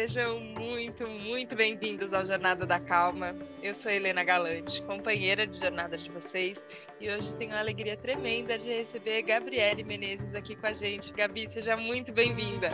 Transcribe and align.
Sejam 0.00 0.40
muito, 0.40 1.06
muito 1.06 1.54
bem-vindos 1.54 2.14
ao 2.14 2.24
Jornada 2.24 2.64
da 2.64 2.80
Calma. 2.80 3.36
Eu 3.62 3.74
sou 3.74 3.92
Helena 3.92 4.24
Galante, 4.24 4.80
companheira 4.80 5.46
de 5.46 5.58
jornada 5.58 5.98
de 5.98 6.08
vocês, 6.08 6.66
e 6.98 7.10
hoje 7.10 7.36
tenho 7.36 7.54
a 7.54 7.58
alegria 7.58 7.98
tremenda 7.98 8.58
de 8.58 8.66
receber 8.66 9.20
Gabriele 9.20 9.84
Menezes 9.84 10.34
aqui 10.34 10.56
com 10.56 10.66
a 10.66 10.72
gente. 10.72 11.12
Gabi, 11.12 11.46
seja 11.46 11.76
muito 11.76 12.14
bem-vinda. 12.14 12.70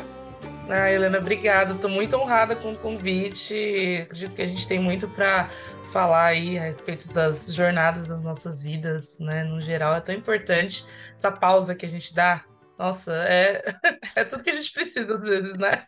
Ah, 0.70 0.88
Helena, 0.88 1.18
obrigada. 1.18 1.74
Estou 1.74 1.90
muito 1.90 2.14
honrada 2.14 2.54
com 2.54 2.74
o 2.74 2.78
convite. 2.78 4.02
Acredito 4.04 4.36
que 4.36 4.42
a 4.42 4.46
gente 4.46 4.68
tem 4.68 4.78
muito 4.78 5.08
para 5.08 5.50
falar 5.92 6.26
aí 6.26 6.56
a 6.56 6.62
respeito 6.62 7.12
das 7.12 7.52
jornadas 7.52 8.06
das 8.06 8.22
nossas 8.22 8.62
vidas, 8.62 9.18
né? 9.18 9.42
No 9.42 9.60
geral, 9.60 9.96
é 9.96 10.00
tão 10.00 10.14
importante 10.14 10.86
essa 11.12 11.32
pausa 11.32 11.74
que 11.74 11.84
a 11.84 11.88
gente 11.88 12.14
dá 12.14 12.44
nossa, 12.78 13.12
é, 13.26 13.62
é 14.14 14.24
tudo 14.24 14.44
que 14.44 14.50
a 14.50 14.54
gente 14.54 14.72
precisa, 14.72 15.18
vezes, 15.18 15.56
né? 15.58 15.86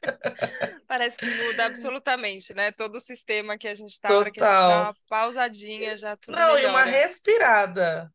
Parece 0.86 1.18
que 1.18 1.26
muda 1.26 1.66
absolutamente, 1.66 2.54
né? 2.54 2.72
Todo 2.72 2.96
o 2.96 3.00
sistema 3.00 3.58
que 3.58 3.68
a 3.68 3.74
gente 3.74 4.00
tá, 4.00 4.16
hora 4.16 4.30
que 4.30 4.42
a 4.42 4.50
gente 4.50 4.68
dá 4.68 4.82
uma 4.84 4.96
pausadinha, 5.08 5.96
já 5.96 6.16
tudo 6.16 6.36
Não, 6.36 6.54
melhora. 6.54 6.62
e 6.62 6.66
uma 6.66 6.84
respirada. 6.84 8.12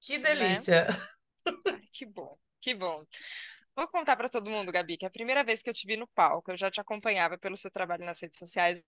Que 0.00 0.18
né? 0.18 0.34
delícia. 0.34 0.86
Né? 0.86 1.52
Ai, 1.68 1.82
que 1.92 2.04
bom, 2.04 2.36
que 2.60 2.74
bom. 2.74 3.04
Vou 3.76 3.86
contar 3.86 4.16
para 4.16 4.28
todo 4.28 4.50
mundo, 4.50 4.72
Gabi, 4.72 4.96
que 4.96 5.06
a 5.06 5.10
primeira 5.10 5.44
vez 5.44 5.62
que 5.62 5.70
eu 5.70 5.74
te 5.74 5.86
vi 5.86 5.96
no 5.96 6.08
palco, 6.08 6.50
eu 6.50 6.56
já 6.56 6.70
te 6.70 6.80
acompanhava 6.80 7.38
pelo 7.38 7.56
seu 7.56 7.70
trabalho 7.70 8.04
nas 8.04 8.20
redes 8.20 8.38
sociais, 8.38 8.82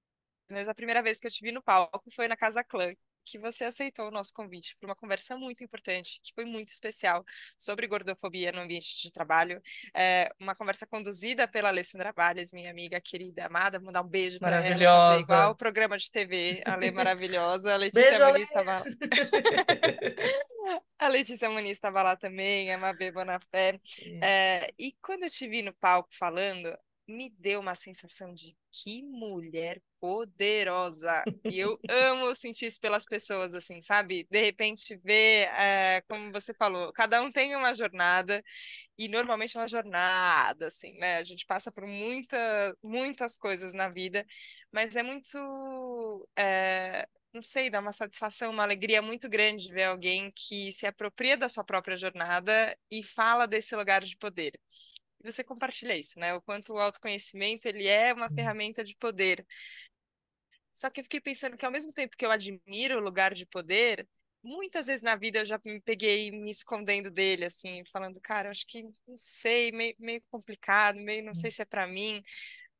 mas 0.51 0.69
a 0.69 0.75
primeira 0.75 1.02
vez 1.02 1.21
que 1.21 1.27
eu 1.27 1.30
te 1.30 1.43
vi 1.45 1.52
no 1.52 1.63
palco 1.63 2.11
foi 2.15 2.27
na 2.29 2.37
Casa 2.37 2.65
Clã, 2.65 2.93
que 3.25 3.39
você 3.39 3.65
aceitou 3.65 4.09
o 4.09 4.11
nosso 4.11 4.33
convite 4.33 4.77
para 4.77 4.89
uma 4.89 4.97
conversa 4.97 5.37
muito 5.37 5.63
importante, 5.63 6.21
que 6.23 6.33
foi 6.35 6.45
muito 6.45 6.69
especial, 6.69 7.25
sobre 7.59 7.87
gordofobia 7.87 8.53
no 8.53 8.61
ambiente 8.61 9.01
de 9.01 9.11
trabalho. 9.13 9.61
É, 9.95 10.29
uma 10.41 10.55
conversa 10.55 10.87
conduzida 10.87 11.46
pela 11.49 11.69
Alessandra 11.69 12.13
Valles, 12.13 12.52
minha 12.52 12.71
amiga 12.71 13.01
querida, 13.01 13.46
amada. 13.46 13.79
Vou 13.79 13.87
mandar 13.87 14.02
um 14.02 14.09
beijo 14.09 14.38
para 14.38 14.65
ela, 14.65 15.13
fazer 15.13 15.23
igual 15.23 15.51
o 15.52 15.57
programa 15.57 15.96
de 15.96 16.11
TV, 16.11 16.63
a 16.65 16.77
Lê 16.77 16.91
maravilhosa. 16.91 17.74
A 17.74 17.77
Letícia 17.77 18.11
beijo, 18.11 18.27
Muniz 18.27 18.49
estava 18.49 18.83
A 20.99 21.09
Letícia 21.09 21.51
Muniz 21.51 21.73
estava 21.73 22.01
lá 22.02 22.16
também, 22.16 22.73
a 22.73 22.79
Mabê 22.79 23.11
Bonafé. 23.11 23.80
É, 24.23 24.73
e 24.79 24.93
quando 25.02 25.24
eu 25.24 25.30
te 25.30 25.49
vi 25.49 25.61
no 25.61 25.73
palco 25.74 26.09
falando, 26.13 26.73
me 27.07 27.31
deu 27.39 27.61
uma 27.61 27.75
sensação 27.75 28.33
de 28.33 28.57
que 28.71 29.03
mulher 29.03 29.81
poderosa. 30.01 31.23
E 31.45 31.59
eu 31.59 31.79
amo 31.89 32.35
sentir 32.35 32.67
isso 32.67 32.81
pelas 32.81 33.05
pessoas, 33.05 33.55
assim, 33.55 33.83
sabe? 33.83 34.27
De 34.31 34.41
repente 34.41 34.97
ver, 35.05 35.49
é, 35.59 36.03
como 36.09 36.33
você 36.33 36.55
falou, 36.55 36.93
cada 36.93 37.23
um 37.23 37.30
tem 37.30 37.55
uma 37.57 37.75
jornada, 37.75 38.43
e 38.99 39.09
normalmente 39.09 39.57
é 39.57 39.61
uma 39.61 39.69
jornada, 39.69 40.69
assim, 40.69 40.97
né? 40.99 41.19
A 41.19 41.25
gente 41.25 41.47
passa 41.47 41.71
por 41.73 41.87
muita, 41.87 42.77
muitas 42.83 43.37
coisas 43.37 43.75
na 43.75 43.89
vida, 43.89 44.27
mas 44.73 44.97
é 44.97 45.03
muito. 45.03 46.29
É, 46.37 47.07
não 47.33 47.43
sei, 47.43 47.71
dá 47.71 47.80
uma 47.80 47.93
satisfação, 47.93 48.51
uma 48.53 48.63
alegria 48.63 49.01
muito 49.01 49.29
grande 49.29 49.73
ver 49.73 49.85
alguém 49.85 50.30
que 50.33 50.71
se 50.73 50.87
apropria 50.87 51.37
da 51.37 51.49
sua 51.49 51.65
própria 51.65 51.97
jornada 51.97 52.77
e 52.91 53.03
fala 53.03 53.47
desse 53.47 53.75
lugar 53.75 54.03
de 54.03 54.17
poder 54.19 54.53
você 55.24 55.45
compartilha 55.45 55.96
isso, 55.96 56.18
né? 56.18 56.34
O 56.34 56.42
quanto 56.42 56.73
o 56.74 56.78
autoconhecimento 56.78 57.66
ele 57.66 57.87
é 57.87 58.12
uma 58.12 58.30
ferramenta 58.30 58.82
de 58.84 58.96
poder. 58.96 59.46
Só 60.74 60.90
que 60.90 61.01
eu 61.01 61.04
fiquei 61.04 61.20
pensando 61.20 61.56
que 61.56 61.65
ao 61.66 61.73
mesmo 61.73 61.92
tempo 61.92 62.16
que 62.16 62.24
eu 62.24 62.30
admiro 62.30 62.96
o 62.98 63.01
lugar 63.01 63.34
de 63.34 63.46
poder, 63.46 64.09
muitas 64.43 64.87
vezes 64.87 65.03
na 65.03 65.16
vida 65.16 65.41
eu 65.41 65.44
já 65.44 65.60
me 65.65 65.81
peguei 65.81 66.31
me 66.31 66.50
escondendo 66.50 67.10
dele, 67.10 67.44
assim, 67.44 67.84
falando, 67.93 68.20
cara, 68.20 68.50
acho 68.50 68.66
que 68.66 68.82
não 68.82 69.16
sei, 69.16 69.70
meio, 69.72 69.94
meio 69.98 70.22
complicado, 70.31 70.97
meio 70.98 71.22
não 71.25 71.34
sei 71.34 71.50
se 71.50 71.62
é 71.62 71.65
para 71.65 71.87
mim. 71.87 72.22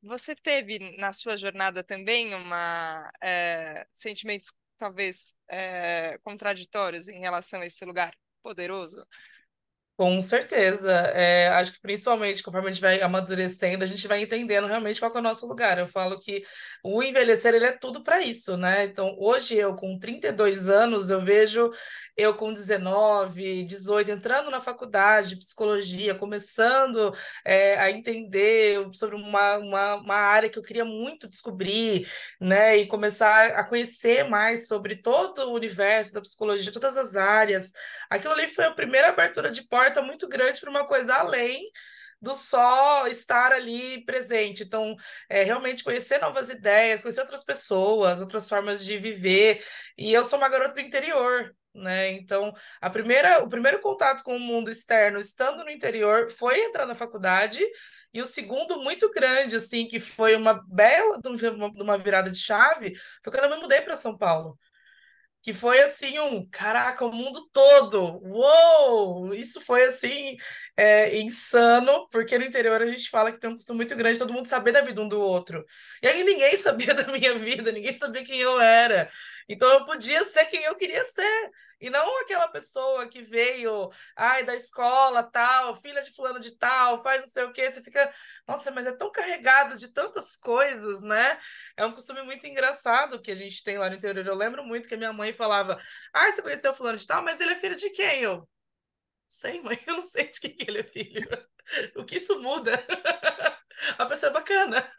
Você 0.01 0.35
teve 0.35 0.79
na 0.97 1.11
sua 1.13 1.37
jornada 1.37 1.83
também 1.83 2.33
uma 2.35 3.11
é, 3.21 3.87
sentimentos 3.93 4.51
talvez 4.77 5.37
é, 5.47 6.17
contraditórios 6.23 7.07
em 7.07 7.19
relação 7.19 7.61
a 7.61 7.65
esse 7.65 7.85
lugar 7.85 8.13
poderoso? 8.41 9.05
Com 10.03 10.19
certeza. 10.19 10.91
É, 11.13 11.47
acho 11.47 11.71
que 11.71 11.79
principalmente 11.79 12.43
conforme 12.43 12.67
a 12.67 12.71
gente 12.73 12.81
vai 12.81 13.01
amadurecendo, 13.01 13.85
a 13.85 13.87
gente 13.87 14.05
vai 14.05 14.21
entendendo 14.21 14.67
realmente 14.67 14.99
qual 14.99 15.13
é 15.15 15.17
o 15.17 15.21
nosso 15.21 15.47
lugar. 15.47 15.79
Eu 15.79 15.87
falo 15.87 16.19
que 16.19 16.43
o 16.83 17.01
envelhecer 17.01 17.55
ele 17.55 17.67
é 17.67 17.71
tudo 17.71 18.03
para 18.03 18.21
isso, 18.21 18.57
né? 18.57 18.83
Então, 18.83 19.15
hoje 19.17 19.55
eu 19.55 19.73
com 19.77 19.97
32 19.97 20.67
anos, 20.67 21.09
eu 21.09 21.23
vejo 21.23 21.71
eu 22.17 22.35
com 22.35 22.53
19, 22.53 23.63
18, 23.63 24.11
entrando 24.11 24.51
na 24.51 24.61
faculdade 24.61 25.29
de 25.29 25.37
psicologia, 25.37 26.13
começando 26.13 27.11
é, 27.43 27.75
a 27.79 27.89
entender 27.89 28.87
sobre 28.91 29.15
uma, 29.15 29.57
uma, 29.57 29.95
uma 29.95 30.15
área 30.15 30.49
que 30.49 30.59
eu 30.59 30.63
queria 30.63 30.85
muito 30.85 31.27
descobrir, 31.27 32.07
né? 32.39 32.77
E 32.77 32.87
começar 32.87 33.47
a 33.57 33.63
conhecer 33.63 34.25
mais 34.25 34.67
sobre 34.67 34.97
todo 34.97 35.49
o 35.49 35.53
universo 35.53 36.13
da 36.13 36.21
psicologia, 36.21 36.71
todas 36.73 36.97
as 36.97 37.15
áreas. 37.15 37.71
Aquilo 38.09 38.33
ali 38.33 38.47
foi 38.47 38.65
a 38.65 38.71
primeira 38.71 39.09
abertura 39.09 39.49
de 39.49 39.63
porta 39.63 39.92
muito 40.01 40.27
grande 40.27 40.59
para 40.59 40.69
uma 40.69 40.85
coisa 40.85 41.15
além 41.15 41.71
do 42.23 42.33
só 42.35 43.05
estar 43.07 43.51
ali 43.51 44.03
presente. 44.05 44.63
Então, 44.63 44.95
é, 45.29 45.43
realmente 45.43 45.83
conhecer 45.83 46.19
novas 46.21 46.49
ideias, 46.49 47.01
conhecer 47.01 47.19
outras 47.19 47.43
pessoas, 47.43 48.21
outras 48.21 48.47
formas 48.47 48.85
de 48.85 48.97
viver. 48.97 49.61
E 49.97 50.13
eu 50.13 50.23
sou 50.23 50.39
uma 50.39 50.47
garota 50.47 50.75
do 50.75 50.79
interior, 50.79 51.53
né? 51.75 52.11
Então, 52.11 52.53
a 52.79 52.89
primeira, 52.89 53.43
o 53.43 53.49
primeiro 53.49 53.79
contato 53.81 54.23
com 54.23 54.37
o 54.37 54.39
mundo 54.39 54.71
externo, 54.71 55.19
estando 55.19 55.65
no 55.65 55.69
interior, 55.69 56.31
foi 56.31 56.61
entrar 56.61 56.85
na 56.85 56.95
faculdade. 56.95 57.61
E 58.13 58.21
o 58.21 58.25
segundo, 58.25 58.81
muito 58.81 59.11
grande, 59.11 59.57
assim, 59.57 59.85
que 59.85 59.99
foi 59.99 60.35
uma 60.37 60.53
bela 60.53 61.19
de 61.19 61.27
uma 61.81 61.97
virada 61.97 62.31
de 62.31 62.37
chave, 62.37 62.93
foi 63.21 63.33
quando 63.33 63.45
eu 63.45 63.57
me 63.57 63.61
mudei 63.61 63.81
para 63.81 63.97
São 63.97 64.17
Paulo 64.17 64.57
que 65.43 65.53
foi 65.53 65.81
assim 65.81 66.19
um 66.19 66.47
caraca, 66.49 67.05
o 67.05 67.11
mundo 67.13 67.47
todo, 67.51 68.01
uou! 68.25 69.33
Isso 69.35 69.61
foi 69.61 69.85
assim 69.85 70.37
é, 70.75 71.19
insano, 71.19 72.07
porque 72.09 72.37
no 72.37 72.45
interior 72.45 72.81
a 72.81 72.87
gente 72.87 73.09
fala 73.09 73.31
que 73.31 73.39
tem 73.39 73.49
um 73.49 73.55
costume 73.55 73.77
muito 73.77 73.95
grande 73.95 74.17
todo 74.19 74.33
mundo 74.33 74.47
saber 74.47 74.71
da 74.71 74.81
vida 74.81 75.01
um 75.01 75.07
do 75.07 75.19
outro. 75.19 75.63
E 76.01 76.07
aí 76.07 76.23
ninguém 76.23 76.55
sabia 76.57 76.93
da 76.93 77.11
minha 77.11 77.35
vida, 77.37 77.71
ninguém 77.71 77.93
sabia 77.93 78.23
quem 78.23 78.39
eu 78.39 78.59
era. 78.59 79.09
Então 79.47 79.69
eu 79.71 79.85
podia 79.85 80.23
ser 80.23 80.45
quem 80.45 80.63
eu 80.63 80.75
queria 80.75 81.03
ser. 81.05 81.51
E 81.79 81.89
não 81.89 82.21
aquela 82.21 82.47
pessoa 82.47 83.07
que 83.09 83.21
veio, 83.21 83.91
ai, 84.15 84.45
da 84.45 84.55
escola, 84.55 85.21
tal, 85.21 85.73
filha 85.73 86.01
de 86.01 86.11
fulano 86.15 86.39
de 86.39 86.57
tal, 86.57 86.97
faz 87.03 87.23
não 87.23 87.29
sei 87.29 87.43
o 87.43 87.51
quê. 87.51 87.69
Você 87.69 87.83
fica, 87.83 88.11
nossa, 88.47 88.71
mas 88.71 88.87
é 88.87 88.93
tão 88.95 89.11
carregado 89.11 89.77
de 89.77 89.89
tantas 89.89 90.37
coisas, 90.37 91.01
né? 91.01 91.37
É 91.75 91.85
um 91.85 91.91
costume 91.91 92.21
muito 92.23 92.47
engraçado 92.47 93.21
que 93.21 93.31
a 93.31 93.35
gente 93.35 93.61
tem 93.63 93.77
lá 93.77 93.89
no 93.89 93.95
interior. 93.97 94.25
Eu 94.25 94.35
lembro 94.35 94.63
muito 94.63 94.87
que 94.87 94.95
a 94.95 94.97
minha 94.97 95.11
mãe 95.11 95.33
falava, 95.33 95.77
ai, 96.13 96.31
você 96.31 96.41
conheceu 96.41 96.73
fulano 96.73 96.97
de 96.97 97.05
tal, 97.05 97.21
mas 97.21 97.41
ele 97.41 97.51
é 97.51 97.55
filho 97.55 97.75
de 97.75 97.89
quem? 97.89 98.21
Eu, 98.21 98.47
sei, 99.33 99.61
mãe, 99.61 99.77
eu 99.87 99.95
não 99.97 100.03
sei 100.03 100.29
de 100.29 100.39
quem 100.39 100.55
ele 100.59 100.79
é 100.79 100.83
filho. 100.83 101.27
o 101.95 102.05
que 102.05 102.17
isso 102.17 102.39
muda? 102.41 102.73
a 103.97 104.05
pessoa 104.05 104.29
é 104.29 104.33
bacana. 104.33 104.91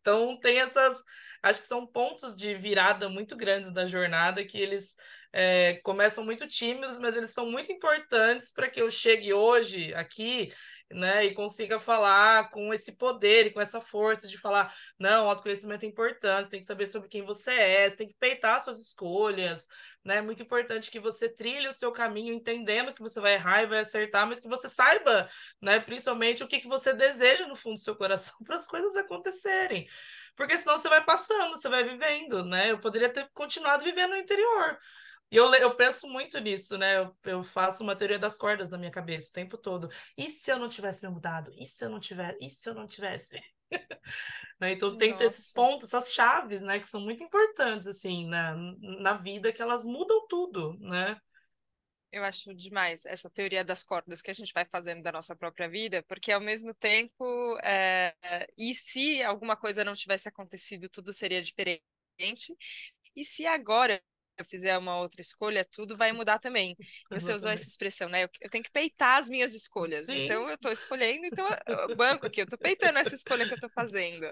então 0.00 0.38
tem 0.40 0.60
essas, 0.60 1.04
acho 1.42 1.60
que 1.60 1.66
são 1.66 1.86
pontos 1.86 2.34
de 2.34 2.54
virada 2.54 3.08
muito 3.08 3.36
grandes 3.36 3.72
da 3.72 3.86
jornada 3.86 4.44
que 4.44 4.58
eles 4.58 4.96
é, 5.32 5.74
começam 5.82 6.24
muito 6.24 6.46
tímidos, 6.46 6.98
mas 6.98 7.16
eles 7.16 7.30
são 7.30 7.50
muito 7.50 7.70
importantes 7.70 8.50
para 8.50 8.68
que 8.68 8.80
eu 8.80 8.90
chegue 8.90 9.32
hoje 9.32 9.92
aqui, 9.94 10.50
né, 10.90 11.26
e 11.26 11.34
consiga 11.34 11.78
falar 11.78 12.50
com 12.50 12.72
esse 12.72 12.96
poder 12.96 13.46
e 13.46 13.50
com 13.50 13.60
essa 13.60 13.78
força 13.80 14.26
de 14.26 14.38
falar, 14.38 14.74
não, 14.98 15.28
autoconhecimento 15.28 15.84
é 15.84 15.88
importante, 15.88 16.46
você 16.46 16.50
tem 16.50 16.60
que 16.60 16.66
saber 16.66 16.86
sobre 16.86 17.08
quem 17.10 17.22
você 17.22 17.52
é, 17.52 17.88
você 17.88 17.96
tem 17.98 18.08
que 18.08 18.16
peitar 18.18 18.62
suas 18.62 18.80
escolhas, 18.80 19.68
né, 20.02 20.16
é 20.16 20.22
muito 20.22 20.42
importante 20.42 20.90
que 20.90 20.98
você 20.98 21.28
trilhe 21.28 21.68
o 21.68 21.72
seu 21.72 21.92
caminho 21.92 22.32
entendendo 22.32 22.94
que 22.94 23.02
você 23.02 23.20
vai 23.20 23.34
errar 23.34 23.62
e 23.62 23.66
vai 23.66 23.80
acertar, 23.80 24.26
mas 24.26 24.40
que 24.40 24.48
você 24.48 24.68
saiba, 24.68 25.28
né, 25.60 25.78
principalmente 25.78 26.42
o 26.42 26.48
que, 26.48 26.58
que 26.58 26.68
você 26.68 26.94
deseja 26.94 27.46
no 27.46 27.54
fundo 27.54 27.74
do 27.74 27.80
seu 27.80 27.94
coração 27.94 28.34
para 28.44 28.54
as 28.54 28.66
coisas 28.66 28.96
acontecerem. 28.96 29.86
Porque 30.38 30.56
senão 30.56 30.78
você 30.78 30.88
vai 30.88 31.04
passando, 31.04 31.50
você 31.50 31.68
vai 31.68 31.82
vivendo, 31.82 32.44
né? 32.44 32.70
Eu 32.70 32.78
poderia 32.78 33.12
ter 33.12 33.28
continuado 33.34 33.82
vivendo 33.82 34.10
no 34.10 34.16
interior. 34.18 34.78
E 35.32 35.36
eu, 35.36 35.52
eu 35.54 35.74
penso 35.74 36.06
muito 36.08 36.38
nisso, 36.38 36.78
né? 36.78 36.96
Eu, 36.96 37.12
eu 37.24 37.42
faço 37.42 37.82
uma 37.82 37.96
teoria 37.96 38.20
das 38.20 38.38
cordas 38.38 38.70
na 38.70 38.78
minha 38.78 38.90
cabeça 38.90 39.30
o 39.30 39.32
tempo 39.32 39.58
todo. 39.58 39.88
E 40.16 40.28
se 40.28 40.52
eu 40.52 40.58
não 40.60 40.68
tivesse 40.68 41.04
me 41.04 41.12
mudado? 41.12 41.50
E 41.58 41.66
se 41.66 41.84
eu 41.84 41.90
não 41.90 41.98
tivesse? 41.98 42.38
E 42.40 42.50
se 42.50 42.70
eu 42.70 42.74
não 42.74 42.86
tivesse? 42.86 43.36
né? 44.60 44.70
Então 44.70 44.96
tem 44.96 45.10
Nossa. 45.10 45.24
esses 45.24 45.52
pontos, 45.52 45.88
essas 45.88 46.14
chaves, 46.14 46.62
né? 46.62 46.78
Que 46.78 46.88
são 46.88 47.00
muito 47.00 47.22
importantes, 47.22 47.88
assim, 47.88 48.28
na, 48.28 48.54
na 49.00 49.14
vida, 49.14 49.52
que 49.52 49.60
elas 49.60 49.84
mudam 49.84 50.24
tudo, 50.28 50.78
né? 50.78 51.20
Eu 52.10 52.24
acho 52.24 52.54
demais 52.54 53.04
essa 53.04 53.28
teoria 53.28 53.62
das 53.62 53.82
cordas 53.82 54.22
que 54.22 54.30
a 54.30 54.34
gente 54.34 54.52
vai 54.54 54.64
fazendo 54.64 55.02
da 55.02 55.12
nossa 55.12 55.36
própria 55.36 55.68
vida, 55.68 56.02
porque 56.04 56.32
ao 56.32 56.40
mesmo 56.40 56.72
tempo, 56.74 57.58
é, 57.62 58.14
e 58.56 58.74
se 58.74 59.22
alguma 59.22 59.56
coisa 59.56 59.84
não 59.84 59.92
tivesse 59.94 60.26
acontecido, 60.28 60.88
tudo 60.88 61.12
seria 61.12 61.42
diferente. 61.42 61.82
E 63.14 63.24
se 63.24 63.46
agora 63.46 64.02
eu 64.38 64.44
fizer 64.44 64.78
uma 64.78 64.96
outra 64.98 65.20
escolha, 65.20 65.64
tudo 65.64 65.96
vai 65.96 66.12
mudar 66.12 66.38
também. 66.38 66.76
Você 67.10 67.34
usou 67.34 67.50
essa 67.50 67.66
expressão, 67.66 68.08
né? 68.08 68.24
Eu, 68.24 68.30
eu, 68.40 68.48
tenho 68.48 68.62
que 68.62 68.70
peitar 68.70 69.18
as 69.18 69.28
minhas 69.28 69.54
escolhas. 69.54 70.06
Sim. 70.06 70.24
Então, 70.24 70.48
eu 70.48 70.54
estou 70.54 70.70
escolhendo, 70.70 71.26
então 71.26 71.46
eu 71.66 71.96
banco 71.96 72.26
aqui, 72.26 72.40
eu 72.40 72.44
estou 72.44 72.58
peitando 72.58 72.98
essa 72.98 73.14
escolha 73.14 73.44
que 73.44 73.52
eu 73.52 73.56
estou 73.56 73.70
fazendo. 73.70 74.26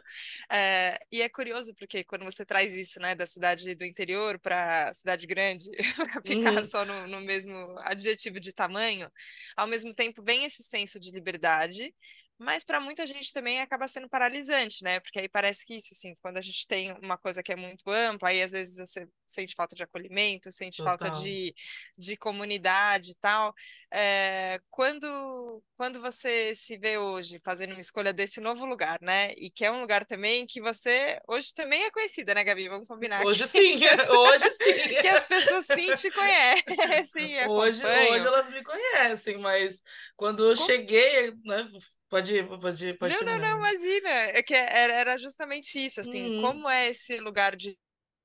É, 0.50 0.98
e 1.10 1.22
é 1.22 1.28
curioso, 1.28 1.74
porque 1.74 2.04
quando 2.04 2.24
você 2.24 2.44
traz 2.44 2.76
isso, 2.76 3.00
né, 3.00 3.14
da 3.14 3.26
cidade 3.26 3.74
do 3.74 3.84
interior 3.84 4.38
para 4.38 4.92
cidade 4.94 5.26
grande, 5.26 5.70
para 5.96 6.22
ficar 6.22 6.54
uhum. 6.54 6.64
só 6.64 6.84
no, 6.84 7.06
no 7.06 7.20
mesmo 7.20 7.76
adjetivo 7.80 8.38
de 8.38 8.52
tamanho, 8.52 9.10
ao 9.56 9.66
mesmo 9.66 9.92
tempo 9.92 10.22
vem 10.22 10.44
esse 10.44 10.62
senso 10.62 11.00
de 11.00 11.10
liberdade, 11.10 11.92
mas 12.38 12.64
para 12.64 12.78
muita 12.80 13.06
gente 13.06 13.32
também 13.32 13.60
acaba 13.60 13.88
sendo 13.88 14.08
paralisante, 14.08 14.84
né? 14.84 15.00
Porque 15.00 15.18
aí 15.18 15.28
parece 15.28 15.64
que 15.64 15.74
isso, 15.74 15.88
assim, 15.92 16.12
quando 16.20 16.36
a 16.36 16.42
gente 16.42 16.66
tem 16.66 16.92
uma 17.02 17.16
coisa 17.16 17.42
que 17.42 17.52
é 17.52 17.56
muito 17.56 17.90
ampla, 17.90 18.28
aí 18.28 18.42
às 18.42 18.52
vezes 18.52 18.76
você 18.76 19.08
sente 19.26 19.54
falta 19.54 19.74
de 19.74 19.82
acolhimento, 19.82 20.52
sente 20.52 20.78
Total. 20.78 20.98
falta 20.98 21.22
de, 21.22 21.54
de 21.96 22.16
comunidade 22.16 23.12
e 23.12 23.14
tal. 23.14 23.54
É, 23.90 24.60
quando, 24.70 25.62
quando 25.76 26.00
você 26.00 26.54
se 26.54 26.76
vê 26.76 26.98
hoje 26.98 27.40
fazendo 27.42 27.72
uma 27.72 27.80
escolha 27.80 28.12
desse 28.12 28.40
novo 28.40 28.66
lugar, 28.66 28.98
né? 29.00 29.32
E 29.38 29.50
que 29.50 29.64
é 29.64 29.70
um 29.70 29.80
lugar 29.80 30.04
também 30.04 30.44
que 30.46 30.60
você 30.60 31.18
hoje 31.26 31.54
também 31.54 31.84
é 31.84 31.90
conhecida, 31.90 32.34
né, 32.34 32.44
Gabi? 32.44 32.68
Vamos 32.68 32.86
combinar. 32.86 33.24
Hoje 33.24 33.44
que, 33.44 33.48
sim, 33.48 33.76
que 33.78 33.88
as, 33.88 34.08
hoje 34.10 34.50
sim. 34.50 34.74
que 35.00 35.08
as 35.08 35.24
pessoas 35.24 35.64
sim 35.64 35.94
te 35.94 36.10
conhecem. 36.10 37.48
hoje, 37.48 37.82
hoje 37.86 38.26
elas 38.26 38.50
me 38.50 38.62
conhecem, 38.62 39.38
mas 39.38 39.82
quando 40.16 40.44
eu 40.50 40.54
Como... 40.54 40.66
cheguei, 40.66 41.32
né? 41.44 41.66
Pode 42.08 42.36
ir, 42.36 42.46
pode 42.46 42.86
ir, 42.86 42.98
pode 42.98 43.14
Não, 43.14 43.18
terminar. 43.18 43.38
não, 43.40 43.50
não, 43.50 43.58
imagina. 43.58 44.08
É 44.08 44.42
que 44.42 44.54
era, 44.54 44.92
era 44.92 45.18
justamente 45.18 45.84
isso, 45.84 46.00
assim, 46.00 46.36
uhum. 46.36 46.42
como 46.42 46.68
é 46.68 46.88
esse 46.90 47.18
lugar 47.18 47.56
de 47.56 47.76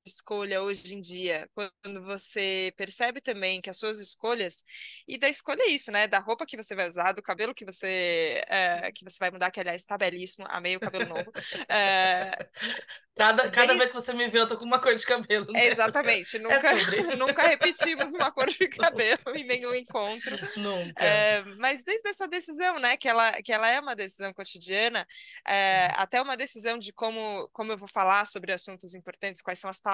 escolha 0.06 0.62
hoje 0.62 0.96
em 0.96 1.02
dia, 1.02 1.50
quando 1.54 2.04
você 2.04 2.74
percebe 2.76 3.22
também 3.22 3.62
que 3.62 3.70
as 3.70 3.78
suas 3.78 4.00
escolhas, 4.00 4.64
e 5.08 5.18
da 5.18 5.30
escolha 5.30 5.62
é 5.64 5.68
isso, 5.68 5.92
né? 5.92 6.08
Da 6.08 6.20
roupa 6.20 6.46
que 6.46 6.58
você 6.58 6.76
vai 6.76 6.88
usar, 6.88 7.12
do 7.12 7.22
cabelo 7.22 7.54
que 7.54 7.66
você, 7.66 8.44
é, 8.48 8.92
que 8.92 9.04
você 9.04 9.18
vai 9.20 9.32
mudar, 9.32 9.52
que 9.52 9.60
aliás 9.60 9.82
está 9.82 9.98
belíssimo, 9.98 10.46
amei 10.50 10.76
o 10.76 10.80
cabelo 10.80 11.08
novo. 11.08 11.32
É, 11.70 12.32
cada 13.16 13.50
cada 13.52 13.74
vez 13.76 13.92
que 13.92 13.96
você 13.96 14.14
me 14.14 14.28
vê, 14.28 14.40
eu 14.40 14.48
tô 14.48 14.58
com 14.58 14.66
uma 14.66 14.80
cor 14.80 14.96
de 14.96 15.06
cabelo. 15.06 15.52
Né? 15.52 15.68
Exatamente, 15.68 16.40
nunca, 16.40 16.70
é 16.72 16.76
nunca 17.16 17.48
repetimos 17.48 18.14
uma 18.14 18.32
cor 18.32 18.48
de 18.48 18.68
cabelo 18.70 19.36
em 19.36 19.46
nenhum 19.46 19.76
encontro. 19.76 20.36
Nunca. 20.58 21.04
É, 21.04 21.44
mas 21.58 21.84
desde 21.84 22.10
essa 22.10 22.28
decisão, 22.28 22.80
né? 22.80 22.98
Que 22.98 23.08
ela, 23.08 23.32
que 23.42 23.54
ela 23.54 23.70
é 23.70 23.80
uma 23.80 23.96
decisão 23.96 24.34
cotidiana, 24.34 25.08
é, 25.48 25.88
até 25.96 26.22
uma 26.22 26.36
decisão 26.36 26.78
de 26.78 26.92
como, 26.92 27.48
como 27.54 27.72
eu 27.72 27.78
vou 27.78 27.88
falar 27.88 28.26
sobre 28.26 28.52
assuntos 28.52 28.96
importantes, 28.96 29.42
quais 29.42 29.60
são 29.60 29.70
as 29.70 29.80
palavras 29.80 29.91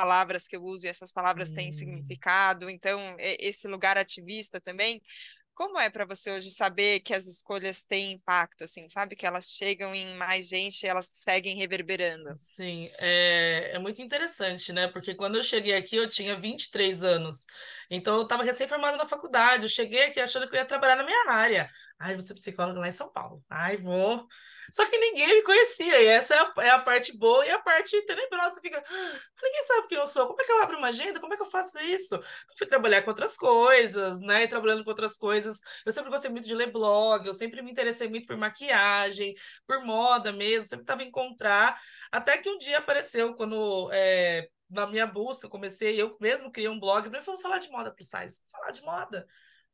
que 0.48 0.56
eu 0.56 0.64
uso 0.64 0.86
e 0.86 0.90
essas 0.90 1.12
palavras 1.12 1.52
hum. 1.52 1.56
têm 1.56 1.72
significado. 1.72 2.70
Então, 2.70 3.00
esse 3.20 3.68
lugar 3.68 3.98
ativista 3.98 4.60
também. 4.60 5.02
Como 5.58 5.80
é 5.80 5.90
para 5.90 6.06
você 6.06 6.32
hoje 6.32 6.52
saber 6.52 7.00
que 7.00 7.16
as 7.16 7.26
escolhas 7.26 7.84
têm 7.84 8.12
impacto, 8.12 8.64
assim, 8.64 8.88
sabe? 8.88 9.16
Que 9.16 9.26
elas 9.26 9.50
chegam 9.50 9.94
em 9.96 10.16
mais 10.16 10.48
gente 10.48 10.84
e 10.84 10.88
elas 10.88 11.08
seguem 11.08 11.58
reverberando? 11.58 12.32
Sim, 12.38 12.92
é, 13.00 13.72
é 13.74 13.80
muito 13.80 14.00
interessante, 14.00 14.72
né? 14.72 14.88
Porque 14.88 15.16
quando 15.16 15.36
eu 15.36 15.42
cheguei 15.42 15.74
aqui, 15.74 15.96
eu 15.96 16.08
tinha 16.08 16.40
23 16.40 17.04
anos. 17.04 17.48
Então, 17.90 18.18
eu 18.18 18.22
estava 18.22 18.44
recém-formada 18.44 18.98
na 18.98 19.08
faculdade. 19.08 19.64
Eu 19.64 19.70
cheguei 19.70 20.04
aqui 20.04 20.20
achando 20.20 20.48
que 20.48 20.56
eu 20.56 20.60
ia 20.60 20.66
trabalhar 20.66 20.96
na 20.96 21.04
minha 21.04 21.32
área. 21.32 21.68
Ai, 21.98 22.16
você 22.16 22.34
é 22.34 22.36
psicóloga 22.36 22.80
lá 22.80 22.88
em 22.88 22.92
São 22.92 23.12
Paulo. 23.12 23.44
Ai, 23.50 23.78
vou 23.78 24.28
só 24.72 24.86
que 24.86 24.98
ninguém 24.98 25.28
me 25.28 25.44
conhecia, 25.44 26.02
e 26.02 26.06
essa 26.08 26.36
é 26.36 26.40
a, 26.40 26.54
é 26.66 26.70
a 26.70 26.80
parte 26.80 27.18
boa 27.18 27.46
e 27.46 27.50
a 27.50 27.60
parte 27.60 28.00
tenebrosa. 28.06 28.60
Fica, 28.62 28.78
ah, 28.80 29.20
ninguém 29.44 29.64
sabe 29.64 29.88
quem 29.88 29.98
eu 29.98 30.08
sou, 30.08 30.28
como 30.28 30.42
é 30.42 30.46
que 30.46 30.52
eu 30.52 30.62
abro 30.62 30.78
uma 30.78 30.88
agenda, 30.90 31.20
como 31.20 31.34
é 31.34 31.38
que 31.38 31.44
eu 31.44 31.48
faço 31.50 31.80
isso? 31.80 32.16
Eu 32.16 32.24
fui 32.58 32.68
trabalhar 32.68 33.02
com 33.02 33.10
outras 33.10 33.38
coisas, 33.38 34.20
né? 34.22 34.44
E 34.44 34.48
trabalhando 34.48 34.84
com 34.84 34.90
outras 34.90 35.18
coisas. 35.18 35.60
Eu 35.86 35.92
sempre 35.92 36.10
gostei 36.10 36.32
muito 36.32 36.48
de 36.48 36.56
ler 36.56 36.72
blog, 36.72 37.26
eu 37.26 37.34
sempre 37.34 37.62
me 37.62 37.72
interessei 37.72 38.08
muito 38.08 38.28
por 38.28 38.38
maquiagem, 38.38 39.34
por 39.66 39.84
moda 39.84 40.32
mesmo, 40.32 40.68
sempre 40.68 40.84
estava 40.84 41.04
em 41.04 41.08
encontrar. 41.08 41.80
Até 42.12 42.38
que 42.38 42.50
um 42.50 42.58
dia 42.58 42.80
apareceu, 42.80 43.36
quando. 43.36 43.90
É, 43.92 44.48
na 44.70 44.86
minha 44.86 45.08
busca, 45.08 45.48
comecei, 45.48 46.00
eu 46.02 46.18
mesmo 46.20 46.52
criei 46.52 46.70
um 46.70 46.80
blog, 46.80 47.10
para 47.10 47.22
falar 47.22 47.58
de 47.58 47.70
moda 47.70 47.90
plus 47.90 48.10
size, 48.10 48.42
falar 48.52 48.72
de 48.72 48.82
moda 48.82 49.26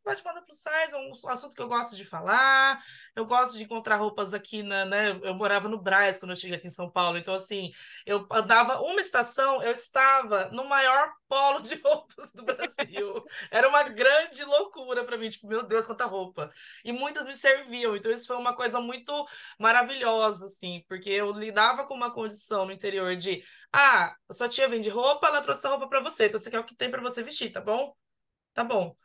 falar 0.03 0.15
de 0.15 0.23
moda 0.23 0.41
plus 0.41 0.57
size 0.59 0.93
é 0.93 0.97
um 0.97 1.29
assunto 1.29 1.55
que 1.55 1.61
eu 1.61 1.67
gosto 1.67 1.95
de 1.95 2.05
falar. 2.05 2.83
Eu 3.15 3.25
gosto 3.25 3.57
de 3.57 3.63
encontrar 3.63 3.97
roupas 3.97 4.33
aqui 4.33 4.63
na, 4.63 4.85
né? 4.85 5.19
Eu 5.23 5.33
morava 5.35 5.67
no 5.69 5.81
Braz 5.81 6.19
quando 6.19 6.31
eu 6.31 6.35
cheguei 6.35 6.57
aqui 6.57 6.67
em 6.67 6.69
São 6.69 6.89
Paulo. 6.89 7.17
Então, 7.17 7.33
assim, 7.33 7.71
eu 8.05 8.27
andava 8.31 8.81
uma 8.81 8.99
estação, 9.01 9.61
eu 9.63 9.71
estava 9.71 10.49
no 10.51 10.65
maior 10.65 11.11
polo 11.27 11.61
de 11.61 11.75
roupas 11.83 12.33
do 12.33 12.43
Brasil. 12.43 13.23
Era 13.51 13.67
uma 13.69 13.83
grande 13.83 14.43
loucura 14.43 15.03
para 15.03 15.17
mim, 15.17 15.29
tipo, 15.29 15.47
meu 15.47 15.63
Deus, 15.63 15.85
quanta 15.87 16.05
roupa. 16.05 16.51
E 16.83 16.91
muitas 16.91 17.25
me 17.27 17.33
serviam. 17.33 17.95
Então, 17.95 18.11
isso 18.11 18.27
foi 18.27 18.37
uma 18.37 18.55
coisa 18.55 18.79
muito 18.81 19.25
maravilhosa, 19.59 20.45
assim, 20.47 20.83
porque 20.87 21.09
eu 21.09 21.31
lidava 21.31 21.85
com 21.85 21.93
uma 21.93 22.11
condição 22.13 22.65
no 22.65 22.71
interior 22.71 23.15
de, 23.15 23.43
ah, 23.71 24.15
sua 24.31 24.47
tia 24.49 24.67
vende 24.67 24.89
roupa, 24.89 25.27
ela 25.27 25.41
trouxe 25.41 25.65
a 25.67 25.69
roupa 25.69 25.87
para 25.87 25.99
você, 26.01 26.25
então 26.27 26.39
você 26.39 26.49
quer 26.51 26.59
o 26.59 26.63
que 26.63 26.75
tem 26.75 26.89
para 26.91 27.01
você 27.01 27.21
vestir, 27.23 27.51
tá 27.51 27.61
bom? 27.61 27.95
Tá 28.53 28.63
bom. 28.63 28.95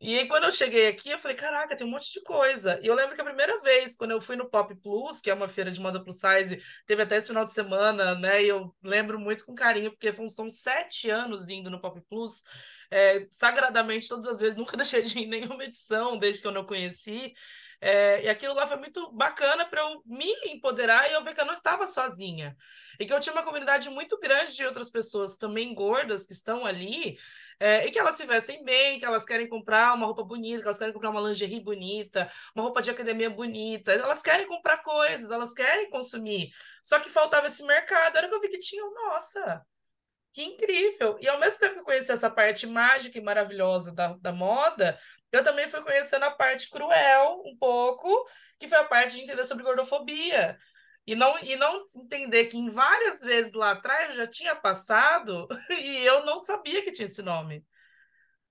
E 0.00 0.18
aí, 0.18 0.28
quando 0.28 0.44
eu 0.44 0.50
cheguei 0.50 0.88
aqui, 0.88 1.10
eu 1.10 1.18
falei, 1.18 1.36
caraca, 1.36 1.76
tem 1.76 1.86
um 1.86 1.90
monte 1.90 2.12
de 2.12 2.20
coisa. 2.22 2.78
E 2.82 2.86
eu 2.86 2.94
lembro 2.94 3.14
que 3.14 3.20
a 3.20 3.24
primeira 3.24 3.60
vez, 3.60 3.96
quando 3.96 4.10
eu 4.10 4.20
fui 4.20 4.36
no 4.36 4.48
Pop 4.48 4.74
Plus, 4.76 5.20
que 5.20 5.30
é 5.30 5.34
uma 5.34 5.48
feira 5.48 5.70
de 5.70 5.80
moda 5.80 6.02
plus 6.02 6.20
size, 6.20 6.62
teve 6.86 7.02
até 7.02 7.16
esse 7.16 7.28
final 7.28 7.44
de 7.44 7.52
semana, 7.52 8.14
né? 8.14 8.42
E 8.42 8.48
eu 8.48 8.74
lembro 8.82 9.18
muito 9.18 9.44
com 9.46 9.54
carinho, 9.54 9.90
porque 9.90 10.12
são 10.28 10.50
sete 10.50 11.08
anos 11.08 11.48
indo 11.48 11.70
no 11.70 11.80
Pop 11.80 12.00
Plus, 12.08 12.42
é, 12.90 13.26
sagradamente, 13.32 14.08
todas 14.08 14.26
as 14.26 14.40
vezes, 14.40 14.56
nunca 14.58 14.76
deixei 14.76 15.02
de 15.02 15.18
ir 15.18 15.24
em 15.24 15.28
nenhuma 15.28 15.64
edição, 15.64 16.18
desde 16.18 16.42
que 16.42 16.46
eu 16.46 16.52
não 16.52 16.66
conheci. 16.66 17.32
É, 17.80 18.22
e 18.24 18.28
aquilo 18.28 18.54
lá 18.54 18.66
foi 18.66 18.78
muito 18.78 19.12
bacana 19.12 19.66
para 19.66 19.82
eu 19.82 20.02
me 20.06 20.32
empoderar 20.46 21.10
e 21.10 21.12
eu 21.12 21.22
ver 21.22 21.34
que 21.34 21.40
eu 21.40 21.44
não 21.46 21.52
estava 21.52 21.86
sozinha. 21.86 22.56
E 22.98 23.04
que 23.04 23.12
eu 23.12 23.20
tinha 23.20 23.34
uma 23.34 23.42
comunidade 23.42 23.90
muito 23.90 24.18
grande 24.18 24.54
de 24.56 24.64
outras 24.64 24.90
pessoas 24.90 25.36
também 25.36 25.74
gordas 25.74 26.26
que 26.26 26.32
estão 26.32 26.64
ali 26.64 27.18
é, 27.58 27.86
e 27.86 27.90
que 27.90 27.98
elas 27.98 28.16
se 28.16 28.26
vestem 28.26 28.62
bem, 28.64 28.98
que 28.98 29.04
elas 29.04 29.24
querem 29.24 29.48
comprar 29.48 29.94
uma 29.94 30.06
roupa 30.06 30.22
bonita, 30.22 30.60
que 30.60 30.68
elas 30.68 30.78
querem 30.78 30.92
comprar 30.92 31.10
uma 31.10 31.20
lingerie 31.20 31.60
bonita, 31.60 32.30
uma 32.54 32.64
roupa 32.64 32.82
de 32.82 32.90
academia 32.90 33.30
bonita. 33.30 33.92
Elas 33.92 34.22
querem 34.22 34.46
comprar 34.46 34.82
coisas, 34.82 35.30
elas 35.30 35.54
querem 35.54 35.88
consumir. 35.90 36.50
Só 36.84 37.00
que 37.00 37.08
faltava 37.08 37.46
esse 37.46 37.64
mercado. 37.64 38.18
Era 38.18 38.28
que 38.28 38.34
eu 38.34 38.40
vi 38.40 38.48
que 38.48 38.58
tinha, 38.58 38.84
nossa, 38.84 39.64
que 40.32 40.42
incrível! 40.44 41.16
E 41.20 41.28
ao 41.28 41.40
mesmo 41.40 41.60
tempo 41.60 41.74
que 41.74 41.80
eu 41.80 41.84
conheci 41.84 42.12
essa 42.12 42.28
parte 42.30 42.66
mágica 42.66 43.18
e 43.18 43.22
maravilhosa 43.22 43.94
da, 43.94 44.08
da 44.20 44.32
moda, 44.32 44.98
eu 45.32 45.42
também 45.42 45.68
fui 45.68 45.80
conhecendo 45.82 46.24
a 46.24 46.30
parte 46.30 46.68
cruel, 46.68 47.42
um 47.46 47.56
pouco, 47.58 48.08
que 48.58 48.68
foi 48.68 48.78
a 48.78 48.84
parte 48.84 49.14
de 49.14 49.22
entender 49.22 49.44
sobre 49.46 49.64
gordofobia. 49.64 50.58
E 51.06 51.14
não, 51.14 51.38
e 51.38 51.54
não 51.56 51.78
entender 51.96 52.46
que 52.46 52.58
em 52.58 52.68
várias 52.68 53.20
vezes 53.20 53.52
lá 53.52 53.72
atrás 53.72 54.16
já 54.16 54.26
tinha 54.26 54.56
passado 54.56 55.46
e 55.70 56.04
eu 56.04 56.24
não 56.24 56.42
sabia 56.42 56.82
que 56.82 56.90
tinha 56.90 57.06
esse 57.06 57.22
nome. 57.22 57.64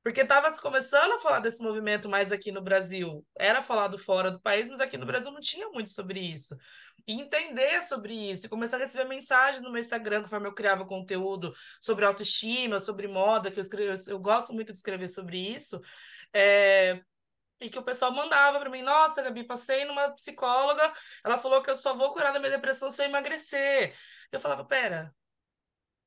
Porque 0.05 0.21
estava 0.21 0.51
se 0.51 0.61
começando 0.61 1.13
a 1.13 1.17
falar 1.17 1.39
desse 1.39 1.63
movimento 1.63 2.07
mais 2.07 2.31
aqui 2.31 2.51
no 2.51 2.61
Brasil. 2.61 3.25
Era 3.35 3.59
falado 3.59 3.97
fora 3.97 4.29
do 4.29 4.39
país, 4.39 4.69
mas 4.69 4.79
aqui 4.79 4.97
no 4.97 5.05
Brasil 5.05 5.31
não 5.31 5.41
tinha 5.41 5.67
muito 5.69 5.89
sobre 5.89 6.19
isso. 6.19 6.55
E 7.07 7.19
entender 7.19 7.81
sobre 7.81 8.13
isso, 8.13 8.45
e 8.45 8.49
começar 8.49 8.77
a 8.77 8.81
receber 8.81 9.05
mensagens 9.05 9.63
no 9.63 9.71
meu 9.71 9.79
Instagram, 9.79 10.21
conforme 10.21 10.47
eu 10.47 10.53
criava 10.53 10.85
conteúdo 10.85 11.55
sobre 11.81 12.05
autoestima, 12.05 12.79
sobre 12.79 13.07
moda, 13.07 13.49
que 13.49 13.59
eu, 13.59 13.61
escrevo, 13.61 13.99
eu 14.07 14.19
gosto 14.19 14.53
muito 14.53 14.71
de 14.71 14.77
escrever 14.77 15.07
sobre 15.07 15.39
isso. 15.39 15.81
É, 16.31 17.01
e 17.59 17.69
que 17.69 17.79
o 17.79 17.83
pessoal 17.83 18.11
mandava 18.13 18.59
para 18.59 18.69
mim, 18.69 18.81
nossa, 18.81 19.21
Gabi, 19.21 19.43
passei 19.43 19.85
numa 19.85 20.11
psicóloga, 20.13 20.91
ela 21.23 21.37
falou 21.37 21.61
que 21.61 21.69
eu 21.69 21.75
só 21.75 21.95
vou 21.95 22.11
curar 22.11 22.33
da 22.33 22.39
minha 22.39 22.51
depressão 22.51 22.91
se 22.91 23.01
eu 23.01 23.05
emagrecer. 23.07 23.95
Eu 24.31 24.39
falava, 24.39 24.65
pera, 24.65 25.13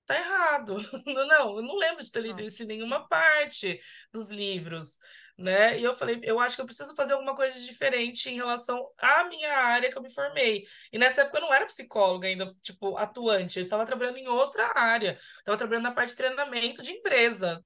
tá 0.07 0.17
errado. 0.17 0.76
Não, 1.07 1.57
eu 1.59 1.62
não 1.62 1.76
lembro 1.76 2.02
de 2.02 2.11
ter 2.11 2.21
lido 2.23 2.43
isso 2.43 2.62
em 2.62 2.67
nenhuma 2.67 3.07
parte 3.09 3.78
dos 4.12 4.31
livros, 4.31 4.99
né? 5.37 5.78
E 5.78 5.85
eu 5.85 5.95
falei, 5.95 6.21
eu 6.23 6.40
acho 6.40 6.57
que 6.57 6.62
eu 6.62 6.67
preciso 6.67 6.95
fazer 6.95 7.12
alguma 7.12 7.35
coisa 7.35 7.61
diferente 7.61 8.31
em 8.31 8.37
relação 8.37 8.90
à 8.99 9.25
minha 9.25 9.52
área 9.52 9.90
que 9.90 9.99
eu 9.99 10.02
me 10.02 10.12
formei. 10.12 10.64
E 10.93 10.99
nessa 10.99 11.23
época 11.23 11.38
eu 11.38 11.43
não 11.43 11.52
era 11.55 11.67
psicóloga 11.67 12.26
ainda, 12.26 12.52
tipo, 12.62 12.97
atuante, 12.97 13.59
eu 13.59 13.62
estava 13.62 13.85
trabalhando 13.87 14.17
em 14.19 14.28
outra 14.28 14.73
área. 14.78 15.19
Estava 15.38 15.59
trabalhando 15.59 15.85
na 15.85 15.93
parte 15.93 16.11
de 16.11 16.17
treinamento 16.17 16.83
de 16.83 16.93
empresa, 16.93 17.62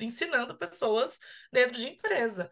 ensinando 0.00 0.56
pessoas 0.56 1.18
dentro 1.52 1.78
de 1.78 1.88
empresa. 1.88 2.50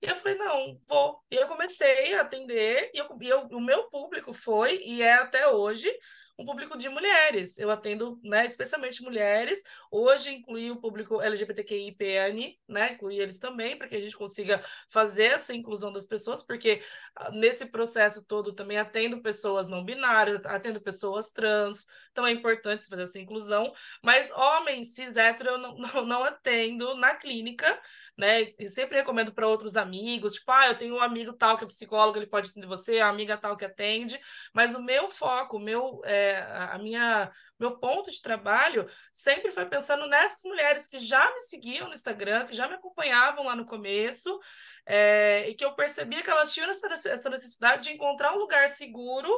E 0.00 0.06
eu 0.06 0.14
falei, 0.16 0.38
não, 0.38 0.80
vou. 0.86 1.20
E 1.30 1.34
eu 1.36 1.46
comecei 1.46 2.14
a 2.14 2.22
atender, 2.22 2.90
e, 2.94 2.98
eu, 2.98 3.18
e 3.20 3.28
eu, 3.28 3.40
o 3.48 3.60
meu 3.60 3.88
público 3.90 4.32
foi, 4.32 4.80
e 4.84 5.02
é 5.02 5.14
até 5.14 5.48
hoje, 5.48 5.90
um 6.38 6.44
público 6.44 6.78
de 6.78 6.88
mulheres. 6.88 7.58
Eu 7.58 7.68
atendo, 7.68 8.20
né, 8.22 8.46
especialmente 8.46 9.02
mulheres. 9.02 9.60
Hoje 9.90 10.32
incluí 10.32 10.70
o 10.70 10.80
público 10.80 11.20
LGBTQIPN, 11.20 12.56
né, 12.68 12.92
incluí 12.92 13.18
eles 13.18 13.40
também, 13.40 13.76
para 13.76 13.88
que 13.88 13.96
a 13.96 14.00
gente 14.00 14.16
consiga 14.16 14.62
fazer 14.88 15.24
essa 15.24 15.52
inclusão 15.52 15.92
das 15.92 16.06
pessoas, 16.06 16.42
porque 16.42 16.80
ah, 17.16 17.32
nesse 17.32 17.66
processo 17.66 18.24
todo 18.24 18.52
também 18.52 18.78
atendo 18.78 19.20
pessoas 19.20 19.66
não 19.66 19.84
binárias, 19.84 20.40
atendo 20.44 20.80
pessoas 20.80 21.32
trans, 21.32 21.88
então 22.12 22.24
é 22.24 22.30
importante 22.30 22.86
fazer 22.88 23.02
essa 23.02 23.18
inclusão. 23.18 23.72
Mas 24.02 24.30
homens 24.30 24.94
cis 24.94 25.16
hétero 25.16 25.50
eu 25.50 25.58
não, 25.58 25.74
não, 25.78 26.06
não 26.06 26.24
atendo 26.24 26.94
na 26.96 27.16
clínica, 27.16 27.80
né? 28.18 28.52
E 28.58 28.68
sempre 28.68 28.96
recomendo 28.96 29.32
para 29.32 29.46
outros 29.46 29.76
amigos, 29.76 30.34
tipo, 30.34 30.50
ah, 30.50 30.66
eu 30.66 30.76
tenho 30.76 30.96
um 30.96 31.00
amigo 31.00 31.32
tal 31.32 31.56
que 31.56 31.62
é 31.62 31.66
psicólogo, 31.68 32.18
ele 32.18 32.26
pode 32.26 32.50
atender 32.50 32.66
você, 32.66 32.98
a 32.98 33.08
amiga 33.08 33.36
tal 33.36 33.56
que 33.56 33.64
atende, 33.64 34.18
mas 34.52 34.74
o 34.74 34.82
meu 34.82 35.08
foco, 35.08 35.56
o 35.56 35.60
meu, 35.60 36.00
é, 36.04 36.40
a 36.72 36.76
minha, 36.78 37.30
meu 37.60 37.78
ponto 37.78 38.10
de 38.10 38.20
trabalho 38.20 38.88
sempre 39.12 39.52
foi 39.52 39.66
pensando 39.66 40.08
nessas 40.08 40.42
mulheres 40.42 40.88
que 40.88 40.98
já 40.98 41.32
me 41.32 41.40
seguiam 41.40 41.86
no 41.86 41.94
Instagram, 41.94 42.44
que 42.44 42.56
já 42.56 42.66
me 42.66 42.74
acompanhavam 42.74 43.46
lá 43.46 43.54
no 43.54 43.64
começo, 43.64 44.36
é, 44.84 45.48
e 45.48 45.54
que 45.54 45.64
eu 45.64 45.74
percebia 45.74 46.22
que 46.22 46.30
elas 46.30 46.52
tinham 46.52 46.68
essa, 46.68 46.88
essa 47.08 47.30
necessidade 47.30 47.84
de 47.84 47.92
encontrar 47.92 48.34
um 48.34 48.38
lugar 48.38 48.68
seguro 48.68 49.30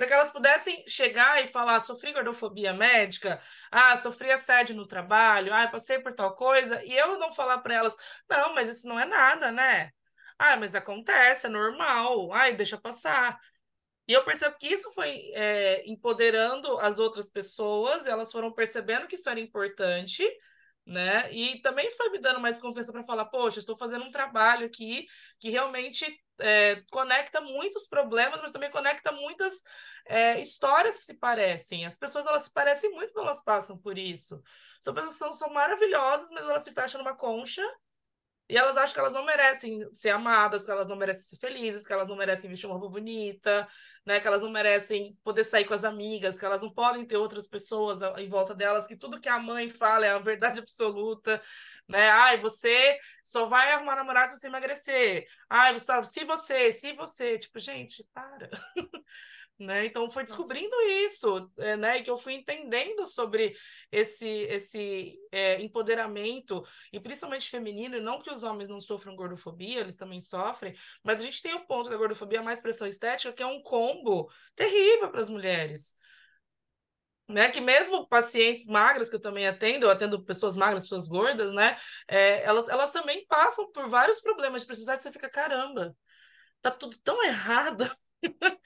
para 0.00 0.06
que 0.06 0.14
elas 0.14 0.30
pudessem 0.30 0.82
chegar 0.88 1.44
e 1.44 1.46
falar: 1.46 1.78
sofri 1.78 2.10
gordofobia 2.14 2.72
médica, 2.72 3.38
ah, 3.70 3.94
sofri 3.96 4.30
assédio 4.32 4.74
no 4.74 4.86
trabalho, 4.86 5.52
ah, 5.52 5.68
passei 5.68 5.98
por 5.98 6.14
tal 6.14 6.34
coisa, 6.34 6.82
e 6.82 6.96
eu 6.96 7.18
não 7.18 7.30
falar 7.30 7.58
para 7.58 7.74
elas: 7.74 7.94
não, 8.26 8.54
mas 8.54 8.70
isso 8.70 8.88
não 8.88 8.98
é 8.98 9.04
nada, 9.04 9.52
né? 9.52 9.90
Ah, 10.38 10.56
mas 10.56 10.74
acontece, 10.74 11.46
é 11.46 11.50
normal, 11.50 12.32
ai, 12.32 12.54
deixa 12.54 12.78
passar. 12.78 13.38
E 14.08 14.14
eu 14.14 14.24
percebo 14.24 14.56
que 14.58 14.68
isso 14.68 14.90
foi 14.92 15.32
é, 15.34 15.86
empoderando 15.86 16.78
as 16.78 16.98
outras 16.98 17.28
pessoas, 17.28 18.06
elas 18.06 18.32
foram 18.32 18.50
percebendo 18.50 19.06
que 19.06 19.16
isso 19.16 19.28
era 19.28 19.38
importante, 19.38 20.26
né? 20.86 21.32
E 21.32 21.60
também 21.60 21.90
foi 21.90 22.10
me 22.10 22.18
dando 22.18 22.40
mais 22.40 22.60
confiança 22.60 22.92
para 22.92 23.02
falar, 23.02 23.26
poxa, 23.26 23.58
estou 23.58 23.76
fazendo 23.76 24.04
um 24.04 24.10
trabalho 24.10 24.66
aqui 24.66 25.06
que 25.38 25.50
realmente 25.50 26.04
é, 26.38 26.82
conecta 26.90 27.40
muitos 27.40 27.86
problemas, 27.86 28.40
mas 28.40 28.52
também 28.52 28.70
conecta 28.70 29.12
muitas 29.12 29.62
é, 30.06 30.40
histórias 30.40 30.98
que 30.98 31.04
se 31.04 31.14
parecem. 31.14 31.84
As 31.86 31.98
pessoas 31.98 32.26
elas 32.26 32.42
se 32.42 32.52
parecem 32.52 32.90
muito 32.90 33.12
quando 33.12 33.26
elas 33.26 33.42
passam 33.42 33.78
por 33.78 33.98
isso. 33.98 34.42
São 34.80 34.94
pessoas 34.94 35.14
que 35.14 35.18
são, 35.18 35.32
são 35.32 35.52
maravilhosas, 35.52 36.30
mas 36.30 36.42
elas 36.42 36.62
se 36.62 36.72
fecham 36.72 37.02
numa 37.02 37.16
concha 37.16 37.62
e 38.48 38.56
elas 38.56 38.76
acham 38.76 38.94
que 38.94 39.00
elas 39.00 39.14
não 39.14 39.24
merecem 39.24 39.88
ser 39.94 40.10
amadas, 40.10 40.64
que 40.64 40.70
elas 40.72 40.88
não 40.88 40.96
merecem 40.96 41.22
ser 41.22 41.36
felizes, 41.36 41.86
que 41.86 41.92
elas 41.92 42.08
não 42.08 42.16
merecem 42.16 42.50
vestir 42.50 42.66
uma 42.66 42.74
roupa 42.74 42.88
bonita, 42.88 43.68
né? 44.04 44.20
Que 44.20 44.26
elas 44.26 44.42
não 44.42 44.50
merecem 44.50 45.16
poder 45.22 45.44
sair 45.44 45.64
com 45.64 45.74
as 45.74 45.84
amigas, 45.84 46.38
que 46.38 46.44
elas 46.44 46.62
não 46.62 46.72
podem 46.72 47.04
ter 47.06 47.16
outras 47.16 47.46
pessoas 47.46 48.00
em 48.18 48.28
volta 48.28 48.54
delas, 48.54 48.86
que 48.86 48.96
tudo 48.96 49.20
que 49.20 49.28
a 49.28 49.38
mãe 49.38 49.68
fala 49.68 50.06
é 50.06 50.10
a 50.10 50.18
verdade 50.18 50.60
absoluta, 50.62 51.42
né? 51.88 52.10
Ai, 52.10 52.38
você 52.38 52.98
só 53.24 53.46
vai 53.46 53.72
arrumar 53.72 53.96
namorado 53.96 54.30
se 54.32 54.38
você 54.38 54.46
emagrecer. 54.46 55.26
Ai, 55.48 55.72
você 55.72 56.04
se 56.04 56.24
você, 56.24 56.72
se 56.72 56.92
você, 56.94 57.38
tipo, 57.38 57.58
gente, 57.58 58.04
para. 58.14 58.48
Né? 59.60 59.84
Então 59.84 60.08
foi 60.08 60.24
descobrindo 60.24 60.74
Nossa. 60.74 60.88
isso, 61.04 61.52
é, 61.58 61.76
né? 61.76 61.98
E 61.98 62.02
que 62.02 62.10
eu 62.10 62.16
fui 62.16 62.32
entendendo 62.32 63.04
sobre 63.04 63.54
esse 63.92 64.26
esse 64.26 65.18
é, 65.30 65.60
empoderamento 65.60 66.64
e 66.90 66.98
principalmente 66.98 67.50
feminino, 67.50 67.94
e 67.94 68.00
não 68.00 68.22
que 68.22 68.30
os 68.30 68.42
homens 68.42 68.70
não 68.70 68.80
sofram 68.80 69.14
gordofobia, 69.14 69.80
eles 69.80 69.96
também 69.96 70.18
sofrem, 70.18 70.74
mas 71.04 71.20
a 71.20 71.24
gente 71.24 71.42
tem 71.42 71.52
o 71.54 71.66
ponto 71.66 71.90
da 71.90 71.96
gordofobia 71.98 72.42
mais 72.42 72.62
pressão 72.62 72.86
estética, 72.88 73.34
que 73.34 73.42
é 73.42 73.46
um 73.46 73.60
combo 73.60 74.32
terrível 74.56 75.10
para 75.10 75.20
as 75.20 75.28
mulheres. 75.28 75.94
Né, 77.28 77.48
que 77.50 77.60
mesmo 77.60 78.08
pacientes 78.08 78.66
magras 78.66 79.08
que 79.08 79.14
eu 79.14 79.20
também 79.20 79.46
atendo, 79.46 79.86
eu 79.86 79.90
atendo 79.90 80.24
pessoas 80.24 80.56
magras, 80.56 80.82
pessoas 80.82 81.06
gordas, 81.06 81.52
né? 81.52 81.76
É, 82.08 82.42
elas, 82.42 82.68
elas 82.68 82.90
também 82.90 83.24
passam 83.26 83.70
por 83.70 83.88
vários 83.88 84.20
problemas 84.20 84.64
de 84.64 84.72
estética, 84.72 84.96
você 84.98 85.12
fica, 85.12 85.30
caramba, 85.30 85.94
tá 86.60 86.70
tudo 86.70 86.98
tão 86.98 87.22
errado. 87.22 87.84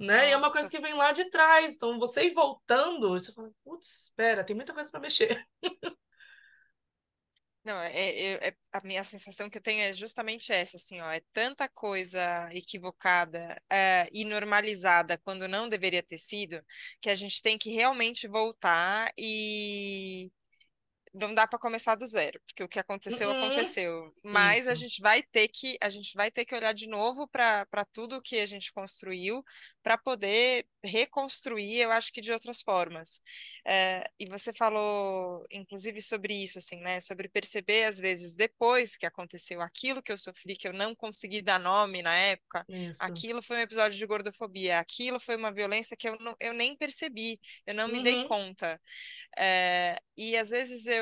né? 0.00 0.28
E 0.28 0.32
é 0.32 0.36
uma 0.36 0.50
coisa 0.50 0.70
que 0.70 0.80
vem 0.80 0.94
lá 0.94 1.12
de 1.12 1.26
trás. 1.30 1.74
Então, 1.74 1.98
você 1.98 2.24
ir 2.24 2.30
voltando, 2.30 3.10
você 3.10 3.32
fala, 3.32 3.50
putz, 3.62 4.04
espera, 4.04 4.42
tem 4.42 4.56
muita 4.56 4.72
coisa 4.72 4.90
para 4.90 5.00
mexer. 5.00 5.46
Não, 7.62 7.78
é, 7.82 7.92
é, 7.92 8.48
é, 8.48 8.56
a 8.72 8.80
minha 8.82 9.04
sensação 9.04 9.50
que 9.50 9.58
eu 9.58 9.62
tenho 9.62 9.82
é 9.82 9.92
justamente 9.92 10.50
essa, 10.50 10.78
assim, 10.78 10.98
ó, 11.02 11.10
é 11.12 11.20
tanta 11.32 11.68
coisa 11.68 12.48
equivocada 12.52 13.62
é, 13.70 14.08
e 14.10 14.24
normalizada 14.24 15.18
quando 15.18 15.46
não 15.46 15.68
deveria 15.68 16.02
ter 16.02 16.16
sido, 16.16 16.64
que 17.02 17.10
a 17.10 17.14
gente 17.14 17.42
tem 17.42 17.58
que 17.58 17.70
realmente 17.70 18.26
voltar 18.26 19.12
e 19.16 20.32
não 21.12 21.34
dá 21.34 21.46
para 21.46 21.58
começar 21.58 21.96
do 21.96 22.06
zero, 22.06 22.40
porque 22.46 22.62
o 22.62 22.68
que 22.68 22.78
aconteceu 22.78 23.30
uhum. 23.30 23.44
aconteceu. 23.44 24.14
Mas 24.22 24.62
Isso. 24.62 24.70
a 24.70 24.74
gente 24.74 25.00
vai 25.00 25.22
ter 25.22 25.48
que 25.48 25.76
a 25.80 25.88
gente 25.88 26.14
vai 26.14 26.30
ter 26.30 26.44
que 26.44 26.54
olhar 26.54 26.72
de 26.72 26.88
novo 26.88 27.26
para 27.26 27.84
tudo 27.92 28.22
que 28.22 28.38
a 28.38 28.46
gente 28.46 28.72
construiu 28.72 29.44
para 29.82 29.98
poder 29.98 30.66
reconstruir, 30.84 31.80
eu 31.80 31.90
acho 31.90 32.12
que 32.12 32.20
de 32.20 32.32
outras 32.32 32.62
formas. 32.62 33.20
É, 33.66 34.04
e 34.18 34.26
você 34.26 34.52
falou, 34.52 35.44
inclusive, 35.50 36.00
sobre 36.00 36.34
isso, 36.34 36.58
assim, 36.58 36.80
né? 36.80 37.00
Sobre 37.00 37.28
perceber 37.28 37.84
às 37.84 37.98
vezes 37.98 38.36
depois 38.36 38.96
que 38.96 39.06
aconteceu 39.06 39.60
aquilo 39.60 40.02
que 40.02 40.12
eu 40.12 40.16
sofri, 40.16 40.56
que 40.56 40.68
eu 40.68 40.72
não 40.72 40.94
consegui 40.94 41.42
dar 41.42 41.58
nome 41.58 42.02
na 42.02 42.14
época. 42.14 42.64
Isso. 42.68 43.02
Aquilo 43.02 43.42
foi 43.42 43.58
um 43.58 43.62
episódio 43.62 43.98
de 43.98 44.06
gordofobia. 44.06 44.78
Aquilo 44.78 45.18
foi 45.18 45.36
uma 45.36 45.52
violência 45.52 45.96
que 45.96 46.08
eu, 46.08 46.16
não, 46.20 46.36
eu 46.38 46.52
nem 46.52 46.76
percebi, 46.76 47.40
eu 47.66 47.74
não 47.74 47.86
uhum. 47.86 47.92
me 47.92 48.02
dei 48.02 48.16
uhum. 48.16 48.28
conta. 48.28 48.80
É, 49.36 50.00
e 50.16 50.36
às 50.36 50.50
vezes 50.50 50.86
eu 50.86 50.99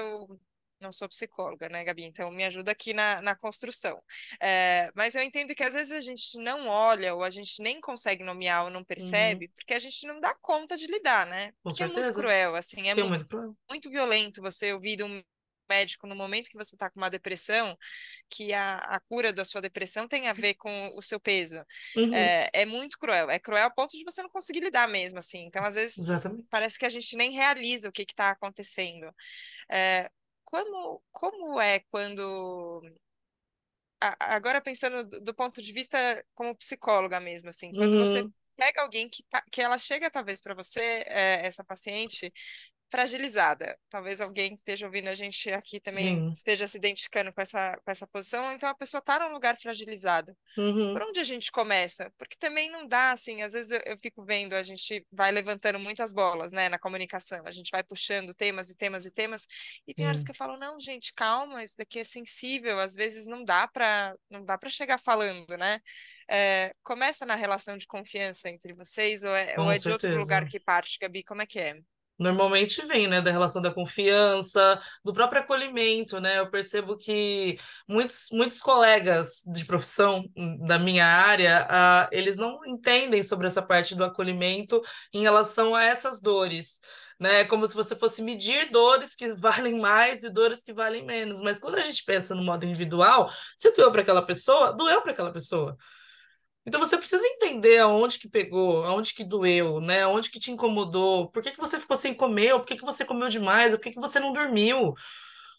não 0.81 0.93
sou 0.93 1.09
psicóloga, 1.09 1.69
né, 1.69 1.85
Gabi? 1.85 2.05
Então 2.05 2.31
me 2.31 2.45
ajuda 2.45 2.73
aqui 2.73 2.93
na, 2.93 3.21
na 3.21 3.35
construção. 3.35 4.01
É, 4.41 4.91
mas 4.95 5.15
eu 5.15 5.23
entendo 5.23 5.55
que 5.55 5.63
às 5.63 5.75
vezes 5.75 5.93
a 5.93 6.01
gente 6.01 6.39
não 6.39 6.67
olha 6.67 7.15
ou 7.15 7.23
a 7.23 7.31
gente 7.31 7.61
nem 7.63 7.81
consegue 7.81 8.25
nomear 8.25 8.65
ou 8.65 8.71
não 8.71 8.85
percebe, 8.85 9.47
uhum. 9.47 9.53
porque 9.57 9.75
a 9.75 9.79
gente 9.79 10.07
não 10.07 10.21
dá 10.21 10.35
conta 10.41 10.77
de 10.77 10.87
lidar, 10.87 11.27
né? 11.27 11.53
Com 11.63 11.71
porque 11.71 11.79
certeza. 11.79 12.01
é 12.01 12.05
muito 12.05 12.17
cruel, 12.17 12.57
assim, 12.57 12.89
é 12.89 12.95
muito, 12.95 13.09
muito, 13.09 13.29
cruel. 13.29 13.57
muito 13.69 13.91
violento 13.91 14.43
você 14.43 14.73
ouvir 14.73 14.97
de 14.97 15.05
um 15.05 15.23
médico 15.69 16.07
no 16.07 16.15
momento 16.15 16.49
que 16.51 16.57
você 16.57 16.75
está 16.75 16.91
com 16.91 16.99
uma 16.99 17.11
depressão, 17.11 17.77
que 18.29 18.53
a, 18.53 18.77
a 18.79 19.01
cura 19.01 19.33
da 19.33 19.45
sua 19.45 19.61
depressão 19.61 20.09
tem 20.09 20.29
a 20.29 20.33
ver 20.33 20.55
com 20.55 20.91
o 20.95 21.03
seu 21.03 21.21
peso. 21.21 21.65
Uhum. 21.97 22.15
É, 22.15 22.51
é, 22.53 22.67
muito 22.67 22.99
cruel. 22.99 23.31
É 23.31 23.39
cruel 23.39 23.67
a 23.67 23.71
ponto 23.71 23.97
de 23.97 24.05
você 24.05 24.23
não 24.23 24.31
conseguir 24.31 24.61
lidar 24.61 24.89
mesmo, 24.89 25.19
assim. 25.19 25.45
Então, 25.47 25.65
às 25.65 25.75
vezes, 25.75 25.99
Exatamente. 25.99 26.47
parece 26.51 26.79
que 26.79 26.87
a 26.87 26.91
gente 26.91 27.17
nem 27.17 27.33
realiza 27.33 27.89
o 27.89 27.93
que 27.93 28.03
está 28.03 28.31
acontecendo. 28.31 29.13
É, 29.71 30.11
como, 30.45 31.03
como 31.13 31.61
é 31.61 31.81
quando 31.91 32.83
agora 34.01 34.61
pensando 34.61 35.05
do 35.21 35.35
ponto 35.35 35.61
de 35.61 35.73
vista 35.73 36.25
como 36.35 36.55
psicóloga 36.55 37.19
mesmo, 37.19 37.49
assim, 37.49 37.73
quando 37.73 37.95
uhum. 37.95 37.99
você 37.99 38.29
pega 38.57 38.83
alguém 38.83 39.09
que, 39.09 39.23
tá, 39.25 39.43
que 39.51 39.63
ela 39.63 39.79
chega 39.79 40.11
talvez 40.11 40.41
para 40.41 40.55
você, 40.55 41.05
é, 41.07 41.47
essa 41.47 41.65
paciente, 41.65 42.33
fragilizada. 42.91 43.79
Talvez 43.89 44.21
alguém 44.21 44.51
que 44.51 44.63
esteja 44.63 44.87
ouvindo 44.87 45.09
a 45.09 45.15
gente 45.15 45.51
aqui 45.51 45.79
também 45.81 46.17
Sim. 46.17 46.33
esteja 46.33 46.67
se 46.67 46.79
identificando 46.79 47.33
com 47.33 47.41
essa, 47.41 47.79
com 47.85 47.91
essa 47.91 48.07
posição, 48.07 48.53
então 48.53 48.69
a 48.69 48.75
pessoa 48.75 49.01
está 49.01 49.19
num 49.19 49.33
lugar 49.33 49.57
fragilizado. 49.59 50.37
Uhum. 50.57 50.93
Por 50.93 51.03
onde 51.03 51.21
a 51.21 51.25
gente 51.25 51.51
começa? 51.51 52.11
Porque 52.17 52.37
também 52.39 52.71
não 52.71 52.87
dá, 52.87 53.13
assim, 53.13 53.43
às 53.43 53.53
vezes 53.53 53.73
eu, 53.73 53.81
eu, 53.85 53.99
fico 53.99 54.25
vendo, 54.25 54.55
a 54.55 54.63
gente 54.63 55.07
vai 55.13 55.31
levantando 55.31 55.79
muitas 55.79 56.13
bolas, 56.13 56.53
né, 56.53 56.69
na 56.69 56.79
comunicação, 56.79 57.43
a 57.45 57.51
gente 57.51 57.71
vai 57.71 57.83
puxando 57.83 58.35
temas 58.35 58.71
e 58.71 58.77
temas 58.77 59.05
e 59.05 59.11
temas, 59.11 59.47
e 59.87 59.93
tem 59.93 60.05
Sim. 60.05 60.09
horas 60.09 60.25
que 60.25 60.31
eu 60.31 60.35
falo, 60.35 60.57
não, 60.57 60.81
gente, 60.81 61.13
calma, 61.15 61.63
isso 61.63 61.77
daqui 61.77 61.99
é 61.99 62.05
sensível, 62.05 62.81
às 62.81 62.95
vezes 62.95 63.27
não 63.27 63.45
dá 63.45 63.69
para 63.69 64.15
não 64.31 64.45
dá 64.45 64.57
para 64.57 64.71
chegar 64.71 64.99
falando, 64.99 65.57
né? 65.57 65.81
É, 66.31 66.75
começa 66.83 67.25
na 67.25 67.35
relação 67.35 67.77
de 67.77 67.87
confiança 67.87 68.49
entre 68.49 68.73
vocês, 68.75 69.25
ou 69.25 69.35
é, 69.35 69.55
ou 69.59 69.73
é 69.73 69.79
de 69.79 69.91
outro 69.91 70.15
lugar 70.17 70.47
que 70.47 70.61
parte, 70.61 70.99
Gabi? 71.01 71.25
Como 71.25 71.43
é 71.43 71.47
que 71.47 71.59
é? 71.59 71.81
Normalmente 72.19 72.85
vem, 72.85 73.07
né, 73.07 73.21
da 73.21 73.31
relação 73.31 73.63
da 73.63 73.71
confiança, 73.71 74.81
do 75.05 75.13
próprio 75.13 75.41
acolhimento, 75.41 76.21
né? 76.21 76.41
Eu 76.41 76.51
percebo 76.51 76.97
que 76.97 77.57
muitos, 77.87 78.27
muitos 78.33 78.61
colegas 78.61 79.43
de 79.53 79.65
profissão 79.65 80.25
da 80.67 80.79
minha 80.81 81.07
área, 81.07 81.67
uh, 81.71 82.09
eles 82.11 82.37
não 82.37 82.59
entendem 82.67 83.23
sobre 83.23 83.47
essa 83.47 83.63
parte 83.63 83.95
do 83.95 84.05
acolhimento 84.05 84.83
em 85.15 85.23
relação 85.23 85.77
a 85.77 85.85
essas 85.85 86.21
dores, 86.21 86.81
né? 87.21 87.45
Como 87.45 87.65
se 87.67 87.75
você 87.77 87.95
fosse 87.95 88.21
medir 88.21 88.69
dores 88.71 89.15
que 89.15 89.33
valem 89.39 89.79
mais 89.79 90.25
e 90.25 90.31
dores 90.31 90.65
que 90.65 90.73
valem 90.73 91.05
menos. 91.05 91.41
Mas 91.41 91.61
quando 91.61 91.77
a 91.77 91.83
gente 91.83 92.05
pensa 92.05 92.35
no 92.35 92.43
modo 92.43 92.65
individual, 92.65 93.31
se 93.57 93.71
doeu 93.73 93.93
para 93.93 94.03
aquela 94.03 94.23
pessoa, 94.23 94.73
doeu 94.73 95.03
para 95.03 95.13
aquela 95.13 95.33
pessoa. 95.33 95.77
Então 96.67 96.81
você 96.81 96.99
precisa 96.99 97.27
entender 97.27 97.79
aonde 97.79 98.19
que 98.19 98.29
pegou, 98.29 98.85
aonde 98.85 99.15
que 99.15 99.25
doeu, 99.25 99.81
né? 99.81 100.03
Aonde 100.03 100.31
que 100.31 100.39
te 100.39 100.51
incomodou, 100.51 101.31
por 101.31 101.43
que, 101.43 101.51
que 101.51 101.59
você 101.61 101.81
ficou 101.81 101.97
sem 101.97 102.13
comer, 102.15 102.53
ou 102.53 102.61
por 102.61 102.67
que, 102.67 102.77
que 102.77 102.85
você 102.85 103.05
comeu 103.05 103.29
demais, 103.29 103.73
ou 103.73 103.79
por 103.79 103.85
que, 103.85 103.93
que 103.93 104.01
você 104.01 104.21
não 104.21 104.33
dormiu. 104.33 104.95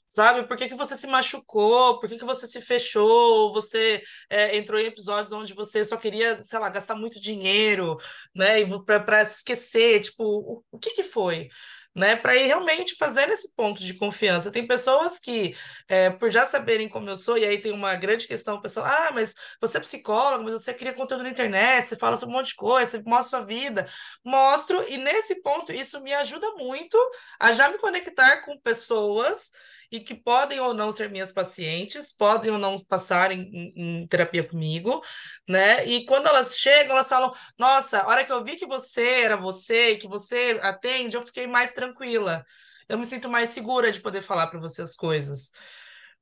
sabe? 0.10 0.48
Por 0.48 0.58
que, 0.58 0.68
que 0.70 0.76
você 0.76 0.96
se 0.96 1.08
machucou? 1.08 2.00
Por 2.00 2.10
que, 2.10 2.18
que 2.18 2.26
você 2.26 2.48
se 2.48 2.62
fechou? 2.62 3.54
Você 3.54 4.02
é, 4.30 4.58
entrou 4.58 4.80
em 4.80 4.86
episódios 4.88 5.32
onde 5.34 5.54
você 5.54 5.86
só 5.86 5.98
queria, 5.98 6.42
sei 6.44 6.60
lá, 6.60 6.70
gastar 6.70 6.96
muito 6.96 7.20
dinheiro, 7.20 7.98
né? 8.36 8.58
Para 9.06 9.22
esquecer, 9.24 10.02
tipo, 10.02 10.24
o, 10.24 10.64
o 10.72 10.80
que 10.80 10.92
que 10.92 11.04
foi? 11.04 11.50
Né, 11.96 12.16
para 12.16 12.36
ir 12.36 12.48
realmente 12.48 12.96
fazendo 12.96 13.32
esse 13.32 13.54
ponto 13.56 13.84
de 13.84 13.94
confiança. 13.96 14.52
Tem 14.52 14.66
pessoas 14.66 15.20
que, 15.20 15.56
é, 15.88 16.10
por 16.10 16.32
já 16.32 16.46
saberem 16.46 16.88
como 16.88 17.10
eu 17.10 17.18
sou, 17.18 17.38
e 17.38 17.46
aí 17.46 17.60
tem 17.60 17.72
uma 17.72 17.96
grande 17.96 18.28
questão, 18.28 18.56
o 18.56 18.62
pessoal, 18.62 18.86
ah, 18.86 19.12
mas 19.14 19.34
você 19.60 19.78
é 19.78 19.82
psicólogo, 19.82 20.44
mas 20.44 20.54
você 20.54 20.74
cria 20.74 20.94
conteúdo 20.94 21.24
na 21.24 21.30
internet, 21.30 21.90
você 21.90 21.96
fala 21.98 22.18
sobre 22.18 22.34
um 22.34 22.38
monte 22.38 22.50
de 22.50 22.56
coisa, 22.56 22.92
você 22.92 23.04
mostra 23.06 23.40
sua 23.40 23.46
vida. 23.46 23.88
Mostro, 24.24 24.84
e 24.88 24.98
nesse 24.98 25.42
ponto, 25.42 25.74
isso 25.74 26.02
me 26.02 26.14
ajuda 26.14 26.50
muito 26.56 26.98
a 27.40 27.52
já 27.52 27.70
me 27.70 27.78
conectar 27.78 28.38
com 28.44 28.58
pessoas 28.60 29.52
e 29.92 30.00
que 30.00 30.14
podem 30.16 30.60
ou 30.60 30.74
não 30.74 30.92
ser 30.92 31.10
minhas 31.10 31.32
pacientes, 31.32 32.12
podem 32.14 32.52
ou 32.52 32.58
não 32.58 32.80
passar 32.80 33.32
em, 33.32 33.42
em, 33.42 34.02
em, 34.02 34.08
terapia 34.08 34.44
comigo, 34.44 35.02
né? 35.48 35.86
E 35.86 36.06
quando 36.06 36.28
elas 36.28 36.58
chegam, 36.58 36.94
elas 36.94 37.10
falam: 37.10 37.34
Nossa, 37.58 38.02
a 38.02 38.08
hora 38.08 38.24
que 38.26 38.32
eu 38.32 38.44
vi 38.44 38.56
que 38.56 38.66
você 38.66 39.22
era 39.22 39.36
você 39.38 39.92
e 39.92 39.98
que 39.98 40.08
você 40.08 40.60
atende, 40.62 41.16
eu 41.18 41.24
fiquei 41.24 41.48
mais 41.48 41.74
tranquila. 41.74 42.46
Eu 42.88 42.98
me 42.98 43.06
sinto 43.06 43.30
mais 43.30 43.50
segura 43.50 43.92
de 43.92 44.00
poder 44.00 44.22
falar 44.22 44.48
para 44.48 44.60
você 44.60 44.82
as 44.82 44.96
coisas 44.96 45.52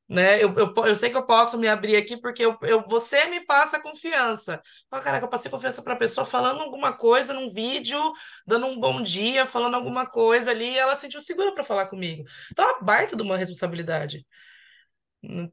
né? 0.09 0.41
Eu, 0.43 0.53
eu, 0.55 0.73
eu 0.85 0.95
sei 0.95 1.09
que 1.09 1.17
eu 1.17 1.25
posso 1.25 1.57
me 1.57 1.67
abrir 1.67 1.95
aqui 1.97 2.17
porque 2.17 2.43
eu, 2.45 2.57
eu, 2.61 2.83
você 2.87 3.25
me 3.25 3.45
passa 3.45 3.81
confiança. 3.81 4.61
Fala, 4.89 5.03
caraca, 5.03 5.25
eu 5.25 5.29
passei 5.29 5.51
confiança 5.51 5.81
para 5.81 5.93
a 5.93 5.97
pessoa 5.97 6.25
falando 6.25 6.61
alguma 6.61 6.93
coisa 6.95 7.33
num 7.33 7.49
vídeo, 7.49 7.99
dando 8.45 8.67
um 8.67 8.79
bom 8.79 9.01
dia, 9.01 9.45
falando 9.45 9.75
alguma 9.75 10.05
coisa 10.05 10.51
ali, 10.51 10.71
e 10.71 10.77
ela 10.77 10.95
sentiu 10.95 11.21
segura 11.21 11.53
para 11.53 11.63
falar 11.63 11.87
comigo. 11.87 12.23
Então, 12.51 12.65
é 12.65 12.73
uma 12.73 12.81
baita 12.81 13.15
de 13.15 13.21
uma 13.23 13.37
responsabilidade. 13.37 14.25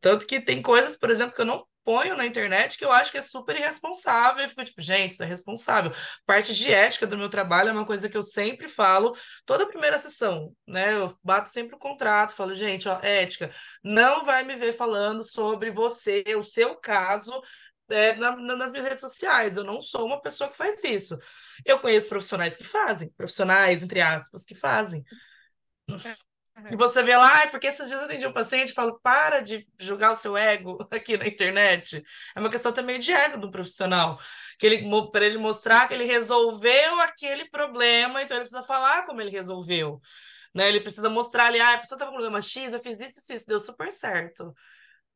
Tanto 0.00 0.26
que 0.26 0.40
tem 0.40 0.60
coisas, 0.62 0.96
por 0.96 1.10
exemplo, 1.10 1.34
que 1.34 1.40
eu 1.40 1.46
não 1.46 1.66
ponho 1.84 2.16
na 2.16 2.24
internet 2.26 2.78
que 2.78 2.84
eu 2.84 2.90
acho 2.90 3.12
que 3.12 3.18
é 3.18 3.20
super 3.20 3.56
irresponsável. 3.56 4.42
Eu 4.42 4.48
fico 4.48 4.64
tipo, 4.64 4.80
gente, 4.80 5.12
isso 5.12 5.22
é 5.22 5.26
responsável. 5.26 5.92
Parte 6.26 6.54
de 6.54 6.72
ética 6.72 7.06
do 7.06 7.18
meu 7.18 7.28
trabalho 7.28 7.68
é 7.68 7.72
uma 7.72 7.86
coisa 7.86 8.08
que 8.08 8.16
eu 8.16 8.22
sempre 8.22 8.68
falo, 8.68 9.16
toda 9.44 9.68
primeira 9.68 9.98
sessão, 9.98 10.54
né? 10.66 10.94
Eu 10.94 11.16
bato 11.22 11.50
sempre 11.50 11.76
o 11.76 11.78
contrato, 11.78 12.34
falo, 12.34 12.54
gente, 12.54 12.88
ó, 12.88 12.98
ética, 13.02 13.50
não 13.82 14.24
vai 14.24 14.42
me 14.42 14.56
ver 14.56 14.72
falando 14.72 15.22
sobre 15.22 15.70
você, 15.70 16.24
o 16.36 16.42
seu 16.42 16.74
caso. 16.76 17.40
É, 17.90 18.14
na, 18.14 18.34
nas 18.34 18.72
minhas 18.72 18.86
redes 18.86 19.02
sociais, 19.02 19.58
eu 19.58 19.64
não 19.64 19.78
sou 19.78 20.06
uma 20.06 20.18
pessoa 20.18 20.48
que 20.48 20.56
faz 20.56 20.82
isso. 20.84 21.18
Eu 21.66 21.78
conheço 21.78 22.08
profissionais 22.08 22.56
que 22.56 22.64
fazem, 22.64 23.10
profissionais, 23.10 23.82
entre 23.82 24.00
aspas, 24.00 24.46
que 24.46 24.54
fazem. 24.54 25.04
É. 25.90 26.33
E 26.70 26.76
você 26.76 27.02
vê 27.02 27.16
lá, 27.16 27.42
ah, 27.42 27.48
porque 27.48 27.66
esses 27.66 27.88
dias 27.88 28.00
eu 28.00 28.06
atendi 28.06 28.26
um 28.26 28.32
paciente 28.32 28.70
e 28.70 28.74
falo, 28.74 28.98
para 29.00 29.40
de 29.40 29.66
julgar 29.78 30.12
o 30.12 30.16
seu 30.16 30.36
ego 30.36 30.78
aqui 30.90 31.16
na 31.16 31.26
internet. 31.26 32.02
É 32.34 32.40
uma 32.40 32.48
questão 32.48 32.72
também 32.72 32.98
de 32.98 33.12
ego 33.12 33.38
do 33.38 33.50
profissional. 33.50 34.18
Que 34.58 34.66
ele, 34.66 35.10
para 35.10 35.26
ele 35.26 35.36
mostrar 35.36 35.88
que 35.88 35.94
ele 35.94 36.04
resolveu 36.04 37.00
aquele 37.00 37.48
problema, 37.50 38.22
então 38.22 38.36
ele 38.36 38.44
precisa 38.44 38.62
falar 38.62 39.04
como 39.04 39.20
ele 39.20 39.30
resolveu. 39.30 40.00
Né? 40.54 40.68
Ele 40.68 40.80
precisa 40.80 41.10
mostrar 41.10 41.46
ali, 41.46 41.60
ah, 41.60 41.74
a 41.74 41.78
pessoa 41.78 41.96
estava 41.96 42.12
com 42.12 42.16
problema 42.18 42.40
X, 42.40 42.72
eu 42.72 42.80
fiz 42.80 43.00
isso, 43.00 43.18
isso, 43.18 43.32
isso, 43.32 43.46
deu 43.48 43.58
super 43.58 43.90
certo. 43.92 44.54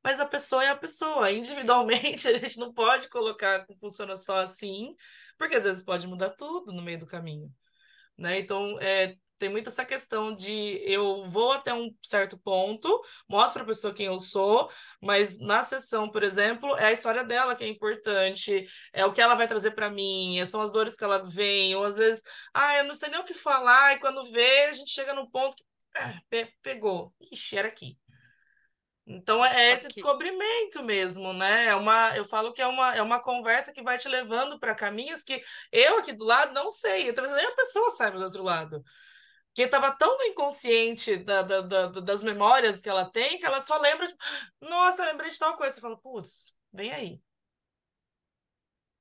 Mas 0.02 0.20
a 0.20 0.26
pessoa 0.26 0.64
é 0.64 0.70
a 0.70 0.76
pessoa. 0.76 1.30
Individualmente, 1.30 2.26
a 2.28 2.36
gente 2.36 2.58
não 2.58 2.72
pode 2.72 3.08
colocar 3.08 3.64
funciona 3.80 4.16
só 4.16 4.38
assim, 4.40 4.96
porque 5.38 5.54
às 5.54 5.64
vezes 5.64 5.84
pode 5.84 6.06
mudar 6.08 6.30
tudo 6.30 6.72
no 6.72 6.82
meio 6.82 6.98
do 6.98 7.06
caminho. 7.06 7.52
Né? 8.16 8.40
Então, 8.40 8.78
é, 8.80 9.14
tem 9.38 9.48
muito 9.48 9.68
essa 9.68 9.84
questão 9.84 10.34
de 10.34 10.82
eu 10.84 11.24
vou 11.26 11.52
até 11.52 11.72
um 11.72 11.94
certo 12.02 12.38
ponto, 12.38 13.00
mostro 13.28 13.60
para 13.60 13.62
a 13.62 13.74
pessoa 13.74 13.94
quem 13.94 14.06
eu 14.06 14.18
sou, 14.18 14.68
mas 15.00 15.38
na 15.38 15.62
sessão, 15.62 16.10
por 16.10 16.22
exemplo, 16.22 16.76
é 16.76 16.86
a 16.86 16.92
história 16.92 17.24
dela 17.24 17.54
que 17.54 17.64
é 17.64 17.68
importante, 17.68 18.66
é 18.92 19.04
o 19.06 19.12
que 19.12 19.20
ela 19.20 19.34
vai 19.34 19.46
trazer 19.46 19.72
para 19.72 19.90
mim, 19.90 20.44
são 20.46 20.60
as 20.60 20.72
dores 20.72 20.96
que 20.96 21.04
ela 21.04 21.18
vem, 21.18 21.74
ou 21.76 21.84
às 21.84 21.96
vezes, 21.96 22.22
ah, 22.52 22.76
eu 22.76 22.84
não 22.84 22.94
sei 22.94 23.10
nem 23.10 23.20
o 23.20 23.24
que 23.24 23.34
falar, 23.34 23.94
e 23.94 24.00
quando 24.00 24.22
vê, 24.30 24.64
a 24.64 24.72
gente 24.72 24.90
chega 24.90 25.14
num 25.14 25.30
ponto 25.30 25.56
que 25.56 25.64
ah, 25.96 26.20
pe 26.28 26.52
pegou, 26.62 27.14
ixi, 27.32 27.56
era 27.56 27.68
aqui. 27.68 27.96
Então 29.10 29.42
é 29.42 29.48
Nossa, 29.48 29.60
é 29.60 29.72
esse 29.72 29.88
que... 29.88 29.94
descobrimento 29.94 30.82
mesmo, 30.82 31.32
né? 31.32 31.68
É 31.68 31.74
uma, 31.74 32.14
eu 32.14 32.26
falo 32.26 32.52
que 32.52 32.60
é 32.60 32.66
uma, 32.66 32.94
é 32.94 33.00
uma 33.00 33.18
conversa 33.18 33.72
que 33.72 33.82
vai 33.82 33.96
te 33.96 34.06
levando 34.06 34.60
para 34.60 34.74
caminhos 34.74 35.24
que 35.24 35.42
eu 35.72 35.98
aqui 35.98 36.12
do 36.12 36.24
lado 36.24 36.52
não 36.52 36.68
sei, 36.68 37.10
talvez 37.14 37.34
nem 37.34 37.46
a 37.46 37.56
pessoa 37.56 37.88
saiba 37.90 38.18
do 38.18 38.24
outro 38.24 38.42
lado 38.42 38.84
que 39.58 39.64
estava 39.64 39.90
tão 39.90 40.22
inconsciente 40.22 41.16
da, 41.16 41.42
da, 41.42 41.60
da, 41.60 41.86
das 41.88 42.22
memórias 42.22 42.80
que 42.80 42.88
ela 42.88 43.10
tem 43.10 43.36
que 43.36 43.44
ela 43.44 43.58
só 43.58 43.76
lembra, 43.76 44.06
de, 44.06 44.14
nossa, 44.60 45.02
eu 45.02 45.06
lembrei 45.06 45.28
de 45.28 45.36
tal 45.36 45.56
coisa. 45.56 45.74
Você 45.74 45.80
fala, 45.80 45.98
putz, 45.98 46.54
vem 46.72 46.92
aí. 46.92 47.20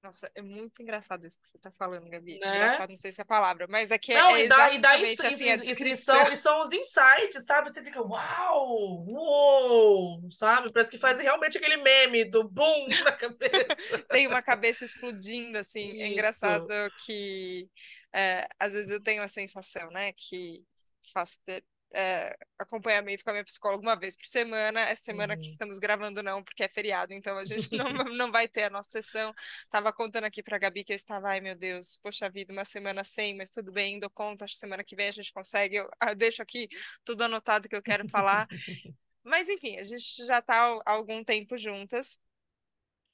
Nossa, 0.01 0.31
é 0.33 0.41
muito 0.41 0.81
engraçado 0.81 1.27
isso 1.27 1.39
que 1.39 1.45
você 1.45 1.57
está 1.57 1.69
falando, 1.77 2.09
Gabi. 2.09 2.39
Né? 2.39 2.55
Engraçado, 2.55 2.89
não 2.89 2.95
sei 2.95 3.11
se 3.11 3.21
é 3.21 3.23
a 3.23 3.25
palavra, 3.25 3.67
mas 3.69 3.91
é 3.91 3.99
que 3.99 4.15
não, 4.15 4.35
é 4.35 4.45
e 4.45 4.47
dá, 4.47 4.71
e 4.71 4.79
dá 4.79 4.97
isso, 4.97 5.27
assim, 5.27 5.51
isso, 5.51 5.71
isso, 5.71 5.87
isso, 5.87 6.03
são, 6.05 6.35
são 6.35 6.61
os 6.61 6.71
insights, 6.71 7.45
sabe? 7.45 7.71
Você 7.71 7.83
fica, 7.83 8.01
uau, 8.01 9.05
uou, 9.07 10.31
sabe? 10.31 10.71
Parece 10.71 10.89
que 10.89 10.97
faz 10.97 11.19
realmente 11.19 11.59
aquele 11.59 11.77
meme 11.77 12.25
do 12.25 12.43
boom 12.49 12.87
na 13.05 13.11
cabeça. 13.11 14.03
Tem 14.09 14.25
uma 14.25 14.41
cabeça 14.41 14.85
explodindo, 14.85 15.59
assim. 15.59 15.91
Isso. 15.91 16.01
É 16.01 16.07
engraçado 16.07 16.67
que 17.05 17.69
é, 18.17 18.47
às 18.59 18.73
vezes 18.73 18.89
eu 18.89 19.01
tenho 19.01 19.21
a 19.21 19.27
sensação, 19.27 19.89
né, 19.91 20.11
que 20.13 20.65
faço 21.13 21.39
ter, 21.45 21.63
é, 21.93 22.35
acompanhamento 22.57 23.23
com 23.23 23.29
a 23.29 23.33
minha 23.33 23.45
psicóloga 23.45 23.81
uma 23.81 23.95
vez 23.95 24.15
por 24.15 24.25
semana. 24.25 24.81
Essa 24.81 25.03
semana 25.03 25.35
uhum. 25.35 25.39
que 25.39 25.47
estamos 25.47 25.77
gravando 25.77 26.21
não, 26.23 26.43
porque 26.43 26.63
é 26.63 26.67
feriado, 26.67 27.13
então 27.13 27.37
a 27.37 27.45
gente 27.45 27.75
não, 27.77 27.85
não 28.17 28.31
vai 28.31 28.47
ter 28.47 28.63
a 28.63 28.69
nossa 28.69 28.89
sessão. 28.89 29.33
Tava 29.69 29.93
contando 29.93 30.25
aqui 30.25 30.41
para 30.43 30.55
a 30.55 30.59
Gabi 30.59 30.83
que 30.83 30.93
eu 30.93 30.95
estava, 30.95 31.29
ai 31.29 31.39
meu 31.39 31.55
Deus, 31.55 31.97
poxa 31.97 32.29
vida, 32.29 32.51
uma 32.51 32.65
semana 32.65 33.03
sem, 33.03 33.37
mas 33.37 33.51
tudo 33.51 33.71
bem, 33.71 33.99
dou 33.99 34.09
conta, 34.09 34.45
acho 34.45 34.55
que 34.55 34.59
semana 34.59 34.83
que 34.83 34.95
vem 34.95 35.07
a 35.07 35.11
gente 35.11 35.31
consegue. 35.31 35.75
Eu, 35.77 35.89
eu 36.07 36.15
deixo 36.15 36.41
aqui 36.41 36.67
tudo 37.05 37.23
anotado 37.23 37.69
que 37.69 37.75
eu 37.75 37.81
quero 37.81 38.09
falar. 38.09 38.47
mas 39.23 39.47
enfim, 39.47 39.77
a 39.77 39.83
gente 39.83 40.25
já 40.25 40.39
está 40.39 40.55
há 40.85 40.91
algum 40.91 41.23
tempo 41.23 41.57
juntas. 41.57 42.19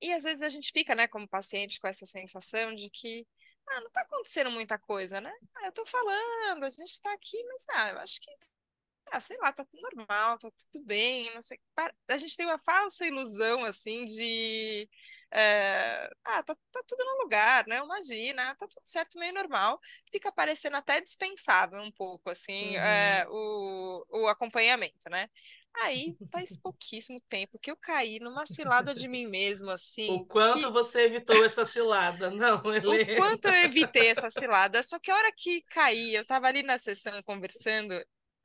E 0.02 0.12
às 0.12 0.24
vezes 0.24 0.42
a 0.42 0.50
gente 0.50 0.72
fica, 0.72 0.96
né, 0.96 1.08
como 1.08 1.28
paciente, 1.28 1.80
com 1.80 1.88
essa 1.88 2.06
sensação 2.06 2.74
de 2.74 2.89
que 2.89 3.26
ah, 3.67 3.82
não 3.82 3.89
tá 3.89 4.02
acontecendo 4.02 4.52
muita 4.52 4.78
coisa, 4.78 5.19
né? 5.21 5.32
Ah, 5.56 5.67
eu 5.67 5.71
tô 5.71 5.86
falando, 5.86 6.63
a 6.63 6.69
gente 6.69 7.02
tá 7.02 7.12
aqui, 7.13 7.41
mas 7.45 7.65
ah, 7.69 7.89
eu 7.91 7.99
acho 7.99 8.19
que, 8.19 8.32
ah, 9.12 9.19
sei 9.19 9.38
lá, 9.38 9.52
tá 9.52 9.65
tudo 9.65 9.82
normal, 9.82 10.39
tá 10.39 10.49
tudo 10.71 10.86
bem, 10.86 11.34
não 11.36 11.41
sei. 11.41 11.60
A 12.08 12.17
gente 12.17 12.36
tem 12.36 12.45
uma 12.45 12.60
falsa 12.60 13.06
ilusão, 13.06 13.63
assim, 13.63 14.06
de. 14.06 14.89
É, 15.32 16.10
ah, 16.23 16.43
tá, 16.43 16.56
tá 16.71 16.84
tudo 16.88 17.04
no 17.04 17.23
lugar, 17.23 17.65
né? 17.67 17.78
Imagina, 17.80 18.56
tá 18.56 18.67
tudo 18.67 18.82
certo, 18.86 19.19
meio 19.19 19.34
normal. 19.34 19.80
Fica 20.12 20.32
parecendo 20.32 20.78
até 20.78 21.02
dispensável 21.02 21.82
um 21.82 21.91
pouco, 21.91 22.30
assim, 22.30 22.78
uhum. 22.78 22.84
é, 22.84 23.26
o, 23.30 24.06
o 24.10 24.28
acompanhamento, 24.28 25.10
né? 25.10 25.30
Aí 25.76 26.16
faz 26.32 26.56
pouquíssimo 26.56 27.20
tempo 27.28 27.58
que 27.60 27.72
eu 27.72 27.76
caí 27.76 28.20
numa 28.20 28.46
cilada 28.46 28.94
de 28.94 29.08
mim 29.08 29.26
mesmo, 29.26 29.72
assim. 29.72 30.10
O 30.12 30.26
quanto 30.26 30.68
que... 30.68 30.72
você 30.72 31.06
evitou 31.06 31.44
essa 31.44 31.66
cilada, 31.66 32.30
não, 32.32 32.62
Helena? 32.74 33.14
O 33.14 33.16
quanto 33.18 33.48
eu 33.48 33.56
evitei 33.56 34.08
essa 34.08 34.30
cilada, 34.30 34.84
só 34.84 35.00
que 35.00 35.10
a 35.10 35.16
hora 35.16 35.32
que 35.36 35.62
caí, 35.64 36.14
eu 36.14 36.26
tava 36.26 36.48
ali 36.48 36.62
na 36.62 36.78
sessão 36.78 37.22
conversando, 37.24 37.94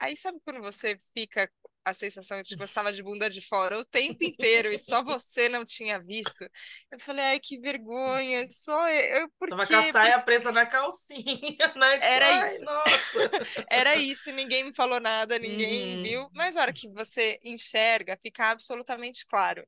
aí 0.01 0.17
sabe 0.17 0.41
quando 0.45 0.61
você 0.61 0.97
fica 1.13 1.51
a 1.89 1.95
sensação 1.95 2.43
de 2.43 2.51
que 2.51 2.57
você 2.57 2.65
estava 2.65 2.93
de 2.93 3.03
bunda 3.03 3.29
de 3.29 3.41
fora 3.41 3.79
o 3.79 3.85
tempo 3.85 4.19
inteiro 4.25 4.73
e 4.73 4.79
só 4.79 5.03
você 5.03 5.49
não 5.49 5.65
tinha 5.65 5.99
visto. 5.99 6.49
Eu 6.91 6.99
falei, 7.01 7.25
ai, 7.25 7.41
que 7.41 7.59
vergonha, 7.59 8.47
só 8.51 8.89
eu. 8.89 9.29
Por 9.39 9.49
Tava 9.49 9.67
com 9.67 9.77
a 9.77 9.93
saia 9.93 10.21
presa 10.21 10.53
na 10.53 10.67
calcinha, 10.67 11.25
né? 11.77 11.99
Tipo, 11.99 12.07
Era 12.07 12.47
isso. 12.47 12.65
Nossa. 12.65 13.19
Era 13.71 13.97
isso, 13.97 14.33
ninguém 14.33 14.65
me 14.65 14.75
falou 14.75 15.01
nada, 15.01 15.39
ninguém 15.39 15.97
uhum. 15.97 16.03
viu. 16.03 16.31
Mas 16.33 16.57
a 16.57 16.63
hora 16.63 16.73
que 16.73 16.89
você 16.89 17.39
enxerga, 17.45 18.19
fica 18.21 18.51
absolutamente 18.51 19.27
claro. 19.27 19.67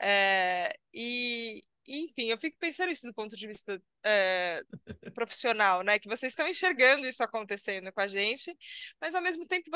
É, 0.00 0.74
e, 0.92 1.62
enfim, 1.86 2.26
eu 2.26 2.38
fico 2.38 2.56
pensando 2.58 2.90
isso 2.90 3.06
do 3.06 3.14
ponto 3.14 3.36
de 3.36 3.46
vista 3.46 3.80
é, 4.04 4.62
profissional, 5.14 5.82
né? 5.82 5.98
Que 5.98 6.08
vocês 6.08 6.32
estão 6.32 6.46
enxergando 6.46 7.06
isso 7.06 7.22
acontecendo 7.22 7.92
com 7.92 8.00
a 8.00 8.06
gente, 8.06 8.56
mas 9.00 9.14
ao 9.14 9.22
mesmo 9.22 9.46
tempo 9.46 9.70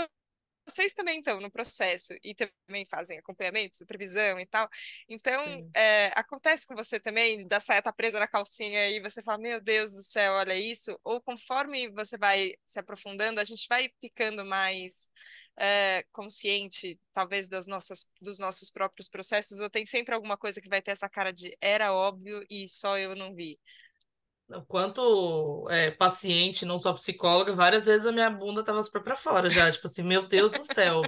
vocês 0.67 0.93
também 0.95 1.19
estão 1.19 1.41
no 1.41 1.51
processo 1.51 2.15
e 2.23 2.35
também 2.35 2.87
fazem 2.91 3.19
acompanhamento, 3.19 3.77
supervisão 3.77 4.39
e 4.39 4.47
tal. 4.47 4.69
Então, 5.09 5.71
é, 5.75 6.13
acontece 6.15 6.67
com 6.67 6.75
você 6.75 7.01
também, 7.01 7.47
da 7.47 7.61
saia 7.61 7.83
tá 7.83 7.93
presa 7.93 8.19
na 8.19 8.29
calcinha 8.29 8.89
e 8.91 9.01
você 9.01 9.23
fala, 9.23 9.39
meu 9.39 9.61
Deus 9.61 9.93
do 9.93 10.03
céu, 10.03 10.35
olha 10.35 10.57
isso. 10.57 10.99
Ou 11.05 11.21
conforme 11.21 11.89
você 11.91 12.17
vai 12.17 12.55
se 12.67 12.79
aprofundando, 12.79 13.41
a 13.41 13.45
gente 13.45 13.67
vai 13.69 13.91
ficando 14.01 14.45
mais 14.45 15.11
é, 15.57 16.05
consciente, 16.13 16.99
talvez, 17.13 17.49
das 17.49 17.67
nossas, 17.67 18.09
dos 18.21 18.39
nossos 18.39 18.71
próprios 18.71 19.09
processos, 19.09 19.61
ou 19.61 19.69
tem 19.69 19.85
sempre 19.87 20.15
alguma 20.15 20.37
coisa 20.37 20.61
que 20.61 20.69
vai 20.69 20.81
ter 20.81 20.93
essa 20.93 21.09
cara 21.09 21.33
de 21.33 21.57
era 21.61 21.93
óbvio 21.93 22.45
e 22.49 22.69
só 22.69 22.99
eu 22.99 23.15
não 23.15 23.35
vi 23.35 23.59
quanto 24.69 25.67
é, 25.71 25.91
paciente, 25.91 26.65
não 26.67 26.79
só 26.79 26.93
psicóloga, 26.93 27.53
várias 27.53 27.87
vezes 27.87 28.07
a 28.07 28.13
minha 28.13 28.31
bunda 28.31 28.65
tava 28.65 28.83
super 28.83 29.03
para 29.03 29.17
fora 29.17 29.49
já, 29.49 29.71
tipo 29.71 29.87
assim, 29.87 30.03
meu 30.03 30.27
Deus 30.27 30.53
do 30.53 30.63
céu. 30.63 31.03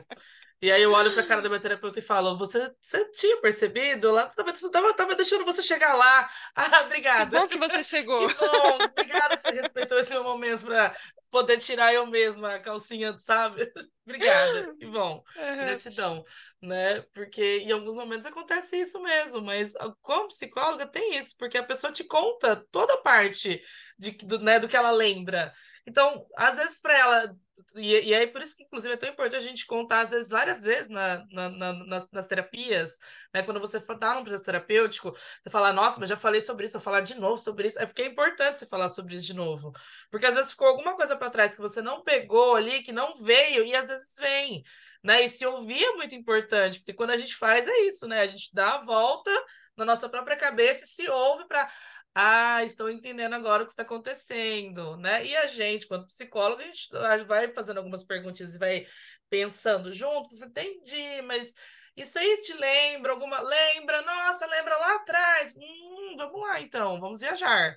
E 0.63 0.73
aí 0.73 0.83
eu 0.83 0.93
olho 0.93 1.13
pra 1.13 1.23
cara 1.23 1.43
da 1.43 1.49
minha 1.51 1.61
terapeuta 1.61 1.99
e 1.99 2.03
falo: 2.03 2.39
Você, 2.39 2.73
você 2.81 3.05
tinha 3.11 3.37
percebido? 3.39 4.09
Ela 4.09 4.27
tava, 4.29 4.51
tava, 4.73 4.95
tava 4.95 5.15
deixando 5.15 5.45
você 5.45 5.63
chegar 5.63 5.95
lá. 5.95 6.27
Ah, 6.57 6.83
obrigada. 6.87 7.31
Que 7.31 7.37
bom 7.37 7.49
que 7.49 7.59
você 7.59 7.83
chegou. 7.83 8.29
que 8.29 8.35
bom, 8.35 8.79
obrigada 8.85 9.37
que 9.37 9.43
você 9.43 9.51
respeitou 9.51 9.99
esse 9.99 10.11
meu 10.11 10.25
momento 10.25 10.65
pra 10.65 10.95
poder 11.35 11.59
tirar 11.59 11.93
eu 11.93 12.07
mesma 12.07 12.55
a 12.55 12.61
calcinha, 12.61 13.19
sabe? 13.21 13.69
obrigada, 14.07 14.73
que 14.77 14.87
bom. 14.87 15.21
Uhum. 15.37 15.57
Gratidão, 15.57 16.25
né? 16.63 17.01
Porque 17.13 17.59
em 17.59 17.73
alguns 17.73 17.97
momentos 17.97 18.25
acontece 18.25 18.77
isso 18.77 19.03
mesmo, 19.03 19.43
mas 19.43 19.73
como 20.01 20.29
psicóloga 20.29 20.87
tem 20.87 21.17
isso, 21.17 21.35
porque 21.37 21.59
a 21.59 21.65
pessoa 21.65 21.93
te 21.93 22.05
conta 22.05 22.55
toda 22.71 22.95
a 22.95 22.99
parte 22.99 23.61
de, 23.99 24.13
do, 24.13 24.39
né, 24.39 24.61
do 24.61 24.69
que 24.69 24.77
ela 24.77 24.93
lembra. 24.93 25.53
Então, 25.87 26.27
às 26.37 26.57
vezes, 26.57 26.81
para 26.81 26.99
ela. 26.99 27.37
E, 27.77 28.09
e 28.09 28.15
aí, 28.15 28.27
por 28.27 28.41
isso 28.41 28.57
que, 28.57 28.63
inclusive, 28.65 28.95
é 28.95 28.97
tão 28.97 29.09
importante 29.09 29.37
a 29.37 29.49
gente 29.49 29.67
contar, 29.67 30.01
às 30.01 30.11
vezes, 30.11 30.31
várias 30.31 30.63
vezes 30.63 30.89
na, 30.89 31.25
na, 31.31 31.49
na 31.51 31.73
nas, 31.87 32.11
nas, 32.11 32.27
terapias, 32.27 32.99
né? 33.33 33.43
Quando 33.43 33.61
você 33.61 33.79
está 33.79 34.15
num 34.15 34.23
processo 34.23 34.45
terapêutico, 34.45 35.13
você 35.13 35.51
fala, 35.51 35.73
nossa, 35.73 36.01
mas 36.01 36.09
já 36.09 36.17
falei 36.17 36.41
sobre 36.41 36.67
isso, 36.67 36.77
eu 36.77 36.81
falar 36.81 37.01
de 37.01 37.15
novo 37.17 37.39
sobre 37.39 37.69
isso. 37.69 37.79
É 37.79 37.87
porque 37.87 38.03
é 38.03 38.07
importante 38.07 38.59
você 38.59 38.67
falar 38.67 38.89
sobre 38.89 39.15
isso 39.17 39.27
de 39.27 39.35
novo. 39.35 39.73
Porque 40.11 40.27
às 40.27 40.35
vezes 40.35 40.53
ficou 40.53 40.69
alguma 40.69 40.97
coisa 40.97 41.17
para 41.17 41.31
trás 41.31 41.55
que 41.55 41.61
você 41.61 41.83
não 41.83 42.03
pegou 42.03 42.57
ali, 42.57 42.83
que 42.83 42.93
não 42.93 43.15
veio, 43.15 43.65
e 43.65 43.75
às 43.75 43.89
vezes 43.89 44.17
vem. 44.19 44.63
Né? 45.03 45.25
E 45.25 45.29
se 45.29 45.45
ouvir 45.45 45.85
é 45.85 45.93
muito 45.97 46.15
importante, 46.15 46.79
porque 46.79 46.95
quando 46.95 47.11
a 47.11 47.17
gente 47.17 47.37
faz 47.37 47.69
é 47.69 47.81
isso, 47.81 48.09
né? 48.09 48.21
A 48.23 48.27
gente 48.27 48.49
dá 48.55 48.77
a 48.77 48.81
volta 48.81 49.31
na 49.77 49.85
nossa 49.85 50.09
própria 50.09 50.37
cabeça 50.37 50.85
e 50.85 50.87
se 50.87 51.09
ouve 51.11 51.47
para 51.47 51.69
ah, 52.15 52.63
estou 52.63 52.89
entendendo 52.91 53.35
agora 53.35 53.63
o 53.63 53.67
que 53.67 53.73
está 53.73 53.83
acontecendo, 53.83 54.97
né? 54.97 55.25
E 55.27 55.37
a 55.37 55.47
gente, 55.47 55.87
quando 55.87 56.07
psicólogo, 56.07 56.63
a 56.63 56.65
gente 56.65 57.27
vai 57.27 57.49
fazendo 57.49 57.79
algumas 57.79 58.05
perguntas 58.05 58.55
e 58.55 58.59
vai 58.59 58.87
pensando 59.29 59.93
junto, 59.93 60.35
entendi, 60.37 61.23
mas 61.23 61.55
isso 61.97 62.19
aí 62.19 62.41
te 62.43 62.53
lembra 62.55 63.13
alguma? 63.13 63.41
Lembra? 63.41 64.03
Nossa, 64.03 64.47
lembra 64.47 64.77
lá 64.79 64.97
atrás. 64.97 65.55
Hum, 65.57 66.15
vamos 66.17 66.41
lá 66.41 66.61
então, 66.61 67.01
vamos 67.01 67.21
viajar. 67.21 67.77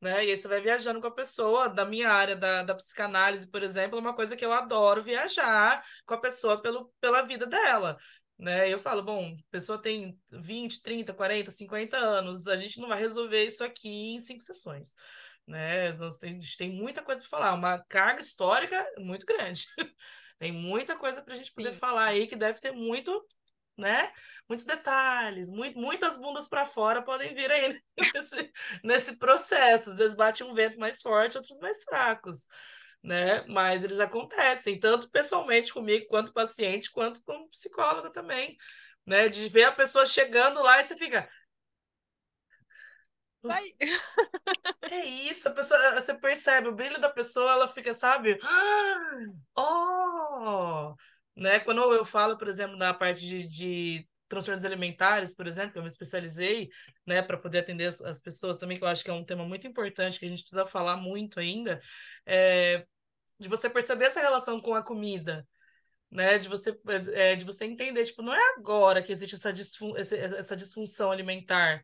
Né? 0.00 0.26
E 0.26 0.30
aí 0.30 0.36
você 0.36 0.46
vai 0.46 0.60
viajando 0.60 1.00
com 1.00 1.08
a 1.08 1.14
pessoa 1.14 1.68
da 1.68 1.84
minha 1.84 2.10
área 2.10 2.36
da, 2.36 2.62
da 2.62 2.74
psicanálise, 2.74 3.50
por 3.50 3.62
exemplo, 3.64 3.98
é 3.98 4.00
uma 4.00 4.14
coisa 4.14 4.36
que 4.36 4.44
eu 4.44 4.52
adoro 4.52 5.02
viajar 5.02 5.84
com 6.06 6.14
a 6.14 6.20
pessoa 6.20 6.62
pelo, 6.62 6.92
pela 7.00 7.22
vida 7.22 7.46
dela 7.46 7.98
né? 8.38 8.72
Eu 8.72 8.78
falo, 8.78 9.02
bom, 9.02 9.36
a 9.36 9.50
pessoa 9.50 9.80
tem 9.80 10.18
20, 10.30 10.82
30, 10.82 11.12
40, 11.12 11.50
50 11.50 11.96
anos, 11.96 12.46
a 12.46 12.56
gente 12.56 12.80
não 12.80 12.88
vai 12.88 12.98
resolver 12.98 13.44
isso 13.44 13.64
aqui 13.64 14.14
em 14.14 14.20
cinco 14.20 14.42
sessões, 14.42 14.94
né? 15.46 15.92
Nós 15.92 16.18
tem, 16.18 16.38
a 16.38 16.40
gente 16.40 16.56
tem 16.56 16.70
muita 16.70 17.02
coisa 17.02 17.20
para 17.22 17.30
falar, 17.30 17.54
uma 17.54 17.84
carga 17.88 18.20
histórica 18.20 18.86
muito 18.98 19.26
grande. 19.26 19.66
tem 20.38 20.52
muita 20.52 20.96
coisa 20.96 21.20
para 21.20 21.34
a 21.34 21.36
gente 21.36 21.52
poder 21.52 21.72
Sim. 21.72 21.78
falar 21.78 22.04
aí 22.04 22.26
que 22.26 22.36
deve 22.36 22.60
ter 22.60 22.72
muito, 22.72 23.26
né? 23.76 24.12
Muitos 24.48 24.64
detalhes, 24.66 25.50
muito, 25.50 25.78
muitas 25.78 26.16
bundas 26.16 26.48
para 26.48 26.64
fora 26.64 27.02
podem 27.02 27.34
vir 27.34 27.50
aí 27.50 27.80
nesse, 28.14 28.52
nesse 28.84 29.16
processo. 29.18 29.90
Às 29.90 29.96
vezes 29.98 30.16
bate 30.16 30.44
um 30.44 30.54
vento 30.54 30.78
mais 30.78 31.02
forte, 31.02 31.36
outros 31.36 31.58
mais 31.58 31.82
fracos 31.84 32.46
né? 33.02 33.44
Mas 33.46 33.84
eles 33.84 34.00
acontecem, 34.00 34.78
tanto 34.78 35.10
pessoalmente 35.10 35.72
comigo, 35.72 36.06
quanto 36.08 36.32
paciente, 36.32 36.90
quanto 36.90 37.22
como 37.24 37.48
psicóloga 37.48 38.10
também, 38.10 38.56
né? 39.06 39.28
De 39.28 39.48
ver 39.48 39.64
a 39.64 39.72
pessoa 39.72 40.06
chegando 40.06 40.62
lá 40.62 40.80
e 40.80 40.84
você 40.84 40.96
fica. 40.96 41.28
Vai. 43.42 43.74
É 44.90 45.04
isso, 45.04 45.48
a 45.48 45.52
pessoa, 45.52 45.94
você 45.94 46.14
percebe 46.14 46.68
o 46.68 46.74
brilho 46.74 47.00
da 47.00 47.08
pessoa, 47.08 47.52
ela 47.52 47.68
fica, 47.68 47.94
sabe? 47.94 48.38
Oh! 49.56 50.94
Né? 51.36 51.60
Quando 51.60 51.80
eu 51.92 52.04
falo, 52.04 52.36
por 52.38 52.48
exemplo, 52.48 52.76
na 52.76 52.92
parte 52.94 53.20
de, 53.26 53.46
de 53.46 54.08
transtornos 54.28 54.64
alimentares, 54.64 55.34
por 55.34 55.46
exemplo, 55.46 55.72
que 55.72 55.78
eu 55.78 55.82
me 55.82 55.88
especializei, 55.88 56.68
né, 57.06 57.22
para 57.22 57.38
poder 57.38 57.60
atender 57.60 57.86
as, 57.86 58.00
as, 58.02 58.20
pessoas 58.20 58.58
também, 58.58 58.78
que 58.78 58.84
eu 58.84 58.88
acho 58.88 59.02
que 59.02 59.10
é 59.10 59.12
um 59.12 59.24
tema 59.24 59.44
muito 59.44 59.66
importante, 59.66 60.18
que 60.18 60.26
a 60.26 60.28
gente 60.28 60.42
precisa 60.42 60.66
falar 60.66 60.96
muito 60.96 61.40
ainda, 61.40 61.80
é, 62.26 62.86
de 63.38 63.48
você 63.48 63.70
perceber 63.70 64.06
essa 64.06 64.20
relação 64.20 64.60
com 64.60 64.74
a 64.74 64.82
comida, 64.82 65.46
né, 66.10 66.38
de 66.38 66.48
você, 66.48 66.78
é, 67.14 67.34
de 67.34 67.44
você 67.44 67.64
entender, 67.64 68.04
tipo, 68.04 68.22
não 68.22 68.34
é 68.34 68.54
agora 68.56 69.02
que 69.02 69.12
existe 69.12 69.34
essa, 69.34 69.52
disfun 69.52 69.94
essa 69.96 70.56
disfunção 70.56 71.10
alimentar, 71.10 71.82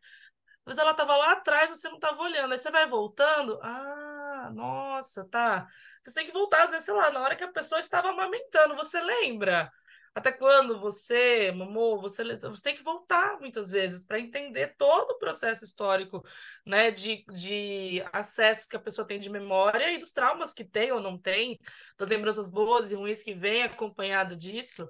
mas 0.65 0.77
ela 0.77 0.91
estava 0.91 1.15
lá 1.15 1.33
atrás, 1.33 1.69
você 1.69 1.87
não 1.89 1.95
estava 1.95 2.21
olhando, 2.21 2.51
aí 2.51 2.57
você 2.57 2.71
vai 2.71 2.87
voltando, 2.87 3.59
ah, 3.61 4.51
nossa, 4.53 5.27
tá, 5.29 5.67
você 6.03 6.13
tem 6.15 6.25
que 6.25 6.31
voltar, 6.33 6.63
às 6.63 6.71
vezes, 6.71 6.85
sei 6.85 6.93
lá, 6.93 7.11
na 7.11 7.21
hora 7.21 7.35
que 7.35 7.43
a 7.43 7.51
pessoa 7.51 7.79
estava 7.79 8.09
amamentando, 8.09 8.75
você 8.75 8.99
lembra? 9.01 9.71
Até 10.15 10.31
quando 10.31 10.79
você 10.79 11.51
mamou, 11.51 11.99
você, 11.99 12.23
você 12.37 12.63
tem 12.63 12.73
que 12.73 12.81
voltar 12.81 13.37
muitas 13.41 13.69
vezes 13.69 14.01
para 14.01 14.17
entender 14.17 14.73
todo 14.77 15.11
o 15.11 15.19
processo 15.19 15.65
histórico 15.65 16.25
né, 16.65 16.89
de, 16.89 17.25
de 17.33 18.01
acessos 18.13 18.65
que 18.65 18.77
a 18.77 18.79
pessoa 18.79 19.05
tem 19.05 19.19
de 19.19 19.29
memória 19.29 19.91
e 19.91 19.97
dos 19.97 20.13
traumas 20.13 20.53
que 20.53 20.63
tem 20.63 20.89
ou 20.93 21.01
não 21.01 21.17
tem, 21.17 21.59
das 21.97 22.07
lembranças 22.07 22.49
boas 22.49 22.93
e 22.93 22.95
ruins 22.95 23.21
que 23.23 23.33
vem 23.33 23.63
acompanhado 23.63 24.37
disso. 24.37 24.87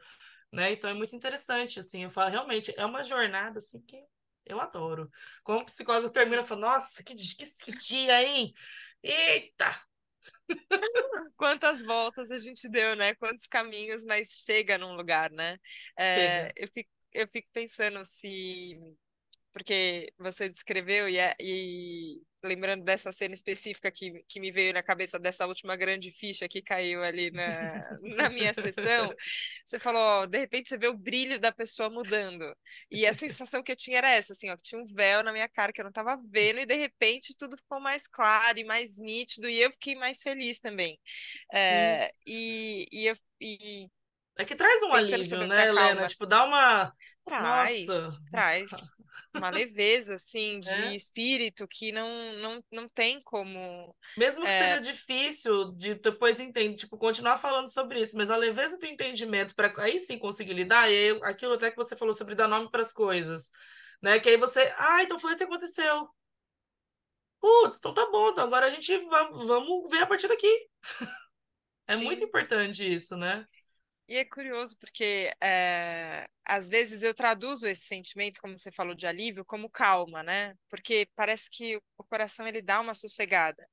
Né? 0.51 0.73
Então 0.73 0.89
é 0.89 0.93
muito 0.93 1.15
interessante, 1.15 1.79
assim, 1.79 2.03
eu 2.03 2.11
falo, 2.11 2.29
realmente, 2.29 2.71
é 2.77 2.85
uma 2.85 3.03
jornada 3.03 3.57
assim 3.57 3.81
que 3.81 3.97
eu 4.45 4.61
adoro. 4.61 5.09
Como 5.43 5.65
psicólogo 5.65 6.11
termina, 6.11 6.43
eu 6.43 6.45
falo, 6.45 6.61
nossa, 6.61 7.03
que, 7.03 7.15
que, 7.15 7.45
que 7.63 7.71
dia, 7.71 8.23
hein? 8.23 8.53
Eita! 9.01 9.75
Quantas 11.37 11.81
voltas 11.83 12.31
a 12.31 12.37
gente 12.37 12.67
deu, 12.69 12.95
né? 12.95 13.15
Quantos 13.15 13.47
caminhos, 13.47 14.03
mas 14.05 14.29
chega 14.45 14.77
num 14.77 14.95
lugar, 14.95 15.31
né? 15.31 15.57
É, 15.97 16.51
eu, 16.55 16.67
fico, 16.73 16.89
eu 17.13 17.27
fico 17.27 17.47
pensando 17.53 18.03
se. 18.05 18.77
Porque 19.55 20.11
você 20.19 20.49
descreveu 20.49 21.07
e, 21.07 21.17
é, 21.17 21.33
e 21.39 22.21
lembrando 22.43 22.83
dessa 22.83 23.09
cena 23.13 23.33
específica 23.33 23.89
que, 23.89 24.21
que 24.27 24.37
me 24.37 24.51
veio 24.51 24.73
na 24.73 24.83
cabeça 24.83 25.17
dessa 25.17 25.47
última 25.47 25.77
grande 25.77 26.11
ficha 26.11 26.45
que 26.45 26.61
caiu 26.61 27.01
ali 27.01 27.31
na, 27.31 27.97
na 28.17 28.29
minha 28.29 28.53
sessão, 28.53 29.13
você 29.65 29.79
falou, 29.79 30.01
ó, 30.01 30.25
de 30.25 30.37
repente 30.39 30.67
você 30.67 30.77
vê 30.77 30.89
o 30.89 30.97
brilho 30.97 31.39
da 31.39 31.53
pessoa 31.53 31.89
mudando. 31.89 32.53
E 32.91 33.07
a 33.07 33.13
sensação 33.13 33.63
que 33.63 33.71
eu 33.71 33.77
tinha 33.77 33.99
era 33.99 34.09
essa, 34.09 34.33
assim, 34.33 34.49
ó, 34.49 34.57
que 34.57 34.63
tinha 34.63 34.81
um 34.81 34.93
véu 34.93 35.23
na 35.23 35.31
minha 35.31 35.47
cara 35.47 35.71
que 35.71 35.79
eu 35.79 35.85
não 35.85 35.89
estava 35.89 36.21
vendo, 36.29 36.59
e 36.59 36.65
de 36.65 36.75
repente 36.75 37.33
tudo 37.37 37.55
ficou 37.55 37.79
mais 37.79 38.09
claro 38.09 38.59
e 38.59 38.65
mais 38.65 38.97
nítido, 38.99 39.47
e 39.47 39.61
eu 39.61 39.71
fiquei 39.71 39.95
mais 39.95 40.21
feliz 40.21 40.59
também. 40.59 40.99
É, 41.53 42.11
e, 42.27 42.89
e, 42.91 43.07
eu, 43.07 43.15
e 43.39 43.87
é 44.37 44.43
que 44.43 44.53
traz 44.53 44.83
um 44.83 44.93
alívio, 44.93 45.47
né, 45.47 45.69
Helena? 45.69 46.07
Tipo, 46.07 46.25
dá 46.25 46.43
uma. 46.43 46.93
Traz, 47.23 47.87
Nossa. 47.87 48.21
traz 48.29 48.94
uma 49.33 49.49
leveza 49.49 50.15
assim 50.15 50.59
de 50.59 50.69
é. 50.69 50.95
espírito 50.95 51.67
que 51.67 51.91
não, 51.91 52.33
não, 52.37 52.63
não 52.71 52.87
tem 52.87 53.21
como 53.21 53.95
mesmo 54.17 54.43
que 54.43 54.49
é... 54.49 54.59
seja 54.59 54.81
difícil 54.81 55.71
de 55.73 55.95
depois 55.95 56.39
entender 56.39 56.75
tipo 56.75 56.97
continuar 56.97 57.37
falando 57.37 57.71
sobre 57.71 58.01
isso 58.01 58.15
mas 58.15 58.29
a 58.29 58.37
leveza 58.37 58.77
do 58.77 58.85
entendimento 58.85 59.55
para 59.55 59.71
aí 59.77 59.99
sim 59.99 60.17
conseguir 60.17 60.53
lidar 60.53 60.89
e 60.89 61.11
aí, 61.11 61.19
aquilo 61.23 61.53
até 61.53 61.69
que 61.71 61.77
você 61.77 61.95
falou 61.95 62.13
sobre 62.13 62.35
dar 62.35 62.47
nome 62.47 62.69
para 62.69 62.81
as 62.81 62.93
coisas 62.93 63.51
né 64.01 64.19
que 64.19 64.29
aí 64.29 64.37
você 64.37 64.73
ah 64.77 65.03
então 65.03 65.19
foi 65.19 65.31
isso 65.31 65.39
que 65.39 65.45
aconteceu. 65.45 66.09
Putz, 67.39 67.77
então 67.77 67.93
tá 67.93 68.09
bom 68.09 68.29
então 68.29 68.43
agora 68.45 68.65
a 68.65 68.69
gente 68.69 68.97
vai, 69.05 69.29
vamos 69.31 69.89
ver 69.89 70.03
a 70.03 70.07
partir 70.07 70.27
daqui. 70.27 70.67
É 71.87 71.95
muito 71.95 72.23
importante 72.23 72.83
isso 72.83 73.15
né 73.15 73.45
e 74.07 74.17
é 74.17 74.25
curioso 74.25 74.77
porque 74.79 75.31
é, 75.41 76.27
às 76.45 76.69
vezes 76.69 77.01
eu 77.01 77.13
traduzo 77.13 77.67
esse 77.67 77.83
sentimento, 77.83 78.39
como 78.39 78.57
você 78.57 78.71
falou 78.71 78.95
de 78.95 79.07
alívio, 79.07 79.45
como 79.45 79.69
calma, 79.69 80.23
né? 80.23 80.55
Porque 80.69 81.07
parece 81.15 81.49
que 81.49 81.77
o 81.97 82.03
coração 82.03 82.47
ele 82.47 82.61
dá 82.61 82.79
uma 82.81 82.93
sossegada. 82.93 83.67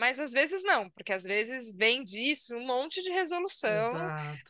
Mas 0.00 0.18
às 0.18 0.32
vezes 0.32 0.62
não, 0.64 0.88
porque 0.90 1.12
às 1.12 1.24
vezes 1.24 1.74
vem 1.76 2.02
disso 2.02 2.56
um 2.56 2.64
monte 2.64 3.02
de 3.02 3.10
resolução 3.10 3.92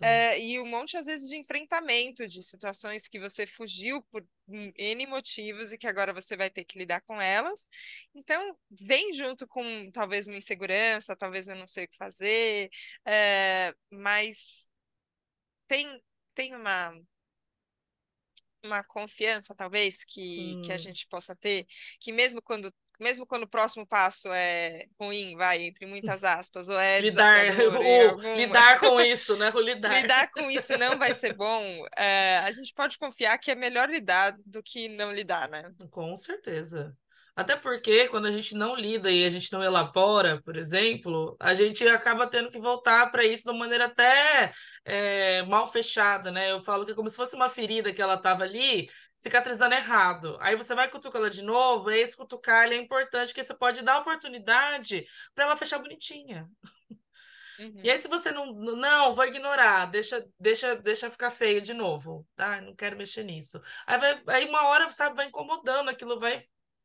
é, 0.01 0.41
e 0.41 0.61
um 0.61 0.67
monte, 0.67 0.97
às 0.97 1.07
vezes, 1.07 1.29
de 1.29 1.37
enfrentamento 1.37 2.25
de 2.25 2.41
situações 2.41 3.09
que 3.09 3.19
você 3.19 3.49
fugiu 3.49 4.01
por 4.13 4.25
N 4.49 5.07
motivos 5.09 5.73
e 5.73 5.79
que 5.79 5.89
agora 5.89 6.13
você 6.13 6.37
vai 6.37 6.51
ter 6.51 6.65
que 6.65 6.79
lidar 6.79 7.01
com 7.01 7.21
elas. 7.21 7.69
Então, 8.15 8.57
vem 8.71 9.13
junto 9.13 9.45
com 9.49 9.91
talvez 9.91 10.29
uma 10.29 10.37
insegurança, 10.37 11.17
talvez 11.17 11.49
eu 11.49 11.57
não 11.57 11.67
sei 11.67 11.85
o 11.85 11.89
que 11.89 11.97
fazer, 11.97 12.71
é, 13.05 13.75
mas 13.91 14.70
tem, 15.71 16.03
tem 16.35 16.57
uma, 16.57 16.93
uma 18.65 18.83
confiança, 18.83 19.55
talvez, 19.55 20.03
que, 20.03 20.57
hum. 20.57 20.63
que 20.63 20.73
a 20.73 20.75
hum. 20.75 20.79
gente 20.79 21.07
possa 21.07 21.37
ter, 21.37 21.65
que 22.01 22.13
mesmo 22.13 22.43
quando 22.43 22.75
mesmo 22.99 23.25
quando 23.25 23.45
o 23.45 23.49
próximo 23.49 23.87
passo 23.87 24.29
é 24.31 24.85
ruim, 25.01 25.35
vai, 25.35 25.63
entre 25.63 25.87
muitas 25.87 26.23
aspas, 26.23 26.69
ou 26.69 26.79
é 26.79 27.01
lidar, 27.01 27.47
o, 27.59 28.11
algum... 28.11 28.37
lidar 28.37 28.79
com 28.79 29.01
isso, 29.01 29.39
né? 29.39 29.51
Lidar. 29.51 30.03
lidar 30.03 30.31
com 30.31 30.51
isso 30.53 30.77
não 30.77 30.99
vai 30.99 31.15
ser 31.15 31.33
bom, 31.33 31.63
é, 31.97 32.41
a 32.41 32.53
gente 32.53 32.75
pode 32.75 32.99
confiar 32.99 33.39
que 33.39 33.51
é 33.51 33.55
melhor 33.55 33.89
lidar 33.89 34.37
do 34.45 34.63
que 34.63 34.87
não 34.87 35.15
lidar, 35.15 35.49
né? 35.49 35.73
Com 35.91 36.15
certeza. 36.15 36.95
Até 37.41 37.57
porque 37.57 38.07
quando 38.09 38.27
a 38.27 38.31
gente 38.31 38.55
não 38.55 38.77
lida 38.77 39.11
e 39.11 39.25
a 39.25 39.31
gente 39.31 39.51
não 39.51 39.65
elabora, 39.65 40.43
por 40.43 40.59
exemplo, 40.59 41.39
a 41.41 41.55
gente 41.55 41.89
acaba 41.89 42.27
tendo 42.27 42.51
que 42.51 42.59
voltar 42.59 43.11
para 43.11 43.25
isso 43.25 43.45
de 43.45 43.51
uma 43.51 43.61
maneira 43.61 43.87
até 43.87 44.53
é, 44.85 45.43
mal 45.45 45.67
fechada, 45.67 46.31
né? 46.31 46.53
Eu 46.53 46.61
falo 46.61 46.85
que 46.85 46.93
é 46.93 46.95
como 46.95 47.09
se 47.09 47.17
fosse 47.17 47.35
uma 47.35 47.49
ferida 47.49 47.95
que 47.95 48.03
ela 48.03 48.17
estava 48.17 48.45
ali 48.45 48.91
cicatrizando 49.17 49.75
errado. 49.75 50.37
Aí 50.39 50.55
você 50.55 50.75
vai 50.75 50.91
cutucar 50.91 51.19
ela 51.19 51.31
de 51.31 51.41
novo, 51.41 51.91
e 51.91 51.99
esse 51.99 52.15
cutucar 52.15 52.71
é 52.71 52.77
importante, 52.77 53.29
porque 53.29 53.43
você 53.43 53.55
pode 53.55 53.81
dar 53.81 54.01
oportunidade 54.01 55.07
para 55.35 55.47
ela 55.47 55.57
fechar 55.57 55.79
bonitinha. 55.79 56.47
Uhum. 57.59 57.81
E 57.83 57.91
aí, 57.91 57.97
se 57.97 58.09
você 58.09 58.31
não. 58.31 58.53
Não, 58.53 59.15
vou 59.15 59.25
ignorar, 59.25 59.87
deixa, 59.87 60.27
deixa, 60.39 60.77
deixa 60.77 61.11
ficar 61.11 61.31
feio 61.31 61.63
de 61.63 61.73
novo, 61.73 62.27
tá? 62.37 62.61
Não 62.61 62.75
quero 62.75 62.99
mexer 62.99 63.25
nisso. 63.25 63.63
Aí, 63.87 63.99
vai, 63.99 64.23
aí 64.27 64.47
uma 64.47 64.69
hora, 64.69 64.91
sabe, 64.91 65.17
vai 65.17 65.27
incomodando, 65.27 65.89
aquilo 65.89 66.19
vai, 66.21 66.43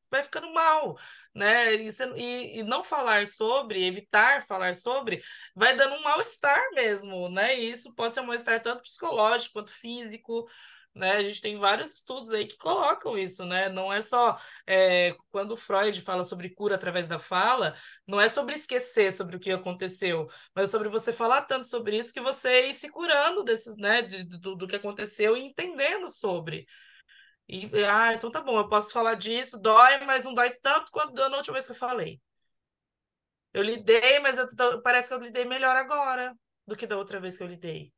vai 0.10 0.24
ficando 0.24 0.52
mal, 0.54 0.98
né? 1.34 1.76
E, 1.76 1.90
e, 2.16 2.60
e 2.60 2.64
não 2.64 2.84
falar 2.84 3.28
sobre, 3.28 3.86
evitar 3.86 4.46
falar 4.46 4.76
sobre, 4.76 5.22
vai 5.56 5.76
dando 5.76 5.96
um 5.96 6.04
mal-estar 6.04 6.60
mesmo, 6.74 7.30
né? 7.30 7.60
E 7.60 7.70
isso 7.72 7.94
pode 7.96 8.14
ser 8.14 8.22
um 8.22 8.26
mal-estar 8.26 8.62
tanto 8.62 8.82
psicológico 8.84 9.54
quanto 9.54 9.74
físico 9.74 10.48
né? 10.96 11.12
A 11.18 11.24
gente 11.24 11.42
tem 11.42 11.58
vários 11.58 11.94
estudos 11.94 12.32
aí 12.32 12.48
que 12.48 12.58
colocam 12.58 13.18
isso, 13.18 13.46
né? 13.46 13.68
Não 13.70 13.92
é 13.92 14.02
só 14.02 14.40
é, 14.66 15.16
quando 15.30 15.58
Freud 15.58 16.02
fala 16.02 16.24
sobre 16.24 16.50
cura 16.50 16.76
através 16.76 17.08
da 17.08 17.20
fala, 17.20 17.76
não 18.08 18.20
é 18.20 18.30
sobre 18.30 18.56
esquecer 18.56 19.12
sobre 19.12 19.36
o 19.36 19.40
que 19.40 19.52
aconteceu, 19.52 20.28
mas 20.56 20.70
é 20.70 20.72
sobre 20.72 20.88
você 20.90 21.12
falar 21.12 21.42
tanto 21.44 21.68
sobre 21.68 21.98
isso 21.98 22.14
que 22.14 22.22
você 22.22 22.70
ir 22.70 22.74
se 22.74 22.90
curando 22.90 23.44
desses, 23.44 23.76
né? 23.76 24.02
De, 24.02 24.24
do, 24.24 24.56
do 24.56 24.68
que 24.68 24.76
aconteceu 24.76 25.36
e 25.36 25.42
entendendo 25.42 26.08
sobre. 26.08 26.66
E, 27.48 27.70
ah, 27.86 28.14
então 28.14 28.32
tá 28.32 28.42
bom, 28.42 28.58
eu 28.58 28.68
posso 28.68 28.92
falar 28.92 29.16
disso, 29.16 29.60
dói, 29.62 30.00
mas 30.06 30.24
não 30.24 30.34
dói 30.34 30.52
tanto 30.62 30.92
quanto 30.92 31.14
na 31.14 31.38
última 31.38 31.54
vez 31.54 31.66
que 31.66 31.72
eu 31.74 31.76
falei. 31.76 32.20
Eu 33.54 33.64
lidei, 33.64 34.20
mas 34.20 34.38
eu, 34.38 34.82
parece 34.82 35.08
que 35.08 35.14
eu 35.14 35.20
lidei 35.20 35.46
melhor 35.46 35.76
agora 35.76 36.36
do 36.68 36.76
que 36.76 36.86
da 36.88 36.98
outra 36.98 37.20
vez 37.20 37.38
que 37.38 37.44
eu 37.44 37.48
lidei. 37.48 37.94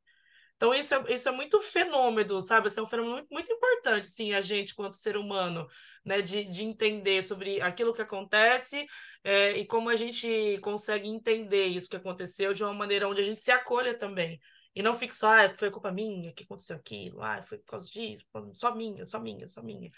Então, 0.56 0.74
isso 0.74 0.94
é, 0.94 1.14
isso 1.14 1.28
é 1.28 1.32
muito 1.32 1.60
fenômeno, 1.62 2.40
sabe? 2.40 2.68
Isso 2.68 2.80
é 2.80 2.82
um 2.82 2.86
fenômeno 2.88 3.16
muito, 3.16 3.28
muito 3.32 3.52
importante, 3.52 4.08
sim, 4.08 4.34
a 4.34 4.40
gente, 4.42 4.74
quanto 4.74 4.96
ser 4.96 5.16
humano, 5.16 5.68
né? 6.04 6.20
De, 6.22 6.44
de 6.44 6.64
entender 6.64 7.22
sobre 7.22 7.60
aquilo 7.60 7.94
que 7.94 8.02
acontece 8.02 8.86
é, 9.24 9.52
e 9.58 9.66
como 9.66 9.88
a 9.90 9.96
gente 9.96 10.58
consegue 10.60 11.08
entender 11.08 11.66
isso 11.66 11.88
que 11.90 11.96
aconteceu 11.96 12.54
de 12.54 12.64
uma 12.64 12.74
maneira 12.74 13.08
onde 13.08 13.20
a 13.20 13.24
gente 13.24 13.40
se 13.40 13.52
acolha 13.52 13.96
também. 13.98 14.40
E 14.74 14.82
não 14.82 14.96
fique 14.96 15.14
só, 15.14 15.32
ah, 15.32 15.54
foi 15.56 15.70
culpa 15.70 15.90
minha 15.90 16.32
que 16.32 16.44
aconteceu 16.44 16.76
aquilo, 16.76 17.22
ah, 17.22 17.42
foi 17.42 17.58
por 17.58 17.66
causa 17.66 17.88
disso, 17.90 18.24
só 18.54 18.74
minha, 18.74 19.04
só 19.04 19.18
minha, 19.18 19.46
só 19.46 19.62
minha. 19.62 19.90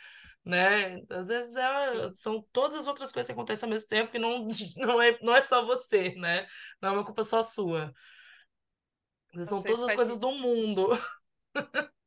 Né? 0.45 1.03
Às 1.11 1.29
vezes 1.29 1.55
é, 1.57 2.15
são 2.15 2.43
todas 2.53 2.79
as 2.79 2.87
outras 2.87 3.13
coisas 3.13 3.27
que 3.27 3.33
acontecem 3.33 3.67
ao 3.67 3.71
mesmo 3.71 3.89
tempo 3.89 4.11
que 4.11 4.19
não, 4.19 4.47
não, 4.79 5.03
é, 5.03 5.19
não 5.21 5.35
é 5.35 5.43
só 5.43 5.65
você, 5.67 6.15
né? 6.15 6.47
Não 6.81 6.91
é 6.91 6.93
uma 6.93 7.05
culpa 7.05 7.25
só 7.25 7.43
sua. 7.43 7.93
São 9.45 9.63
todas 9.63 9.83
as 9.83 9.95
coisas 9.95 10.19
do 10.19 10.33
mundo. 10.33 10.89